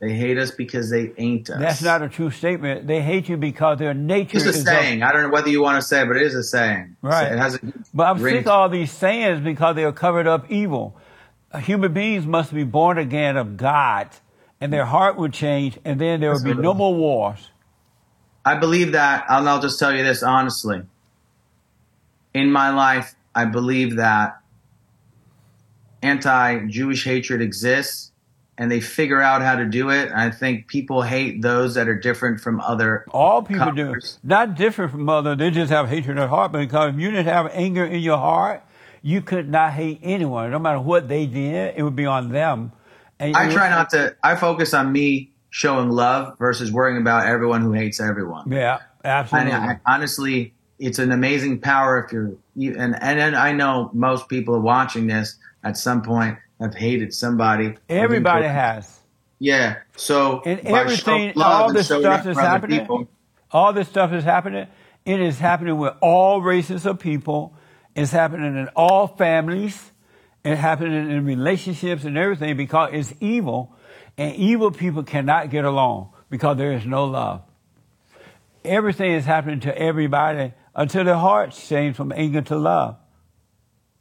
They 0.00 0.12
hate 0.12 0.36
us 0.36 0.50
because 0.50 0.90
they 0.90 1.12
ain't 1.16 1.48
us. 1.48 1.58
That's 1.58 1.82
not 1.82 2.02
a 2.02 2.08
true 2.08 2.30
statement. 2.30 2.86
They 2.86 3.00
hate 3.00 3.28
you 3.28 3.36
because 3.36 3.78
their 3.78 3.94
nature 3.94 4.36
is. 4.36 4.46
It's 4.46 4.56
a 4.56 4.60
is. 4.60 4.66
saying. 4.66 5.02
I 5.02 5.12
don't 5.12 5.22
know 5.22 5.30
whether 5.30 5.48
you 5.48 5.62
want 5.62 5.80
to 5.80 5.86
say, 5.86 6.02
it, 6.02 6.06
but 6.06 6.16
it 6.16 6.22
is 6.22 6.34
a 6.34 6.42
saying. 6.42 6.96
Right. 7.00 7.32
It 7.32 7.38
has 7.38 7.54
a 7.54 7.60
but 7.94 8.04
I'm 8.04 8.18
sick 8.18 8.42
of 8.42 8.48
all 8.48 8.68
these 8.68 8.92
sayings 8.92 9.40
because 9.40 9.74
they 9.74 9.84
are 9.84 9.92
covered 9.92 10.26
up 10.26 10.50
evil. 10.50 10.96
Human 11.58 11.94
beings 11.94 12.26
must 12.26 12.52
be 12.52 12.64
born 12.64 12.98
again 12.98 13.38
of 13.38 13.56
God, 13.56 14.10
and 14.60 14.72
their 14.72 14.84
heart 14.84 15.16
would 15.16 15.32
change, 15.32 15.78
and 15.84 16.00
then 16.00 16.20
there 16.20 16.32
will 16.32 16.42
be 16.42 16.54
no 16.54 16.74
more 16.74 16.94
wars. 16.94 17.50
I 18.44 18.56
believe 18.56 18.92
that, 18.92 19.24
and 19.28 19.48
I'll 19.48 19.60
just 19.60 19.78
tell 19.78 19.94
you 19.94 20.04
this 20.04 20.22
honestly. 20.22 20.82
In 22.32 22.52
my 22.52 22.70
life, 22.70 23.14
I 23.34 23.46
believe 23.46 23.96
that 23.96 24.40
anti 26.02 26.66
Jewish 26.66 27.04
hatred 27.04 27.40
exists 27.40 28.12
and 28.58 28.70
they 28.70 28.80
figure 28.80 29.20
out 29.20 29.42
how 29.42 29.56
to 29.56 29.66
do 29.66 29.90
it. 29.90 30.10
I 30.12 30.30
think 30.30 30.66
people 30.66 31.02
hate 31.02 31.42
those 31.42 31.74
that 31.74 31.88
are 31.88 31.98
different 31.98 32.40
from 32.40 32.60
other. 32.60 33.04
All 33.10 33.42
people 33.42 33.72
do. 33.72 33.86
colors. 33.86 34.18
Not 34.22 34.54
different 34.54 34.92
from 34.92 35.08
other. 35.08 35.36
They 35.36 35.50
just 35.50 35.70
have 35.70 35.88
hatred 35.88 36.10
in 36.10 36.16
their 36.16 36.28
heart. 36.28 36.52
Because 36.52 36.94
if 36.94 37.00
you 37.00 37.10
didn't 37.10 37.26
have 37.26 37.50
anger 37.52 37.84
in 37.84 38.00
your 38.00 38.16
heart, 38.16 38.64
you 39.02 39.20
could 39.20 39.48
not 39.48 39.72
hate 39.72 40.00
anyone. 40.02 40.50
No 40.50 40.58
matter 40.58 40.80
what 40.80 41.08
they 41.08 41.26
did, 41.26 41.74
it 41.76 41.82
would 41.82 41.96
be 41.96 42.06
on 42.06 42.30
them. 42.30 42.72
And 43.18 43.36
I 43.36 43.50
try 43.52 43.68
not 43.70 43.90
to, 43.90 44.16
I 44.22 44.36
focus 44.36 44.74
on 44.74 44.92
me 44.92 45.32
showing 45.50 45.90
love 45.90 46.38
versus 46.38 46.70
worrying 46.70 47.00
about 47.00 47.26
everyone 47.26 47.62
who 47.62 47.72
hates 47.72 48.00
everyone. 48.00 48.50
Yeah, 48.52 48.80
absolutely. 49.04 49.52
And 49.52 49.64
I, 49.70 49.80
honestly, 49.86 50.52
it's 50.78 50.98
an 50.98 51.12
amazing 51.12 51.60
power 51.60 52.04
if 52.04 52.12
you're, 52.12 52.32
you, 52.54 52.76
and, 52.78 52.94
and 53.00 53.18
then 53.18 53.34
I 53.34 53.52
know 53.52 53.90
most 53.94 54.28
people 54.28 54.60
watching 54.60 55.06
this 55.06 55.36
at 55.64 55.76
some 55.78 56.02
point 56.02 56.38
have 56.60 56.74
hated 56.74 57.14
somebody. 57.14 57.76
Everybody 57.88 58.46
has. 58.46 59.00
Yeah. 59.38 59.76
So 59.96 60.42
And 60.44 60.60
everything, 60.60 61.32
love 61.36 61.62
all 61.62 61.72
this 61.72 61.86
stuff 61.86 62.24
that's 62.24 62.38
happening, 62.38 62.80
people- 62.80 63.08
all 63.50 63.72
this 63.72 63.88
stuff 63.88 64.12
is 64.12 64.24
happening. 64.24 64.66
It 65.04 65.20
is 65.20 65.38
happening 65.38 65.78
with 65.78 65.94
all 66.00 66.42
races 66.42 66.84
of 66.84 66.98
people. 66.98 67.54
It's 67.94 68.10
happening 68.10 68.56
in 68.56 68.68
all 68.76 69.06
families. 69.06 69.92
It's 70.46 70.60
happening 70.60 71.10
in 71.10 71.24
relationships 71.24 72.04
and 72.04 72.16
everything 72.16 72.56
because 72.56 72.90
it's 72.92 73.12
evil. 73.18 73.74
And 74.16 74.36
evil 74.36 74.70
people 74.70 75.02
cannot 75.02 75.50
get 75.50 75.64
along 75.64 76.10
because 76.30 76.56
there 76.56 76.72
is 76.72 76.86
no 76.86 77.04
love. 77.04 77.42
Everything 78.64 79.12
is 79.12 79.24
happening 79.24 79.58
to 79.60 79.76
everybody 79.76 80.52
until 80.74 81.02
their 81.02 81.16
hearts 81.16 81.68
change 81.68 81.96
from 81.96 82.12
anger 82.12 82.42
to 82.42 82.56
love. 82.56 82.96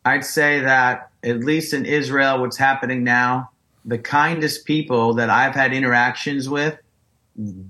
I'd 0.06 0.24
say 0.24 0.60
that 0.60 1.10
at 1.24 1.40
least 1.40 1.74
in 1.74 1.84
Israel, 1.86 2.40
what's 2.40 2.58
happening 2.58 3.04
now, 3.04 3.50
the 3.84 3.98
kindest 3.98 4.66
people 4.66 5.16
that 5.16 5.32
I've 5.32 5.56
had 5.56 5.74
interactions 5.74 6.48
with, 6.48 6.78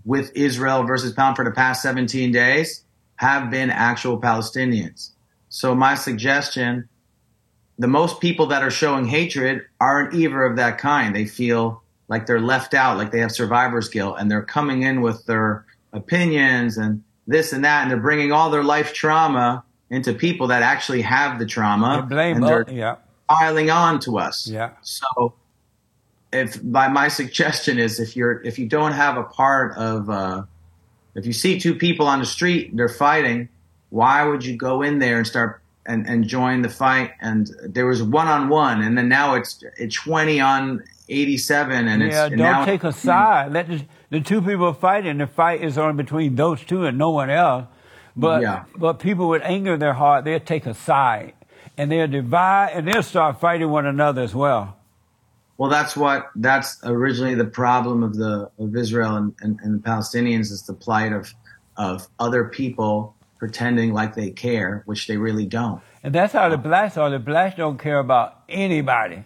with 0.03 0.33
Israel 0.35 0.83
versus 0.83 1.13
Pound 1.13 1.37
for 1.37 1.45
the 1.45 1.51
past 1.51 1.81
17 1.81 2.33
days, 2.33 2.83
have 3.15 3.49
been 3.49 3.69
actual 3.69 4.19
Palestinians. 4.19 5.11
So 5.47 5.73
my 5.73 5.95
suggestion, 5.95 6.89
the 7.77 7.87
most 7.87 8.21
people 8.21 8.47
that 8.47 8.63
are 8.63 8.71
showing 8.71 9.05
hatred 9.05 9.65
aren't 9.79 10.13
either 10.13 10.43
of 10.43 10.55
that 10.57 10.77
kind. 10.77 11.15
They 11.15 11.25
feel 11.25 11.81
like 12.07 12.25
they're 12.25 12.39
left 12.39 12.73
out, 12.73 12.97
like 12.97 13.11
they 13.11 13.19
have 13.19 13.31
survivor's 13.31 13.89
guilt, 13.89 14.17
and 14.19 14.29
they're 14.29 14.43
coming 14.43 14.83
in 14.83 15.01
with 15.01 15.25
their 15.25 15.65
opinions 15.91 16.77
and 16.77 17.03
this 17.27 17.53
and 17.53 17.65
that, 17.65 17.81
and 17.81 17.91
they're 17.91 17.97
bringing 17.99 18.31
all 18.31 18.49
their 18.49 18.63
life 18.63 18.93
trauma 18.93 19.63
into 19.89 20.13
people 20.13 20.47
that 20.47 20.61
actually 20.61 21.01
have 21.01 21.39
the 21.39 21.45
trauma. 21.45 22.05
They 22.07 22.15
blame 22.15 22.37
and 22.37 22.45
they're-. 22.45 22.65
Yeah. 22.69 22.95
piling 23.29 23.69
on 23.69 23.99
to 24.01 24.17
us. 24.19 24.47
Yeah. 24.47 24.71
So, 24.81 25.33
if 26.31 26.59
by 26.63 26.87
my 26.87 27.07
suggestion 27.19 27.79
is 27.79 27.99
if 27.99 28.15
you're 28.15 28.41
if 28.43 28.59
you 28.59 28.67
don't 28.67 28.93
have 28.93 29.17
a 29.17 29.23
part 29.23 29.77
of 29.77 30.09
uh, 30.09 30.43
if 31.15 31.25
you 31.25 31.33
see 31.33 31.59
two 31.59 31.75
people 31.75 32.07
on 32.07 32.19
the 32.19 32.25
street 32.25 32.75
they're 32.75 32.87
fighting, 32.87 33.49
why 33.89 34.23
would 34.23 34.45
you 34.45 34.55
go 34.55 34.81
in 34.81 34.99
there 34.99 35.17
and 35.17 35.25
start 35.25 35.61
and, 35.85 36.07
and 36.07 36.27
join 36.27 36.61
the 36.61 36.69
fight? 36.69 37.11
And 37.21 37.49
there 37.63 37.85
was 37.85 38.01
one 38.01 38.27
on 38.27 38.49
one, 38.49 38.81
and 38.81 38.97
then 38.97 39.09
now 39.09 39.35
it's 39.35 39.63
it's 39.77 39.95
twenty 39.95 40.39
on 40.39 40.83
eighty 41.09 41.37
seven, 41.37 41.87
and 41.87 42.03
it's 42.03 42.13
yeah, 42.13 42.25
and 42.25 42.37
don't 42.37 42.65
take 42.65 42.83
a 42.83 42.91
side. 42.91 43.51
Let 43.51 43.67
the, 43.67 43.85
the 44.09 44.21
two 44.21 44.41
people 44.41 44.73
fighting. 44.73 45.17
The 45.17 45.27
fight 45.27 45.61
is 45.61 45.77
only 45.77 46.01
between 46.01 46.35
those 46.35 46.63
two 46.63 46.85
and 46.85 46.97
no 46.97 47.11
one 47.11 47.29
else. 47.29 47.65
But 48.15 48.41
Yeah. 48.41 48.63
but 48.77 48.99
people 48.99 49.27
with 49.27 49.41
anger 49.43 49.73
in 49.73 49.79
their 49.79 49.93
heart, 49.93 50.25
they'll 50.25 50.39
take 50.39 50.65
a 50.65 50.73
side 50.73 51.33
and 51.77 51.91
they'll 51.91 52.07
divide 52.07 52.71
and 52.73 52.87
they'll 52.87 53.03
start 53.03 53.39
fighting 53.39 53.69
one 53.69 53.85
another 53.85 54.21
as 54.21 54.33
well. 54.33 54.77
Well, 55.57 55.69
that's 55.69 55.95
what 55.95 56.29
that's 56.35 56.79
originally 56.83 57.35
the 57.35 57.45
problem 57.45 58.03
of 58.03 58.15
the 58.15 58.49
of 58.59 58.75
Israel 58.75 59.15
and, 59.15 59.33
and, 59.41 59.59
and 59.61 59.79
the 59.81 59.83
Palestinians 59.83 60.51
is 60.51 60.63
the 60.63 60.73
plight 60.73 61.13
of 61.13 61.33
of 61.77 62.07
other 62.19 62.45
people 62.45 63.14
pretending 63.37 63.93
like 63.93 64.15
they 64.15 64.31
care, 64.31 64.83
which 64.85 65.07
they 65.07 65.17
really 65.17 65.45
don't. 65.45 65.81
And 66.03 66.13
that's 66.13 66.33
how 66.33 66.49
the 66.49 66.57
blacks 66.57 66.97
are. 66.97 67.09
The 67.09 67.19
blacks 67.19 67.57
don't 67.57 67.77
care 67.77 67.99
about 67.99 68.43
anybody. 68.47 69.23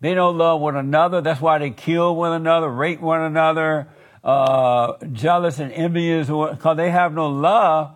They 0.00 0.14
don't 0.14 0.38
love 0.38 0.60
one 0.60 0.76
another. 0.76 1.20
That's 1.20 1.40
why 1.40 1.58
they 1.58 1.70
kill 1.70 2.14
one 2.14 2.32
another, 2.32 2.68
rape 2.68 3.00
one 3.00 3.20
another, 3.20 3.88
uh, 4.22 4.94
jealous 5.12 5.58
and 5.58 5.72
envious, 5.72 6.28
because 6.28 6.76
they 6.76 6.90
have 6.90 7.12
no 7.12 7.28
love, 7.28 7.92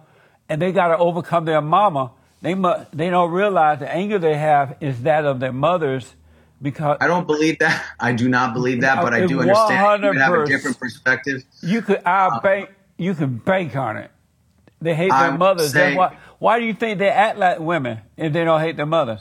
and 0.48 0.60
they 0.60 0.72
got 0.72 0.88
to 0.88 0.98
overcome 0.98 1.44
their 1.44 1.60
mama. 1.60 2.12
They 2.40 2.54
mu- 2.54 2.84
they 2.92 3.10
don't 3.10 3.30
realize 3.30 3.78
the 3.78 3.92
anger 3.92 4.18
they 4.18 4.36
have 4.36 4.76
is 4.80 5.02
that 5.02 5.24
of 5.24 5.38
their 5.38 5.52
mothers, 5.52 6.14
because 6.60 6.98
I 7.00 7.06
don't 7.06 7.26
believe 7.26 7.58
that. 7.58 7.84
I 8.00 8.12
do 8.12 8.28
not 8.28 8.52
believe 8.52 8.80
that, 8.82 9.02
but 9.02 9.14
I 9.14 9.26
do 9.26 9.40
understand 9.40 10.02
you 10.02 10.12
have 10.12 10.32
a 10.32 10.46
different 10.46 10.78
perspective. 10.78 11.44
you 11.60 11.82
could 11.82 12.02
I 12.04 12.38
bank 12.40 12.70
you 12.98 13.14
can 13.14 13.38
bank 13.38 13.74
on 13.74 13.96
it. 13.96 14.11
They 14.82 14.94
hate 14.94 15.10
their 15.10 15.18
I'm 15.18 15.38
mothers. 15.38 15.72
Saying- 15.72 15.96
why 15.96 16.16
why 16.38 16.58
do 16.58 16.66
you 16.66 16.74
think 16.74 16.98
they 16.98 17.08
act 17.08 17.38
like 17.38 17.60
women 17.60 18.00
if 18.16 18.32
they 18.32 18.44
don't 18.44 18.60
hate 18.60 18.76
their 18.76 18.86
mothers? 18.86 19.20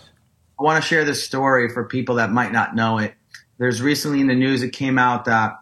I 0.60 0.64
want 0.64 0.82
to 0.82 0.88
share 0.88 1.06
this 1.06 1.24
story 1.24 1.70
for 1.70 1.86
people 1.86 2.16
that 2.16 2.32
might 2.32 2.52
not 2.52 2.76
know 2.76 2.98
it. 2.98 3.14
There's 3.58 3.82
recently 3.82 4.22
in 4.22 4.28
the 4.28 4.36
news 4.36 4.64
it 4.64 4.74
came 4.74 4.98
out 4.98 5.26
that 5.26 5.54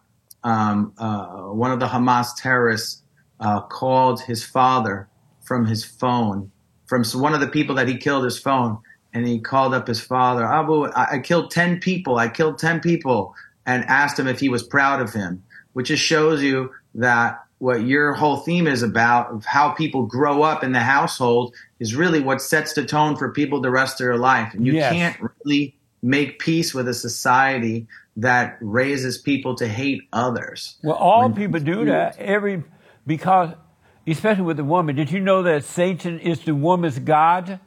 um, 0.44 0.94
uh, 0.98 1.26
one 1.48 1.72
of 1.72 1.80
the 1.80 1.88
Hamas 1.88 2.30
terrorists 2.38 3.02
uh, 3.40 3.62
called 3.62 4.22
his 4.22 4.44
father 4.44 5.10
from 5.42 5.66
his 5.66 5.84
phone, 5.84 6.52
from 6.88 7.04
one 7.14 7.34
of 7.34 7.42
the 7.42 7.48
people 7.48 7.76
that 7.76 7.88
he 7.88 7.98
killed 7.98 8.24
his 8.24 8.40
phone, 8.40 8.78
and 9.14 9.28
he 9.28 9.40
called 9.40 9.74
up 9.74 9.88
his 9.88 10.00
father. 10.00 10.46
Abu, 10.46 10.86
I, 10.86 11.16
I 11.16 11.20
killed 11.20 11.52
ten 11.52 11.80
people. 11.80 12.18
I 12.18 12.30
killed 12.30 12.58
ten 12.58 12.80
people, 12.80 13.36
and 13.66 13.84
asked 13.86 14.18
him 14.18 14.28
if 14.28 14.40
he 14.40 14.50
was 14.50 14.64
proud 14.64 15.02
of 15.02 15.12
him, 15.14 15.44
which 15.74 15.88
just 15.88 16.04
shows 16.04 16.42
you 16.42 16.72
that 16.96 17.44
what 17.60 17.84
your 17.84 18.14
whole 18.14 18.38
theme 18.38 18.68
is 18.68 18.82
about 18.82 19.32
of 19.32 19.46
how 19.46 19.70
people 19.72 20.04
grow 20.04 20.42
up 20.44 20.64
in 20.64 20.72
the 20.72 20.80
household 20.80 21.54
is 21.80 21.96
really 21.96 22.20
what 22.22 22.42
sets 22.42 22.74
the 22.74 22.86
tone 22.86 23.16
for 23.16 23.32
people 23.32 23.62
the 23.62 23.70
rest 23.70 24.00
of 24.02 24.06
their 24.06 24.18
life. 24.18 24.54
And 24.54 24.66
you 24.66 24.74
Yes. 24.74 24.94
can't 24.94 25.18
really 25.46 25.76
make 26.02 26.40
peace 26.40 26.74
with 26.74 26.88
a 26.88 26.94
society 26.94 27.86
that 28.16 28.58
raises 28.62 29.18
people 29.18 29.56
to 29.56 29.68
hate 29.68 30.02
others. 30.14 30.78
Well, 30.84 30.96
all 30.96 31.24
When- 31.24 31.34
people 31.34 31.60
do 31.60 31.86
that 31.86 32.18
every 32.18 32.64
because, 33.06 33.50
especially 34.08 34.44
with 34.44 34.58
the 34.58 34.64
woman. 34.64 34.96
Did 34.96 35.12
you 35.12 35.20
know 35.20 35.44
that 35.44 35.64
Satan 35.66 36.20
is 36.20 36.40
the 36.46 36.56
woman's 36.56 37.00
god, 37.00 37.60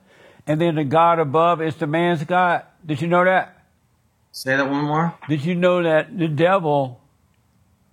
and 0.46 0.58
then 0.60 0.74
the 0.76 0.84
God 0.84 1.18
above 1.18 1.60
is 1.60 1.76
the 1.76 1.86
man's 1.86 2.24
god? 2.24 2.62
Did 2.84 3.02
you 3.02 3.08
know 3.08 3.24
that? 3.24 3.58
Say 4.30 4.56
that 4.56 4.70
one 4.70 4.84
more. 4.86 5.14
Did 5.28 5.44
you 5.44 5.54
know 5.54 5.82
that 5.82 6.16
the 6.18 6.28
devil 6.28 7.01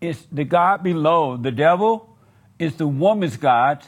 is 0.01 0.25
the 0.31 0.43
God 0.43 0.83
below? 0.83 1.37
The 1.37 1.51
devil 1.51 2.17
is 2.57 2.75
the 2.75 2.87
woman's 2.87 3.37
god, 3.37 3.83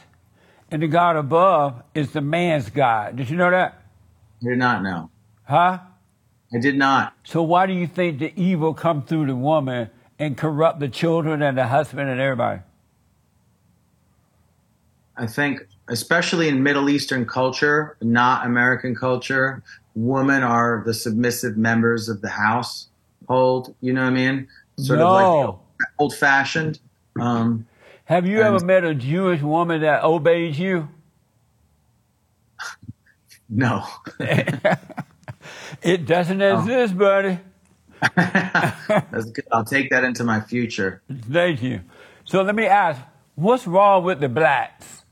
and 0.70 0.82
the 0.82 0.88
God 0.88 1.16
above 1.16 1.82
is 1.94 2.12
the 2.12 2.20
man's 2.20 2.70
god. 2.70 3.16
Did 3.16 3.30
you 3.30 3.36
know 3.36 3.50
that? 3.50 3.82
I 4.42 4.48
did 4.50 4.58
not 4.58 4.82
know. 4.82 5.10
Huh? 5.44 5.78
I 6.54 6.58
did 6.58 6.76
not. 6.76 7.14
So 7.24 7.42
why 7.42 7.66
do 7.66 7.72
you 7.72 7.86
think 7.86 8.18
the 8.18 8.32
evil 8.40 8.74
come 8.74 9.02
through 9.02 9.26
the 9.26 9.36
woman 9.36 9.90
and 10.18 10.36
corrupt 10.36 10.80
the 10.80 10.88
children 10.88 11.42
and 11.42 11.56
the 11.56 11.66
husband 11.66 12.08
and 12.10 12.20
everybody? 12.20 12.60
I 15.16 15.26
think, 15.26 15.60
especially 15.88 16.48
in 16.48 16.62
Middle 16.62 16.88
Eastern 16.88 17.26
culture, 17.26 17.96
not 18.00 18.46
American 18.46 18.94
culture, 18.94 19.62
women 19.94 20.42
are 20.42 20.82
the 20.86 20.94
submissive 20.94 21.56
members 21.56 22.08
of 22.08 22.22
the 22.22 22.30
household. 22.30 23.74
You 23.80 23.92
know 23.92 24.02
what 24.02 24.08
I 24.10 24.14
mean? 24.14 24.48
Sort 24.78 25.00
of 25.00 25.04
No. 25.06 25.12
like 25.12 25.56
old 25.98 26.14
fashioned. 26.14 26.80
Um, 27.20 27.66
Have 28.04 28.26
you 28.26 28.42
ever 28.42 28.64
met 28.64 28.84
a 28.84 28.94
Jewish 28.94 29.42
woman 29.42 29.82
that 29.82 30.04
obeys 30.04 30.58
you? 30.58 30.88
no. 33.48 33.86
It 35.82 36.06
doesn't 36.06 36.40
exist, 36.40 36.96
buddy. 36.96 37.38
That's 38.16 39.30
good. 39.30 39.46
I'll 39.50 39.64
take 39.64 39.90
that 39.90 40.04
into 40.04 40.24
my 40.24 40.40
future. 40.40 41.02
Thank 41.30 41.62
you. 41.62 41.80
So 42.24 42.42
let 42.42 42.54
me 42.54 42.66
ask, 42.66 43.00
what's 43.34 43.66
wrong 43.66 44.04
with 44.04 44.20
the 44.20 44.28
blacks? 44.28 45.04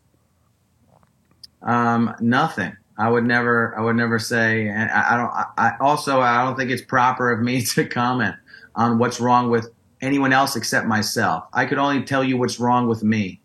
Um, 1.63 2.15
nothing. 2.21 2.77
I 2.97 3.09
would 3.09 3.25
never. 3.25 3.77
I 3.77 3.83
would 3.83 3.97
never 3.97 4.19
say. 4.19 4.69
And 4.69 4.91
I, 4.91 5.15
I 5.15 5.17
don't. 5.17 5.31
I, 5.31 5.45
I 5.57 5.73
also. 5.81 6.21
I 6.21 6.45
don't 6.45 6.57
think 6.57 6.71
it's 6.71 6.83
proper 6.83 7.33
of 7.33 7.41
me 7.41 7.63
to 7.63 7.85
comment 7.87 8.37
on 8.75 8.99
what's 8.99 9.21
wrong 9.21 9.51
with 9.51 9.71
anyone 10.01 10.33
else 10.33 10.57
except 10.57 10.87
myself. 10.87 11.45
I 11.53 11.67
could 11.67 11.79
only 11.79 12.03
tell 12.03 12.25
you 12.25 12.37
what's 12.37 12.59
wrong 12.59 12.89
with 12.89 13.03
me, 13.03 13.41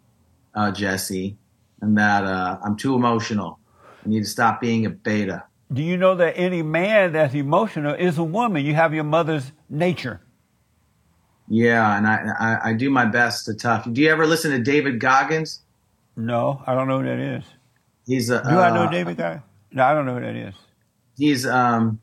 uh, 0.54 0.72
Jesse, 0.72 1.38
and 1.82 1.98
that 1.98 2.24
uh, 2.24 2.58
I'm 2.64 2.76
too 2.78 2.96
emotional. 2.96 3.60
I 4.06 4.10
need 4.10 4.22
to 4.22 4.30
stop 4.30 4.62
being 4.62 4.86
a 4.86 4.90
beta. 4.90 5.44
Do 5.74 5.82
you 5.82 5.98
know 5.98 6.16
that 6.16 6.38
any 6.38 6.62
man 6.62 7.14
that's 7.14 7.34
emotional 7.34 7.96
is 7.96 8.18
a 8.18 8.24
woman? 8.24 8.64
You 8.64 8.76
have 8.76 8.94
your 8.94 9.04
mother's 9.04 9.52
nature. 9.70 10.22
Yeah, 11.48 11.98
and 11.98 12.08
I, 12.08 12.26
I, 12.40 12.70
I 12.70 12.74
do 12.74 12.90
my 12.90 13.06
best 13.06 13.46
to 13.46 13.54
tough. 13.54 13.88
Do 13.92 14.02
you 14.02 14.10
ever 14.10 14.26
listen 14.26 14.52
to 14.52 14.60
David 14.60 15.00
Goggins? 15.00 15.62
No, 16.16 16.64
I 16.66 16.74
don't 16.74 16.88
know 16.88 17.00
who 17.00 17.06
that 17.06 17.20
is. 17.20 17.44
He's 18.08 18.30
a. 18.30 18.42
Do 18.42 18.58
I 18.58 18.72
know 18.74 18.84
uh, 18.84 18.92
David 18.92 19.18
Guy? 19.18 19.42
No, 19.72 19.84
I 19.84 19.94
don't 19.94 20.06
know 20.06 20.16
who 20.16 20.22
that 20.22 20.36
is. 20.36 20.56
he's 21.18 21.46
um, 21.46 22.00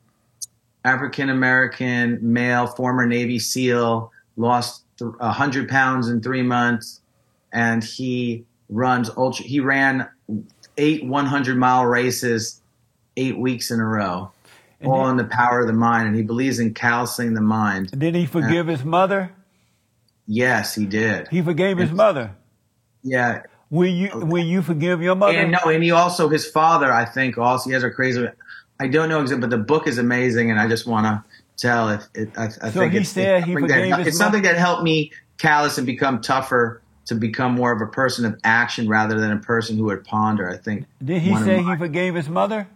African 0.84 1.30
American 1.30 2.18
male, 2.32 2.66
former 2.66 3.06
Navy 3.06 3.38
SEAL, 3.38 4.11
lost 4.36 4.84
th- 4.98 5.10
hundred 5.20 5.68
pounds 5.68 6.08
in 6.08 6.20
three 6.20 6.42
months, 6.42 7.00
and 7.52 7.82
he 7.82 8.44
runs 8.68 9.10
ultra. 9.16 9.44
He 9.44 9.60
ran 9.60 10.08
eight 10.78 11.04
100 11.04 11.56
mile 11.56 11.84
races 11.86 12.60
eight 13.16 13.38
weeks 13.38 13.70
in 13.70 13.78
a 13.78 13.84
row, 13.84 14.30
all 14.84 15.08
in 15.08 15.16
the 15.16 15.24
power 15.24 15.60
of 15.60 15.66
the 15.66 15.72
mind, 15.72 16.08
and 16.08 16.16
he 16.16 16.22
believes 16.22 16.58
in 16.58 16.72
callousing 16.74 17.34
the 17.34 17.40
mind. 17.40 17.98
Did 17.98 18.14
he 18.14 18.26
forgive 18.26 18.66
his 18.66 18.84
mother? 18.84 19.32
Yes, 20.26 20.74
he 20.74 20.86
did. 20.86 21.28
He 21.28 21.42
forgave 21.42 21.78
his 21.78 21.92
mother. 21.92 22.34
Yeah, 23.02 23.42
Will 23.72 23.90
you 23.90 24.10
will 24.14 24.44
you 24.44 24.60
forgive 24.60 25.00
your 25.00 25.14
mother? 25.14 25.32
and 25.38 25.50
no, 25.52 25.70
and 25.70 25.82
he 25.82 25.90
also 25.92 26.28
his 26.28 26.46
father, 26.46 26.92
I 26.92 27.06
think, 27.06 27.38
also 27.38 27.70
he 27.70 27.74
has 27.74 27.82
a 27.82 27.90
crazy. 27.90 28.28
I 28.78 28.86
don't 28.86 29.08
know 29.08 29.22
exactly, 29.22 29.40
but 29.40 29.50
the 29.50 29.62
book 29.62 29.86
is 29.86 29.96
amazing, 29.96 30.50
and 30.50 30.60
I 30.60 30.68
just 30.68 30.86
want 30.86 31.06
to 31.06 31.24
tell 31.62 31.88
if 31.88 32.06
it. 32.14 32.28
I, 32.36 32.44
I 32.46 32.48
So 32.48 32.70
think 32.70 32.92
he 32.92 32.98
it's, 32.98 33.10
said 33.10 33.38
it's 33.38 33.46
he 33.46 33.52
something 33.54 33.68
that, 33.90 34.06
it's 34.06 34.18
something 34.18 34.42
that 34.42 34.56
helped 34.56 34.82
me 34.82 35.12
callous 35.38 35.78
and 35.78 35.86
become 35.86 36.20
tougher 36.20 36.82
to 37.06 37.14
become 37.14 37.52
more 37.54 37.72
of 37.72 37.80
a 37.80 37.86
person 37.86 38.24
of 38.26 38.38
action 38.44 38.88
rather 38.88 39.18
than 39.18 39.30
a 39.32 39.38
person 39.38 39.76
who 39.76 39.84
would 39.84 40.04
ponder. 40.04 40.48
I 40.50 40.56
think. 40.58 40.86
Did 41.02 41.22
he 41.22 41.34
say 41.36 41.60
my- 41.60 41.72
he 41.72 41.78
forgave 41.78 42.14
his 42.14 42.28
mother? 42.28 42.68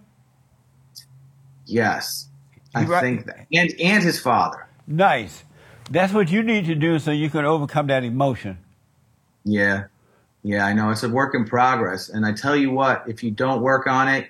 Yes, 1.67 2.29
I 2.75 2.85
right- 2.85 3.01
think 3.03 3.27
that, 3.27 3.47
and 3.53 3.73
and 3.81 4.03
his 4.03 4.21
father. 4.21 4.67
Nice. 4.87 5.43
That's 5.91 6.13
what 6.13 6.31
you 6.31 6.43
need 6.43 6.67
to 6.67 6.75
do 6.75 6.99
so 6.99 7.11
you 7.13 7.31
can 7.31 7.45
overcome 7.45 7.87
that 7.89 8.03
emotion. 8.05 8.59
Yeah. 9.45 9.85
Yeah, 10.43 10.65
I 10.67 10.73
know. 10.73 10.91
It's 10.91 11.03
a 11.05 11.09
work 11.09 11.35
in 11.35 11.45
progress. 11.45 12.09
And 12.09 12.25
I 12.27 12.33
tell 12.33 12.57
you 12.57 12.71
what, 12.71 13.05
if 13.09 13.23
you 13.23 13.31
don't 13.33 13.63
work 13.63 13.87
on 13.89 14.07
it, 14.09 14.29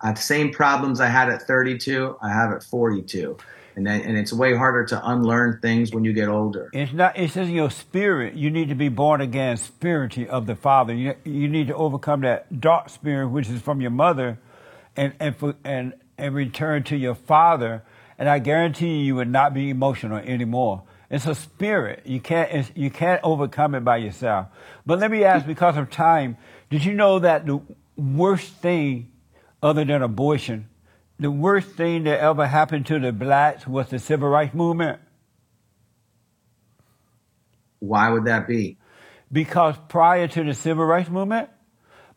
I 0.00 0.08
have 0.08 0.16
the 0.16 0.22
same 0.22 0.50
problems 0.50 1.00
I 1.00 1.06
had 1.08 1.28
at 1.30 1.42
32, 1.42 2.16
I 2.22 2.30
have 2.30 2.52
at 2.52 2.62
42. 2.62 3.36
And 3.76 3.86
then, 3.86 4.02
and 4.02 4.16
it's 4.16 4.32
way 4.32 4.54
harder 4.54 4.84
to 4.86 5.10
unlearn 5.10 5.58
things 5.60 5.92
when 5.92 6.04
you 6.04 6.12
get 6.12 6.28
older. 6.28 6.70
It's 6.72 6.92
not. 6.92 7.18
It's 7.18 7.36
in 7.36 7.50
your 7.50 7.70
spirit. 7.70 8.34
You 8.34 8.48
need 8.50 8.68
to 8.68 8.76
be 8.76 8.88
born 8.88 9.20
again, 9.20 9.56
spiritually 9.56 10.28
of 10.28 10.46
the 10.46 10.54
Father. 10.54 10.94
You, 10.94 11.16
you 11.24 11.48
need 11.48 11.66
to 11.68 11.74
overcome 11.74 12.20
that 12.20 12.60
dark 12.60 12.88
spirit, 12.88 13.28
which 13.28 13.48
is 13.48 13.60
from 13.60 13.80
your 13.80 13.90
mother, 13.90 14.38
and 14.96 15.12
and 15.18 15.36
for, 15.36 15.56
and 15.64 15.94
and 16.16 16.34
return 16.34 16.84
to 16.84 16.96
your 16.96 17.16
Father. 17.16 17.82
And 18.16 18.28
I 18.28 18.38
guarantee 18.38 18.98
you, 18.98 19.04
you 19.06 19.14
will 19.16 19.24
not 19.24 19.54
be 19.54 19.70
emotional 19.70 20.18
anymore. 20.18 20.84
It's 21.10 21.26
a 21.26 21.34
spirit. 21.34 22.02
You 22.04 22.20
can't. 22.20 22.70
You 22.76 22.90
can't 22.90 23.20
overcome 23.24 23.74
it 23.74 23.80
by 23.80 23.96
yourself. 23.96 24.46
But 24.86 25.00
let 25.00 25.10
me 25.10 25.24
ask, 25.24 25.46
because 25.46 25.76
of 25.76 25.90
time, 25.90 26.36
did 26.70 26.84
you 26.84 26.94
know 26.94 27.18
that 27.18 27.44
the 27.44 27.60
worst 27.96 28.52
thing, 28.54 29.10
other 29.62 29.84
than 29.84 30.00
abortion, 30.00 30.68
the 31.18 31.30
worst 31.30 31.68
thing 31.68 32.04
that 32.04 32.20
ever 32.20 32.46
happened 32.46 32.86
to 32.86 32.98
the 32.98 33.12
blacks 33.12 33.66
was 33.66 33.88
the 33.88 33.98
civil 33.98 34.28
rights 34.28 34.54
movement? 34.54 35.00
Why 37.78 38.10
would 38.10 38.24
that 38.24 38.48
be? 38.48 38.78
Because 39.30 39.76
prior 39.88 40.26
to 40.28 40.44
the 40.44 40.54
civil 40.54 40.84
rights 40.84 41.10
movement, 41.10 41.50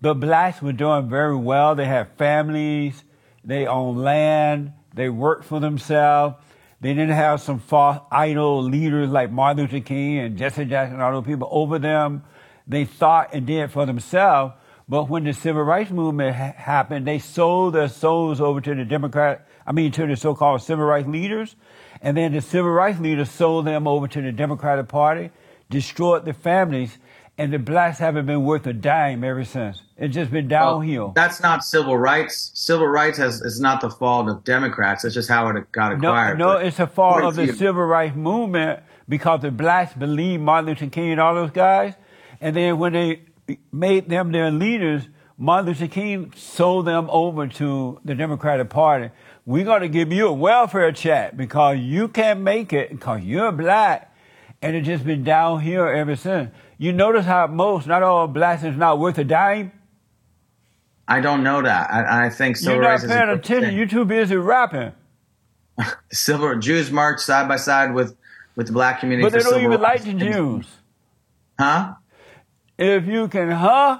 the 0.01 0.13
blacks 0.13 0.61
were 0.61 0.73
doing 0.73 1.09
very 1.09 1.35
well. 1.35 1.75
They 1.75 1.85
had 1.85 2.15
families, 2.17 3.03
they 3.43 3.65
owned 3.65 4.01
land, 4.01 4.73
they 4.93 5.09
worked 5.09 5.45
for 5.45 5.59
themselves. 5.59 6.35
They 6.79 6.93
didn't 6.93 7.15
have 7.15 7.41
some 7.41 7.59
false 7.59 7.99
idol 8.11 8.61
leaders 8.61 9.09
like 9.09 9.31
Martin 9.31 9.63
Luther 9.63 9.79
King 9.79 10.19
and 10.19 10.37
Jesse 10.37 10.65
Jackson 10.65 10.95
and 10.95 11.03
all 11.03 11.11
those 11.11 11.25
people 11.25 11.47
over 11.51 11.79
them. 11.79 12.23
They 12.67 12.85
thought 12.85 13.33
and 13.33 13.47
did 13.47 13.71
for 13.71 13.85
themselves. 13.85 14.53
But 14.89 15.09
when 15.09 15.25
the 15.25 15.33
civil 15.33 15.63
rights 15.63 15.91
movement 15.91 16.35
ha- 16.35 16.53
happened, 16.55 17.05
they 17.05 17.19
sold 17.19 17.73
their 17.73 17.89
souls 17.89 18.39
over 18.39 18.61
to 18.61 18.73
the 18.73 18.85
Democrat, 18.85 19.45
I 19.65 19.73
mean, 19.73 19.91
to 19.93 20.07
the 20.07 20.15
so-called 20.15 20.61
civil 20.61 20.85
rights 20.85 21.07
leaders. 21.07 21.55
And 22.01 22.15
then 22.15 22.31
the 22.31 22.41
civil 22.41 22.71
rights 22.71 22.99
leaders 22.99 23.29
sold 23.29 23.65
them 23.65 23.87
over 23.87 24.07
to 24.07 24.21
the 24.21 24.31
Democratic 24.31 24.87
Party, 24.87 25.31
destroyed 25.69 26.23
their 26.25 26.33
families, 26.33 26.97
and 27.37 27.51
the 27.51 27.59
blacks 27.59 27.99
haven't 27.99 28.25
been 28.27 28.45
worth 28.45 28.65
a 28.65 28.73
dime 28.73 29.23
ever 29.23 29.43
since. 29.43 29.81
It's 29.97 30.13
just 30.13 30.31
been 30.31 30.47
Well, 30.47 30.79
downhill. 30.79 31.11
that's 31.15 31.41
not 31.41 31.63
civil 31.63 31.97
rights. 31.97 32.51
Civil 32.53 32.87
rights 32.87 33.17
has 33.17 33.41
is 33.41 33.59
not 33.59 33.81
the 33.81 33.89
fault 33.89 34.29
of 34.29 34.43
Democrats. 34.43 35.03
It's 35.03 35.13
just 35.13 35.29
how 35.29 35.47
it 35.49 35.71
got 35.71 35.99
No, 35.99 36.09
acquired. 36.11 36.39
no, 36.39 36.45
But 36.53 36.65
it's 36.65 36.77
the 36.77 36.87
fault 36.87 37.23
of 37.23 37.35
the 37.35 37.47
you- 37.47 37.53
civil 37.53 37.83
rights 37.83 38.15
movement 38.15 38.79
because 39.09 39.41
the 39.41 39.51
blacks 39.51 39.93
believed 39.93 40.41
Martin 40.43 40.67
Luther 40.69 40.87
King 40.87 41.11
and 41.11 41.21
all 41.21 41.35
those 41.35 41.51
guys. 41.51 41.93
And 42.41 42.55
then 42.55 42.77
when 42.79 42.93
they 42.93 43.21
made 43.71 44.09
them 44.09 44.31
their 44.31 44.51
leaders, 44.51 45.03
Martin 45.37 45.67
Luther 45.67 45.87
King 45.87 46.33
sold 46.35 46.87
them 46.87 47.07
over 47.09 47.47
to 47.47 47.99
the 48.03 48.15
Democratic 48.15 48.69
Party. 48.69 49.11
We're 49.45 49.65
going 49.65 49.81
to 49.81 49.89
give 49.89 50.11
you 50.11 50.27
a 50.27 50.33
welfare 50.33 50.91
check 50.91 51.37
because 51.37 51.77
you 51.77 52.07
can't 52.07 52.41
make 52.41 52.73
it 52.73 52.89
because 52.89 53.21
you're 53.21 53.51
black. 53.51 54.13
And 54.61 54.75
it's 54.75 54.87
just 54.87 55.05
been 55.05 55.23
downhill 55.23 55.87
ever 55.87 56.15
since. 56.15 56.51
You 56.79 56.91
notice 56.91 57.25
how 57.25 57.47
most, 57.47 57.87
not 57.87 58.01
all 58.03 58.27
blacks 58.27 58.63
is 58.63 58.75
not 58.75 58.99
worth 58.99 59.17
a 59.19 59.23
dime? 59.23 59.71
I 61.07 61.21
don't 61.21 61.43
know 61.43 61.61
that. 61.61 61.91
I, 61.91 62.25
I 62.25 62.29
think 62.29 62.57
civil 62.57 62.75
You're 62.75 62.83
not 62.83 62.89
rights 62.89 63.05
paying 63.05 63.29
attention. 63.29 63.75
You're 63.75 63.87
too 63.87 64.05
busy 64.05 64.35
rapping. 64.35 64.91
Civil 66.11 66.57
Jews 66.59 66.91
march 66.91 67.21
side 67.21 67.47
by 67.47 67.57
side 67.57 67.93
with 67.93 68.15
with 68.55 68.67
the 68.67 68.73
black 68.73 68.99
community. 68.99 69.29
But 69.29 69.37
they 69.37 69.49
don't 69.49 69.61
even 69.61 69.79
like 69.79 70.03
the 70.03 70.13
Jews. 70.13 70.67
Huh? 71.59 71.93
If 72.77 73.07
you 73.07 73.27
can, 73.27 73.51
huh? 73.51 73.99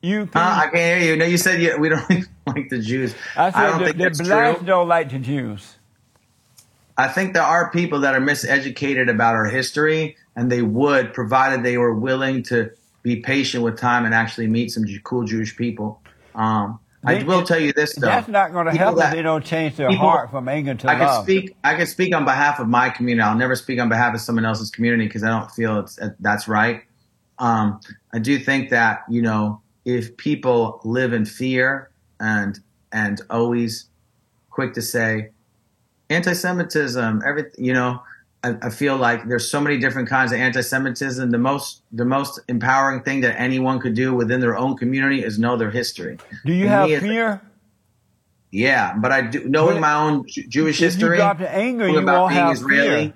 You 0.00 0.26
can. 0.26 0.40
Huh? 0.40 0.62
I 0.62 0.68
can't 0.68 1.02
hear 1.02 1.12
you. 1.12 1.16
No, 1.16 1.24
you 1.24 1.38
said 1.38 1.60
you, 1.60 1.76
we 1.78 1.88
don't 1.88 2.08
like 2.46 2.68
the 2.68 2.78
Jews. 2.78 3.14
I 3.36 3.50
said 3.50 3.70
don't 3.70 3.78
the, 3.80 3.84
think 3.86 4.16
the 4.16 4.24
blacks 4.24 4.58
true. 4.58 4.66
don't 4.66 4.88
like 4.88 5.10
the 5.10 5.18
Jews. 5.18 5.76
I 6.96 7.08
think 7.08 7.34
there 7.34 7.42
are 7.42 7.70
people 7.70 8.00
that 8.00 8.14
are 8.14 8.20
miseducated 8.20 9.10
about 9.10 9.34
our 9.34 9.46
history, 9.46 10.16
and 10.36 10.50
they 10.50 10.62
would, 10.62 11.12
provided 11.12 11.64
they 11.64 11.76
were 11.76 11.94
willing 11.94 12.44
to 12.44 12.70
be 13.02 13.16
patient 13.16 13.64
with 13.64 13.78
time 13.78 14.04
and 14.04 14.14
actually 14.14 14.46
meet 14.46 14.70
some 14.70 14.84
cool 15.02 15.24
Jewish 15.24 15.56
people. 15.56 16.00
Um, 16.34 16.78
I 17.06 17.22
will 17.22 17.42
tell 17.42 17.58
you 17.60 17.72
this 17.72 17.94
though. 17.96 18.06
That's 18.06 18.28
not 18.28 18.52
going 18.52 18.66
to 18.66 18.72
help 18.72 18.98
if 18.98 19.10
they 19.10 19.22
don't 19.22 19.44
change 19.44 19.76
their 19.76 19.88
people- 19.90 20.08
heart 20.08 20.30
from 20.30 20.48
anger 20.48 20.74
to 20.74 20.88
I 20.90 20.94
can 20.94 21.06
love. 21.06 21.24
speak. 21.24 21.54
I 21.62 21.74
can 21.74 21.86
speak 21.86 22.14
on 22.14 22.24
behalf 22.24 22.58
of 22.60 22.68
my 22.68 22.88
community. 22.90 23.22
I'll 23.26 23.36
never 23.36 23.56
speak 23.56 23.78
on 23.80 23.88
behalf 23.88 24.14
of 24.14 24.20
someone 24.20 24.44
else's 24.46 24.70
community 24.70 25.06
because 25.06 25.22
I 25.22 25.28
don't 25.28 25.50
feel 25.50 25.80
it's 25.80 25.98
uh, 25.98 26.10
that's 26.20 26.48
right. 26.48 26.82
Um, 27.38 27.80
I 28.12 28.18
do 28.18 28.38
think 28.38 28.70
that 28.70 29.04
you 29.08 29.22
know 29.22 29.60
if 29.84 30.16
people 30.16 30.80
live 30.84 31.12
in 31.12 31.24
fear 31.24 31.90
and 32.20 32.58
and 32.92 33.20
always 33.30 33.86
quick 34.50 34.74
to 34.74 34.82
say 34.82 35.30
anti-Semitism, 36.10 37.22
everything 37.26 37.64
you 37.64 37.72
know. 37.72 38.02
I, 38.42 38.56
I 38.60 38.68
feel 38.68 38.98
like 38.98 39.26
there's 39.26 39.50
so 39.50 39.58
many 39.58 39.78
different 39.78 40.06
kinds 40.06 40.30
of 40.30 40.38
anti-Semitism. 40.38 41.30
The 41.30 41.38
most 41.38 41.80
the 41.92 42.04
most 42.04 42.40
empowering 42.46 43.02
thing 43.02 43.22
that 43.22 43.40
anyone 43.40 43.80
could 43.80 43.94
do 43.94 44.14
within 44.14 44.40
their 44.40 44.54
own 44.54 44.76
community 44.76 45.24
is 45.24 45.38
know 45.38 45.56
their 45.56 45.70
history. 45.70 46.18
Do 46.44 46.52
you 46.52 46.66
And 46.66 46.90
have 46.92 47.00
fear? 47.00 47.40
Yeah, 48.50 48.94
but 48.96 49.10
I 49.12 49.22
do 49.22 49.48
knowing 49.48 49.76
But 49.76 49.80
my 49.80 49.94
own 49.94 50.26
Jewish 50.28 50.78
history. 50.78 51.16
you 51.16 51.22
drop 51.22 51.38
to 51.38 51.50
anger, 51.50 51.88
you 51.88 51.98
about 51.98 52.28
being 52.28 52.40
have 52.40 52.52
Israeli. 52.52 53.14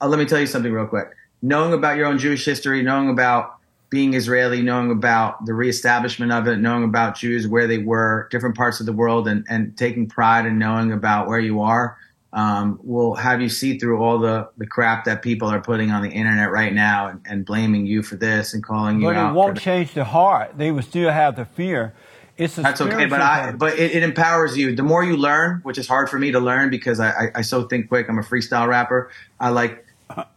Uh, 0.00 0.06
let 0.08 0.18
me 0.18 0.24
tell 0.24 0.40
you 0.40 0.46
something 0.46 0.72
real 0.72 0.86
quick. 0.86 1.08
Knowing 1.46 1.72
about 1.72 1.96
your 1.96 2.06
own 2.06 2.18
Jewish 2.18 2.44
history, 2.44 2.82
knowing 2.82 3.08
about 3.08 3.58
being 3.88 4.14
Israeli, 4.14 4.62
knowing 4.62 4.90
about 4.90 5.46
the 5.46 5.54
reestablishment 5.54 6.32
of 6.32 6.48
it, 6.48 6.56
knowing 6.56 6.82
about 6.82 7.16
Jews 7.16 7.46
where 7.46 7.68
they 7.68 7.78
were, 7.78 8.26
different 8.32 8.56
parts 8.56 8.80
of 8.80 8.86
the 8.86 8.92
world, 8.92 9.28
and, 9.28 9.46
and 9.48 9.76
taking 9.76 10.08
pride 10.08 10.44
in 10.44 10.58
knowing 10.58 10.90
about 10.90 11.28
where 11.28 11.38
you 11.38 11.60
are, 11.60 11.96
um, 12.32 12.80
will 12.82 13.14
have 13.14 13.40
you 13.40 13.48
see 13.48 13.78
through 13.78 14.02
all 14.02 14.18
the, 14.18 14.48
the 14.58 14.66
crap 14.66 15.04
that 15.04 15.22
people 15.22 15.46
are 15.48 15.60
putting 15.60 15.92
on 15.92 16.02
the 16.02 16.10
internet 16.10 16.50
right 16.50 16.74
now 16.74 17.06
and, 17.06 17.20
and 17.24 17.46
blaming 17.46 17.86
you 17.86 18.02
for 18.02 18.16
this 18.16 18.52
and 18.52 18.64
calling 18.64 19.00
you 19.00 19.06
But 19.06 19.16
out. 19.16 19.30
it 19.30 19.34
won't 19.34 19.58
change 19.60 19.94
the 19.94 20.04
heart. 20.04 20.58
They 20.58 20.72
will 20.72 20.82
still 20.82 21.12
have 21.12 21.36
the 21.36 21.44
fear. 21.44 21.94
It's 22.36 22.58
a 22.58 22.62
That's 22.62 22.80
okay, 22.82 23.06
but 23.06 23.22
I 23.22 23.52
but 23.52 23.78
it, 23.78 23.92
it 23.92 24.02
empowers 24.02 24.58
you. 24.58 24.76
The 24.76 24.82
more 24.82 25.02
you 25.02 25.16
learn, 25.16 25.60
which 25.62 25.78
is 25.78 25.88
hard 25.88 26.10
for 26.10 26.18
me 26.18 26.32
to 26.32 26.40
learn 26.40 26.68
because 26.68 27.00
I, 27.00 27.08
I, 27.08 27.30
I 27.36 27.42
so 27.42 27.62
think 27.66 27.88
quick. 27.88 28.10
I'm 28.10 28.18
a 28.18 28.22
freestyle 28.22 28.68
rapper. 28.68 29.10
I 29.40 29.48
like 29.48 29.85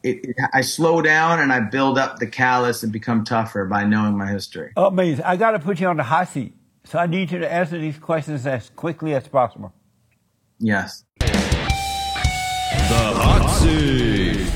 it, 0.04 0.20
it, 0.24 0.36
I 0.54 0.62
slow 0.62 1.02
down 1.02 1.40
and 1.40 1.52
I 1.52 1.60
build 1.60 1.98
up 1.98 2.18
the 2.18 2.28
callus 2.28 2.84
and 2.84 2.92
become 2.92 3.24
tougher 3.24 3.66
by 3.66 3.84
knowing 3.84 4.18
my 4.18 4.28
history. 4.28 4.72
Amazing. 4.76 5.26
I 5.26 5.38
got 5.38 5.52
to 5.52 5.60
put 5.60 5.80
you 5.80 5.88
on 5.88 5.98
the 5.98 6.04
hot 6.04 6.30
seat. 6.30 6.54
So 6.86 6.98
I 6.98 7.06
need 7.06 7.32
you 7.32 7.40
to 7.40 7.52
answer 7.52 7.78
these 7.78 7.98
questions 7.98 8.48
as 8.48 8.70
quickly 8.72 9.14
as 9.14 9.28
possible. 9.28 9.74
Yes. 10.60 11.04
The 11.20 11.28
hot 12.90 13.48
seat. 13.60 14.48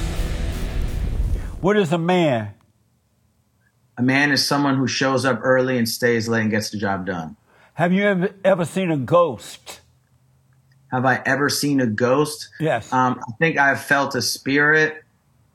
What 1.62 1.78
is 1.78 1.92
a 1.94 1.98
man? 1.98 2.56
A 3.98 4.02
man 4.02 4.32
is 4.32 4.46
someone 4.46 4.78
who 4.78 4.88
shows 4.88 5.24
up 5.24 5.40
early 5.44 5.78
and 5.78 5.88
stays 5.88 6.28
late 6.28 6.42
and 6.42 6.52
gets 6.52 6.72
the 6.72 6.78
job 6.78 7.06
done. 7.06 7.38
Have 7.76 7.94
you 7.94 8.04
ever, 8.06 8.30
ever 8.44 8.66
seen 8.66 8.90
a 8.90 8.98
ghost? 8.98 9.82
Have 10.92 11.06
I 11.06 11.22
ever 11.26 11.50
seen 11.50 11.80
a 11.80 11.88
ghost? 11.88 12.50
Yes. 12.60 12.92
Um, 12.92 13.20
I 13.28 13.32
think 13.40 13.58
I've 13.58 13.82
felt 13.82 14.16
a 14.16 14.22
spirit 14.22 15.03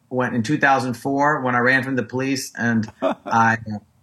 when 0.09 0.35
in 0.35 0.43
2004 0.43 1.43
when 1.43 1.55
I 1.55 1.59
ran 1.59 1.83
from 1.83 1.97
the 1.97 2.03
police 2.03 2.53
and 2.57 2.91
I 3.03 3.59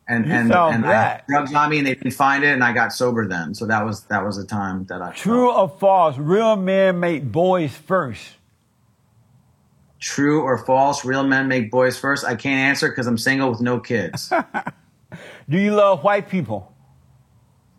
and 0.08 0.26
and, 0.26 0.54
and 0.54 0.86
I 0.86 1.22
drugs 1.28 1.54
on 1.54 1.70
me 1.70 1.80
and 1.80 1.88
they 1.88 1.96
didn't 1.96 2.12
find 2.12 2.44
it 2.44 2.54
and 2.54 2.64
I 2.64 2.74
got 2.74 2.94
sober 2.94 3.28
then. 3.28 3.54
So 3.54 3.66
that 3.66 3.84
was 3.86 4.04
that 4.06 4.24
was 4.24 4.38
the 4.38 4.46
time 4.46 4.86
that 4.86 5.02
I 5.02 5.12
True 5.12 5.52
or 5.52 5.70
false? 5.70 6.18
Real 6.18 6.56
men 6.56 7.00
make 7.00 7.32
boys 7.32 7.76
first. 7.76 8.24
True 10.00 10.42
or 10.44 10.58
false? 10.60 11.04
Real 11.04 11.24
men 11.24 11.48
make 11.48 11.72
boys 11.72 11.98
first. 11.98 12.26
I 12.26 12.36
can't 12.36 12.70
answer 12.70 12.90
because 12.90 13.08
I'm 13.08 13.18
single 13.18 13.50
with 13.50 13.62
no 13.62 13.80
kids. 13.80 14.32
Do 15.50 15.58
you 15.58 15.74
love 15.74 16.04
white 16.04 16.30
people? 16.30 16.72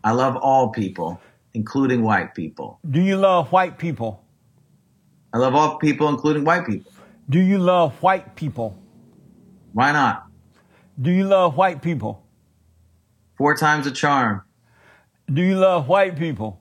I 0.02 0.12
love 0.12 0.36
all 0.36 0.70
people, 0.70 1.20
including 1.54 2.02
white 2.02 2.34
people. 2.34 2.78
Do 2.88 3.00
you 3.00 3.16
love 3.16 3.52
white 3.52 3.78
people? 3.78 4.24
I 5.32 5.38
love 5.38 5.54
all 5.54 5.78
people, 5.78 6.08
including 6.08 6.44
white 6.44 6.66
people. 6.66 6.90
Do 7.28 7.40
you 7.40 7.58
love 7.58 7.94
white 8.02 8.36
people? 8.36 8.78
Why 9.72 9.92
not? 9.92 10.26
Do 11.00 11.10
you 11.10 11.24
love 11.24 11.56
white 11.56 11.82
people? 11.82 12.24
Four 13.36 13.56
times 13.56 13.86
a 13.86 13.90
charm. 13.90 14.42
Do 15.32 15.42
you 15.42 15.56
love 15.56 15.88
white 15.88 16.16
people? 16.16 16.60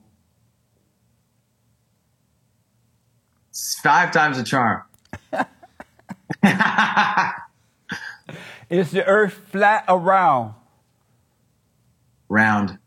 It's 3.50 3.78
Five 3.80 4.12
times 4.12 4.38
a 4.38 4.44
charm. 4.44 4.82
Is 8.68 8.90
the 8.90 9.06
earth 9.06 9.34
flat 9.50 9.84
or 9.88 9.98
round? 9.98 10.54
Round. 12.28 12.78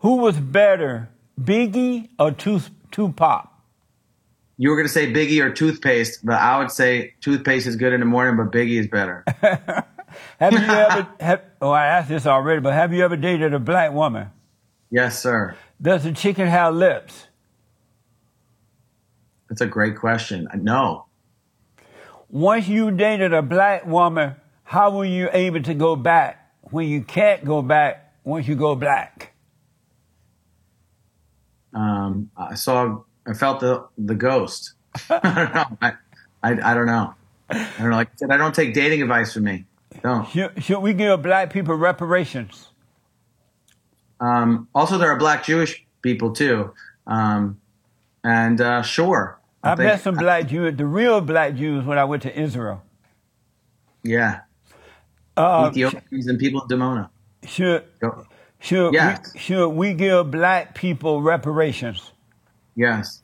Who 0.00 0.16
was 0.16 0.36
better, 0.36 1.08
Biggie 1.40 2.08
or 2.18 2.32
Tu- 2.32 2.60
Tupac? 2.90 3.48
You 4.58 4.70
were 4.70 4.76
going 4.76 4.88
to 4.88 4.92
say 4.92 5.12
Biggie 5.12 5.40
or 5.40 5.50
toothpaste, 5.50 6.26
but 6.26 6.34
I 6.34 6.58
would 6.58 6.70
say 6.70 7.14
toothpaste 7.20 7.66
is 7.66 7.76
good 7.76 7.92
in 7.92 8.00
the 8.00 8.06
morning, 8.06 8.36
but 8.36 8.52
Biggie 8.52 8.78
is 8.78 8.88
better. 8.88 9.24
Have 10.40 10.52
you 10.52 10.58
ever, 10.58 11.08
have, 11.20 11.42
oh, 11.60 11.70
I 11.70 11.86
asked 11.86 12.08
this 12.08 12.26
already, 12.26 12.60
but 12.60 12.72
have 12.72 12.92
you 12.92 13.04
ever 13.04 13.16
dated 13.16 13.54
a 13.54 13.58
black 13.58 13.92
woman? 13.92 14.30
yes, 14.90 15.20
sir. 15.20 15.54
Does 15.80 16.04
a 16.06 16.12
chicken 16.12 16.46
have 16.46 16.74
lips? 16.74 17.28
That's 19.48 19.60
a 19.60 19.66
great 19.66 19.96
question. 19.96 20.48
No. 20.54 21.06
Once 22.28 22.68
you 22.68 22.90
dated 22.90 23.32
a 23.32 23.42
black 23.42 23.86
woman, 23.86 24.34
how 24.64 24.96
were 24.96 25.04
you 25.04 25.28
able 25.32 25.62
to 25.62 25.74
go 25.74 25.96
back 25.96 26.52
when 26.62 26.88
you 26.88 27.02
can't 27.02 27.44
go 27.44 27.62
back 27.62 28.14
once 28.24 28.46
you 28.46 28.54
go 28.54 28.74
black? 28.74 29.32
Um, 31.72 32.30
I 32.36 32.54
saw, 32.54 33.02
I 33.28 33.34
felt 33.34 33.60
the 33.60 33.86
the 33.98 34.14
ghost. 34.14 34.72
I 35.10 35.20
don't 35.34 35.54
know. 35.54 35.78
I, 35.82 35.92
I, 36.42 36.70
I 36.72 36.74
don't 36.74 36.86
know. 36.86 37.14
I 37.50 37.68
don't 37.78 37.90
know. 37.90 37.96
Like 37.96 38.08
I 38.08 38.16
said, 38.16 38.30
I 38.30 38.36
don't 38.36 38.54
take 38.54 38.74
dating 38.74 39.02
advice 39.02 39.32
from 39.34 39.44
me. 39.44 39.64
Don't. 40.02 40.28
Should, 40.28 40.62
should 40.62 40.80
we 40.80 40.94
give 40.94 41.22
black 41.22 41.52
people 41.52 41.74
reparations? 41.74 42.68
Um, 44.20 44.68
also, 44.74 44.98
there 44.98 45.10
are 45.10 45.16
black 45.16 45.44
Jewish 45.44 45.84
people 46.02 46.32
too. 46.32 46.72
Um, 47.06 47.60
and 48.24 48.60
uh, 48.60 48.82
sure, 48.82 49.38
I, 49.62 49.70
think- 49.76 49.86
met 49.88 50.00
some 50.00 50.16
black 50.16 50.46
Jews, 50.48 50.76
the 50.76 50.86
real 50.86 51.20
black 51.20 51.54
Jews, 51.54 51.84
when 51.84 51.98
I 51.98 52.04
went 52.04 52.22
to 52.24 52.38
Israel. 52.40 52.82
Yeah, 54.02 54.40
Uh, 55.36 55.68
Ethiopians 55.70 56.26
and 56.28 56.38
people 56.38 56.62
of 56.62 56.68
Dimona. 56.68 57.10
should 57.44 57.84
Go- 58.00 58.26
should 58.60 58.92
Yes. 58.94 59.32
we, 59.34 59.40
should 59.40 59.68
we 59.70 59.94
give 59.94 60.30
black 60.30 60.74
people 60.74 61.20
reparations? 61.22 62.12
Yes. 62.78 63.20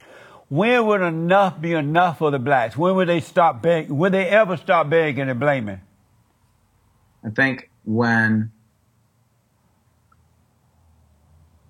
When 0.48 0.84
would 0.86 1.00
enough 1.00 1.60
be 1.60 1.74
enough 1.74 2.18
for 2.18 2.32
the 2.32 2.40
blacks? 2.40 2.76
When 2.76 2.96
would 2.96 3.08
they 3.08 3.20
stop 3.20 3.62
begging? 3.62 3.96
Would 3.96 4.12
they 4.12 4.26
ever 4.26 4.56
stop 4.56 4.90
begging 4.90 5.30
and 5.30 5.38
blaming? 5.38 5.80
I 7.24 7.30
think 7.30 7.70
when 7.84 8.50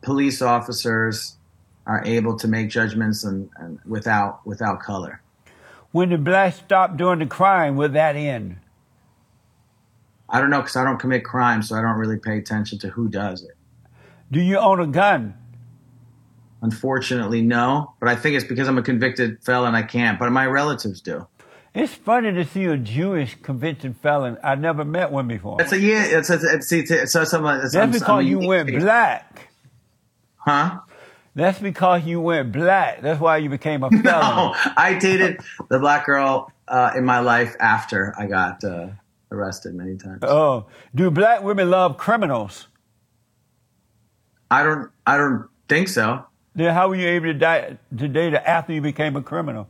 police 0.01 0.41
officers 0.41 1.37
are 1.87 2.03
able 2.07 2.39
to 2.39 2.49
make 2.49 2.71
judgments 2.71 3.23
and, 3.23 3.51
and 3.57 3.79
without 3.85 4.47
without 4.47 4.81
color. 4.81 5.21
When 5.93 6.09
the 6.09 6.19
blacks 6.19 6.57
stop 6.57 6.97
doing 6.97 7.19
the 7.19 7.27
crime, 7.27 7.77
will 7.77 7.91
that 7.91 8.17
end? 8.17 8.57
I 10.31 10.41
don't 10.41 10.49
know 10.49 10.63
because 10.63 10.77
I 10.77 10.85
don't 10.85 10.99
commit 10.99 11.23
crime, 11.23 11.63
so 11.63 11.77
I 11.77 11.83
don't 11.83 11.99
really 11.99 12.19
pay 12.19 12.39
attention 12.39 12.79
to 12.79 12.89
who 12.89 13.09
does 13.09 13.43
it. 13.43 13.57
Do 14.33 14.41
you 14.41 14.57
own 14.57 14.81
a 14.81 14.87
gun? 14.87 15.35
Unfortunately, 16.65 17.43
no. 17.43 17.93
But 18.01 18.09
I 18.09 18.17
think 18.17 18.37
it's 18.37 18.47
because 18.47 18.69
I'm 18.69 18.79
a 18.79 18.83
convicted 18.83 19.43
felon. 19.45 19.75
I 19.75 19.83
can't. 19.83 20.19
But 20.19 20.31
my 20.33 20.47
relatives 20.47 21.03
do. 21.03 21.27
It's 21.75 21.93
funny 21.93 22.33
to 22.33 22.43
see 22.47 22.65
a 22.65 22.79
Jewish 22.79 23.37
convicted 23.43 23.99
felon. 23.99 24.39
I 24.43 24.55
never 24.55 24.83
met 24.83 25.13
one 25.13 25.29
before. 25.29 25.61
It's 25.61 25.73
a 25.73 25.79
yeah. 25.79 26.05
It's 26.07 26.31
a, 26.31 26.39
it's, 26.43 26.73
it's, 26.73 26.91
it's, 26.91 27.13
so 27.13 27.25
someone. 27.25 27.61
It's, 27.61 27.75
That's 27.75 27.77
I'm- 27.77 27.89
I'm 27.89 27.93
because 27.93 28.25
you 28.25 28.49
went 28.49 28.71
black. 28.71 29.51
Huh? 30.37 30.81
That's 31.35 31.59
because 31.59 32.05
you 32.05 32.23
went 32.23 32.51
black. 32.53 33.03
That's 33.03 33.21
why 33.21 33.37
you 33.37 33.51
became 33.51 33.83
a 33.83 33.91
felon. 34.03 34.03
No, 34.03 34.55
I 34.75 34.97
dated 34.99 35.41
the 35.69 35.79
black 35.79 36.07
girl 36.07 36.51
uh, 36.67 36.93
in 36.97 37.05
my 37.05 37.19
life 37.19 37.57
after 37.61 38.15
I 38.19 38.27
got 38.27 38.65
uh, 38.65 38.87
arrested 39.31 39.75
many 39.75 39.99
times. 39.99 40.21
Oh, 40.23 40.65
do 40.95 41.11
black 41.11 41.43
women 41.43 41.69
love 41.69 41.99
criminals? 41.99 42.69
I 44.51 44.63
don't. 44.63 44.91
I 45.07 45.19
don't 45.19 45.51
think 45.69 45.89
so. 45.89 46.25
Then 46.55 46.73
how 46.73 46.89
were 46.89 46.95
you 46.95 47.09
able 47.09 47.27
to, 47.27 47.35
die, 47.35 47.79
to 47.97 48.09
date 48.09 48.35
after 48.35 48.73
you 48.73 48.81
became 48.81 49.17
a 49.17 49.23
criminal? 49.23 49.69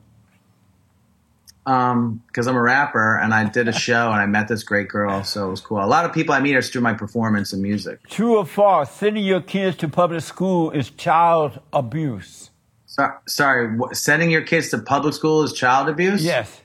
Um, 1.66 2.22
because 2.26 2.47
I'm 2.47 2.57
a 2.57 2.61
rapper 2.61 3.16
and 3.16 3.32
I 3.32 3.49
did 3.49 3.68
a 3.68 3.72
show 3.87 4.12
and 4.12 4.20
I 4.20 4.26
met 4.26 4.49
this 4.49 4.62
great 4.62 4.89
girl, 4.89 5.24
so 5.24 5.47
it 5.47 5.51
was 5.51 5.61
cool. 5.62 5.82
A 5.82 5.87
lot 5.87 6.05
of 6.05 6.12
people 6.12 6.35
I 6.35 6.41
meet 6.41 6.55
are 6.55 6.62
through 6.62 6.82
my 6.82 6.93
performance 6.93 7.53
and 7.55 7.62
music. 7.62 8.07
True 8.09 8.37
or 8.37 8.45
false? 8.45 8.91
Sending 8.93 9.24
your 9.24 9.41
kids 9.41 9.76
to 9.78 9.89
public 9.89 10.20
school 10.22 10.70
is 10.72 10.91
child 10.91 11.59
abuse. 11.72 12.51
So, 12.87 13.09
sorry, 13.26 13.76
wh- 13.78 13.95
sending 13.95 14.30
your 14.30 14.43
kids 14.43 14.68
to 14.70 14.78
public 14.78 15.14
school 15.14 15.43
is 15.43 15.55
child 15.55 15.89
abuse? 15.89 16.22
Yes. 16.22 16.61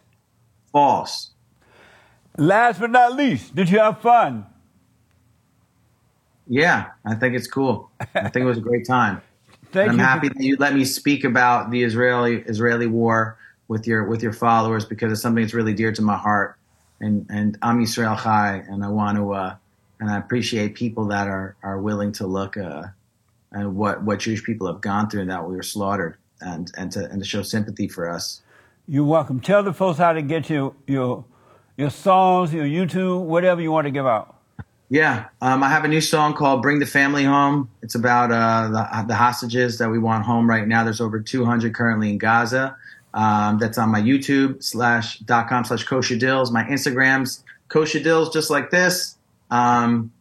False. 0.71 1.31
Last 2.37 2.79
but 2.79 2.91
not 2.91 3.15
least, 3.15 3.55
did 3.55 3.69
you 3.69 3.79
have 3.79 4.01
fun? 4.01 4.45
Yeah, 6.47 6.87
I 7.05 7.15
think 7.15 7.35
it's 7.35 7.47
cool. 7.47 7.89
I 7.99 8.29
think 8.29 8.43
it 8.43 8.45
was 8.45 8.57
a 8.57 8.61
great 8.61 8.85
time. 8.85 9.21
Thank 9.71 9.91
and 9.91 10.01
I'm 10.01 10.05
you. 10.05 10.05
happy 10.05 10.27
that 10.29 10.43
you 10.43 10.55
let 10.57 10.73
me 10.73 10.85
speak 10.85 11.23
about 11.23 11.69
the 11.69 11.83
Israeli 11.83 12.37
Israeli 12.41 12.87
war 12.87 13.37
with 13.67 13.85
your 13.87 14.05
with 14.05 14.23
your 14.23 14.33
followers 14.33 14.85
because 14.85 15.11
it's 15.11 15.21
something 15.21 15.43
that's 15.43 15.53
really 15.53 15.73
dear 15.73 15.91
to 15.91 16.01
my 16.01 16.17
heart. 16.17 16.57
And 16.99 17.25
and 17.29 17.57
I'm 17.61 17.79
Israel 17.81 18.17
Chai, 18.17 18.63
and 18.67 18.83
I 18.83 18.89
want 18.89 19.17
to 19.17 19.31
uh, 19.33 19.55
and 19.99 20.09
I 20.09 20.17
appreciate 20.17 20.75
people 20.75 21.05
that 21.07 21.27
are 21.27 21.55
are 21.63 21.79
willing 21.79 22.11
to 22.13 22.27
look 22.27 22.57
uh, 22.57 22.83
at 23.53 23.67
what 23.67 24.03
what 24.03 24.19
Jewish 24.19 24.43
people 24.43 24.67
have 24.67 24.81
gone 24.81 25.09
through 25.09 25.21
and 25.21 25.29
that 25.29 25.47
we 25.47 25.55
were 25.55 25.63
slaughtered 25.63 26.17
and 26.41 26.71
and 26.77 26.91
to 26.93 27.05
and 27.05 27.21
to 27.21 27.27
show 27.27 27.43
sympathy 27.43 27.87
for 27.87 28.09
us. 28.09 28.41
You're 28.87 29.05
welcome. 29.05 29.39
Tell 29.39 29.61
the 29.61 29.73
folks 29.73 29.99
how 29.99 30.13
to 30.13 30.21
get 30.21 30.49
your 30.49 30.73
your 30.87 31.25
your 31.77 31.91
songs, 31.91 32.53
your 32.53 32.65
YouTube, 32.65 33.23
whatever 33.23 33.61
you 33.61 33.71
want 33.71 33.85
to 33.85 33.91
give 33.91 34.07
out. 34.07 34.38
Yeah, 34.91 35.27
um, 35.39 35.61
I 35.61 35.69
have 35.69 35.85
a 35.85 35.87
new 35.87 36.01
song 36.01 36.33
called 36.33 36.63
"Bring 36.63 36.79
the 36.79 36.85
Family 36.85 37.23
Home." 37.23 37.69
It's 37.83 37.93
about 37.93 38.31
uh, 38.31 38.69
the, 38.69 39.07
the 39.09 39.15
hostages 39.15 39.77
that 39.77 39.89
we 39.89 39.99
want 39.99 40.25
home 40.25 40.49
right 40.49 40.67
now. 40.67 40.83
There's 40.83 40.99
over 40.99 41.19
200 41.19 41.75
currently 41.75 42.09
in 42.09 42.17
Gaza. 42.17 42.75
Um, 43.13 43.59
that's 43.59 43.77
on 43.77 43.89
my 43.89 44.01
YouTube 44.01 44.63
slash 44.63 45.19
dot 45.19 45.47
com 45.47 45.63
slash 45.63 45.85
Kosha 45.85 46.19
Dillz. 46.19 46.51
My 46.51 46.63
Instagrams 46.63 47.43
Kosha 47.69 48.03
Dillz, 48.03 48.33
just 48.33 48.49
like 48.49 48.71
this. 48.71 49.15
Um, 49.51 50.11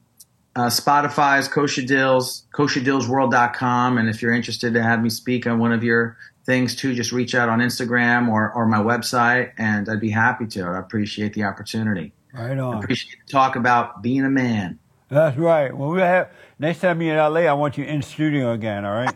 uh, 0.55 0.67
Spotify's 0.67 1.49
Kosha 1.49 1.87
Dillz, 1.87 2.43
kosherdillsworld.com. 2.53 3.99
And 3.99 4.09
if 4.09 4.23
you're 4.23 4.35
interested 4.35 4.75
to 4.75 4.83
have 4.83 5.03
me 5.03 5.09
speak 5.09 5.47
on 5.47 5.59
one 5.59 5.73
of 5.73 5.83
your 5.83 6.17
things 6.45 6.75
too, 6.75 6.95
just 6.95 7.13
reach 7.13 7.35
out 7.35 7.49
on 7.49 7.61
Instagram 7.61 8.29
or 8.29 8.53
or 8.53 8.67
my 8.67 8.79
website, 8.79 9.53
and 9.57 9.89
I'd 9.89 10.01
be 10.01 10.11
happy 10.11 10.47
to. 10.49 10.63
I 10.63 10.79
appreciate 10.79 11.33
the 11.35 11.45
opportunity. 11.45 12.13
Right 12.33 12.59
on. 12.59 12.83
Appreciate 12.83 13.17
the 13.27 13.33
talk 13.33 13.57
about 13.57 14.03
being 14.03 14.25
a 14.25 14.31
man. 14.31 14.79
That's 15.09 15.37
right. 15.39 15.75
Well, 15.75 15.91
we 15.91 16.01
have 16.01 16.31
next 16.59 16.81
time 16.81 17.01
you're 17.01 17.17
in 17.17 17.33
LA, 17.33 17.41
I 17.41 17.55
want 17.55 17.79
you 17.79 17.85
in 17.85 18.03
studio 18.03 18.53
again. 18.53 18.85
All 18.85 18.93
right. 18.93 19.15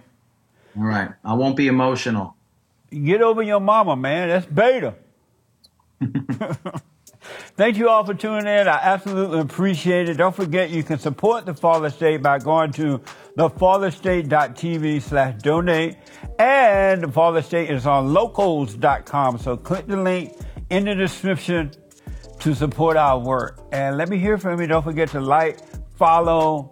All 0.77 0.85
right. 0.85 1.11
I 1.25 1.35
won't 1.35 1.57
be 1.57 1.67
emotional. 1.67 2.37
Get 2.91 3.23
over 3.23 3.43
your 3.43 3.61
mama, 3.61 3.97
man. 3.97 4.29
That's 4.29 4.47
beta. 4.47 4.95
Thank 7.57 7.77
you 7.77 7.89
all 7.89 8.05
for 8.05 8.15
tuning 8.15 8.47
in. 8.47 8.67
I 8.67 8.81
absolutely 8.83 9.41
appreciate 9.41 10.09
it. 10.09 10.15
Don't 10.15 10.35
forget 10.35 10.71
you 10.71 10.83
can 10.83 10.99
support 10.99 11.47
the 11.47 11.55
Fallen 11.55 11.91
State 11.91 12.23
by 12.23 12.39
going 12.39 12.73
to 12.73 12.99
thefallenstate.tv 13.37 15.03
slash 15.03 15.41
donate. 15.43 15.97
And 16.39 17.03
the 17.03 17.13
Fallen 17.13 17.43
State 17.43 17.71
is 17.71 17.87
on 17.87 18.13
locals.com. 18.13 19.39
So 19.39 19.57
click 19.57 19.87
the 19.87 19.97
link 19.99 20.35
in 20.71 20.87
the 20.87 20.95
description 20.95 21.71
to 22.43 22.55
support 22.55 22.97
our 22.97 23.19
work. 23.19 23.61
And 23.73 23.97
let 23.97 24.09
me 24.09 24.19
hear 24.19 24.39
from 24.39 24.61
you. 24.61 24.67
Don't 24.67 24.83
forget 24.83 25.09
to 25.11 25.21
like, 25.21 25.59
follow, 25.97 26.71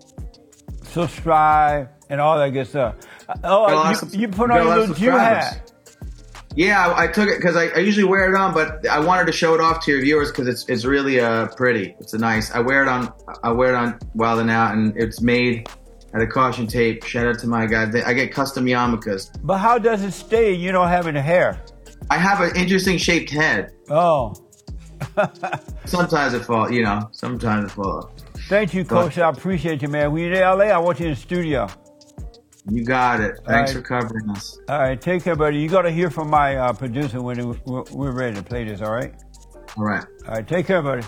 subscribe, 0.82 1.88
and 2.08 2.20
all 2.20 2.38
that 2.38 2.50
good 2.50 2.66
stuff. 2.66 2.96
Oh, 3.44 3.90
you, 4.12 4.20
you 4.20 4.28
put 4.28 4.50
on 4.50 4.64
your 4.64 4.76
little 4.76 4.94
Jew 4.94 5.10
hat. 5.10 5.72
Yeah, 6.56 6.88
I, 6.88 7.04
I 7.04 7.06
took 7.06 7.28
it 7.28 7.36
because 7.36 7.54
I, 7.54 7.68
I 7.68 7.78
usually 7.78 8.04
wear 8.04 8.28
it 8.28 8.36
on, 8.36 8.52
but 8.52 8.84
I 8.88 8.98
wanted 8.98 9.26
to 9.26 9.32
show 9.32 9.54
it 9.54 9.60
off 9.60 9.84
to 9.84 9.92
your 9.92 10.00
viewers 10.00 10.32
because 10.32 10.48
it's 10.48 10.68
it's 10.68 10.84
really 10.84 11.20
uh 11.20 11.46
pretty. 11.56 11.94
It's 12.00 12.12
a 12.12 12.18
nice. 12.18 12.50
I 12.50 12.58
wear 12.58 12.82
it 12.82 12.88
on. 12.88 13.12
I 13.44 13.52
wear 13.52 13.72
it 13.72 13.76
on 13.76 14.00
Wild 14.14 14.40
N' 14.40 14.50
Out, 14.50 14.74
and 14.74 14.96
it's 14.96 15.20
made 15.20 15.68
at 16.12 16.20
a 16.20 16.26
caution 16.26 16.66
tape. 16.66 17.04
Shout 17.04 17.28
out 17.28 17.38
to 17.38 17.46
my 17.46 17.66
guy. 17.66 17.88
I 18.04 18.12
get 18.14 18.32
custom 18.32 18.64
yarmulkes. 18.64 19.30
But 19.44 19.58
how 19.58 19.78
does 19.78 20.02
it 20.02 20.10
stay? 20.10 20.52
You 20.52 20.72
don't 20.72 20.88
have 20.88 21.06
any 21.06 21.20
hair. 21.20 21.62
I 22.10 22.18
have 22.18 22.40
an 22.40 22.56
interesting 22.56 22.98
shaped 22.98 23.30
head. 23.30 23.70
Oh, 23.88 24.34
Sometimes 25.86 26.34
it 26.34 26.44
fall. 26.44 26.70
You 26.70 26.84
know, 26.84 27.08
sometimes 27.12 27.70
it 27.70 27.74
fall. 27.74 28.10
thank 28.48 28.74
you, 28.74 28.84
Kosha. 28.84 29.22
I 29.22 29.30
appreciate 29.30 29.82
you, 29.82 29.88
man. 29.88 30.12
When 30.12 30.22
you're 30.22 30.32
in 30.32 30.40
LA, 30.40 30.64
I 30.66 30.78
want 30.78 31.00
you 31.00 31.06
in 31.06 31.14
the 31.14 31.20
studio. 31.20 31.68
You 32.68 32.84
got 32.84 33.20
it. 33.20 33.36
Thanks 33.46 33.74
right. 33.74 33.82
for 33.82 34.00
covering 34.00 34.28
us. 34.30 34.58
All 34.68 34.78
right, 34.78 35.00
take 35.00 35.24
care, 35.24 35.34
buddy. 35.34 35.58
You 35.58 35.68
got 35.68 35.82
to 35.82 35.90
hear 35.90 36.10
from 36.10 36.28
my 36.28 36.56
uh, 36.56 36.72
producer 36.72 37.22
when 37.22 37.38
it- 37.40 37.66
we're 37.66 38.12
ready 38.12 38.36
to 38.36 38.42
play 38.42 38.64
this. 38.64 38.82
All 38.82 38.92
right. 38.92 39.14
All 39.76 39.84
right. 39.84 40.04
All 40.28 40.34
right, 40.34 40.46
take 40.46 40.66
care, 40.66 40.82
buddy. 40.82 41.02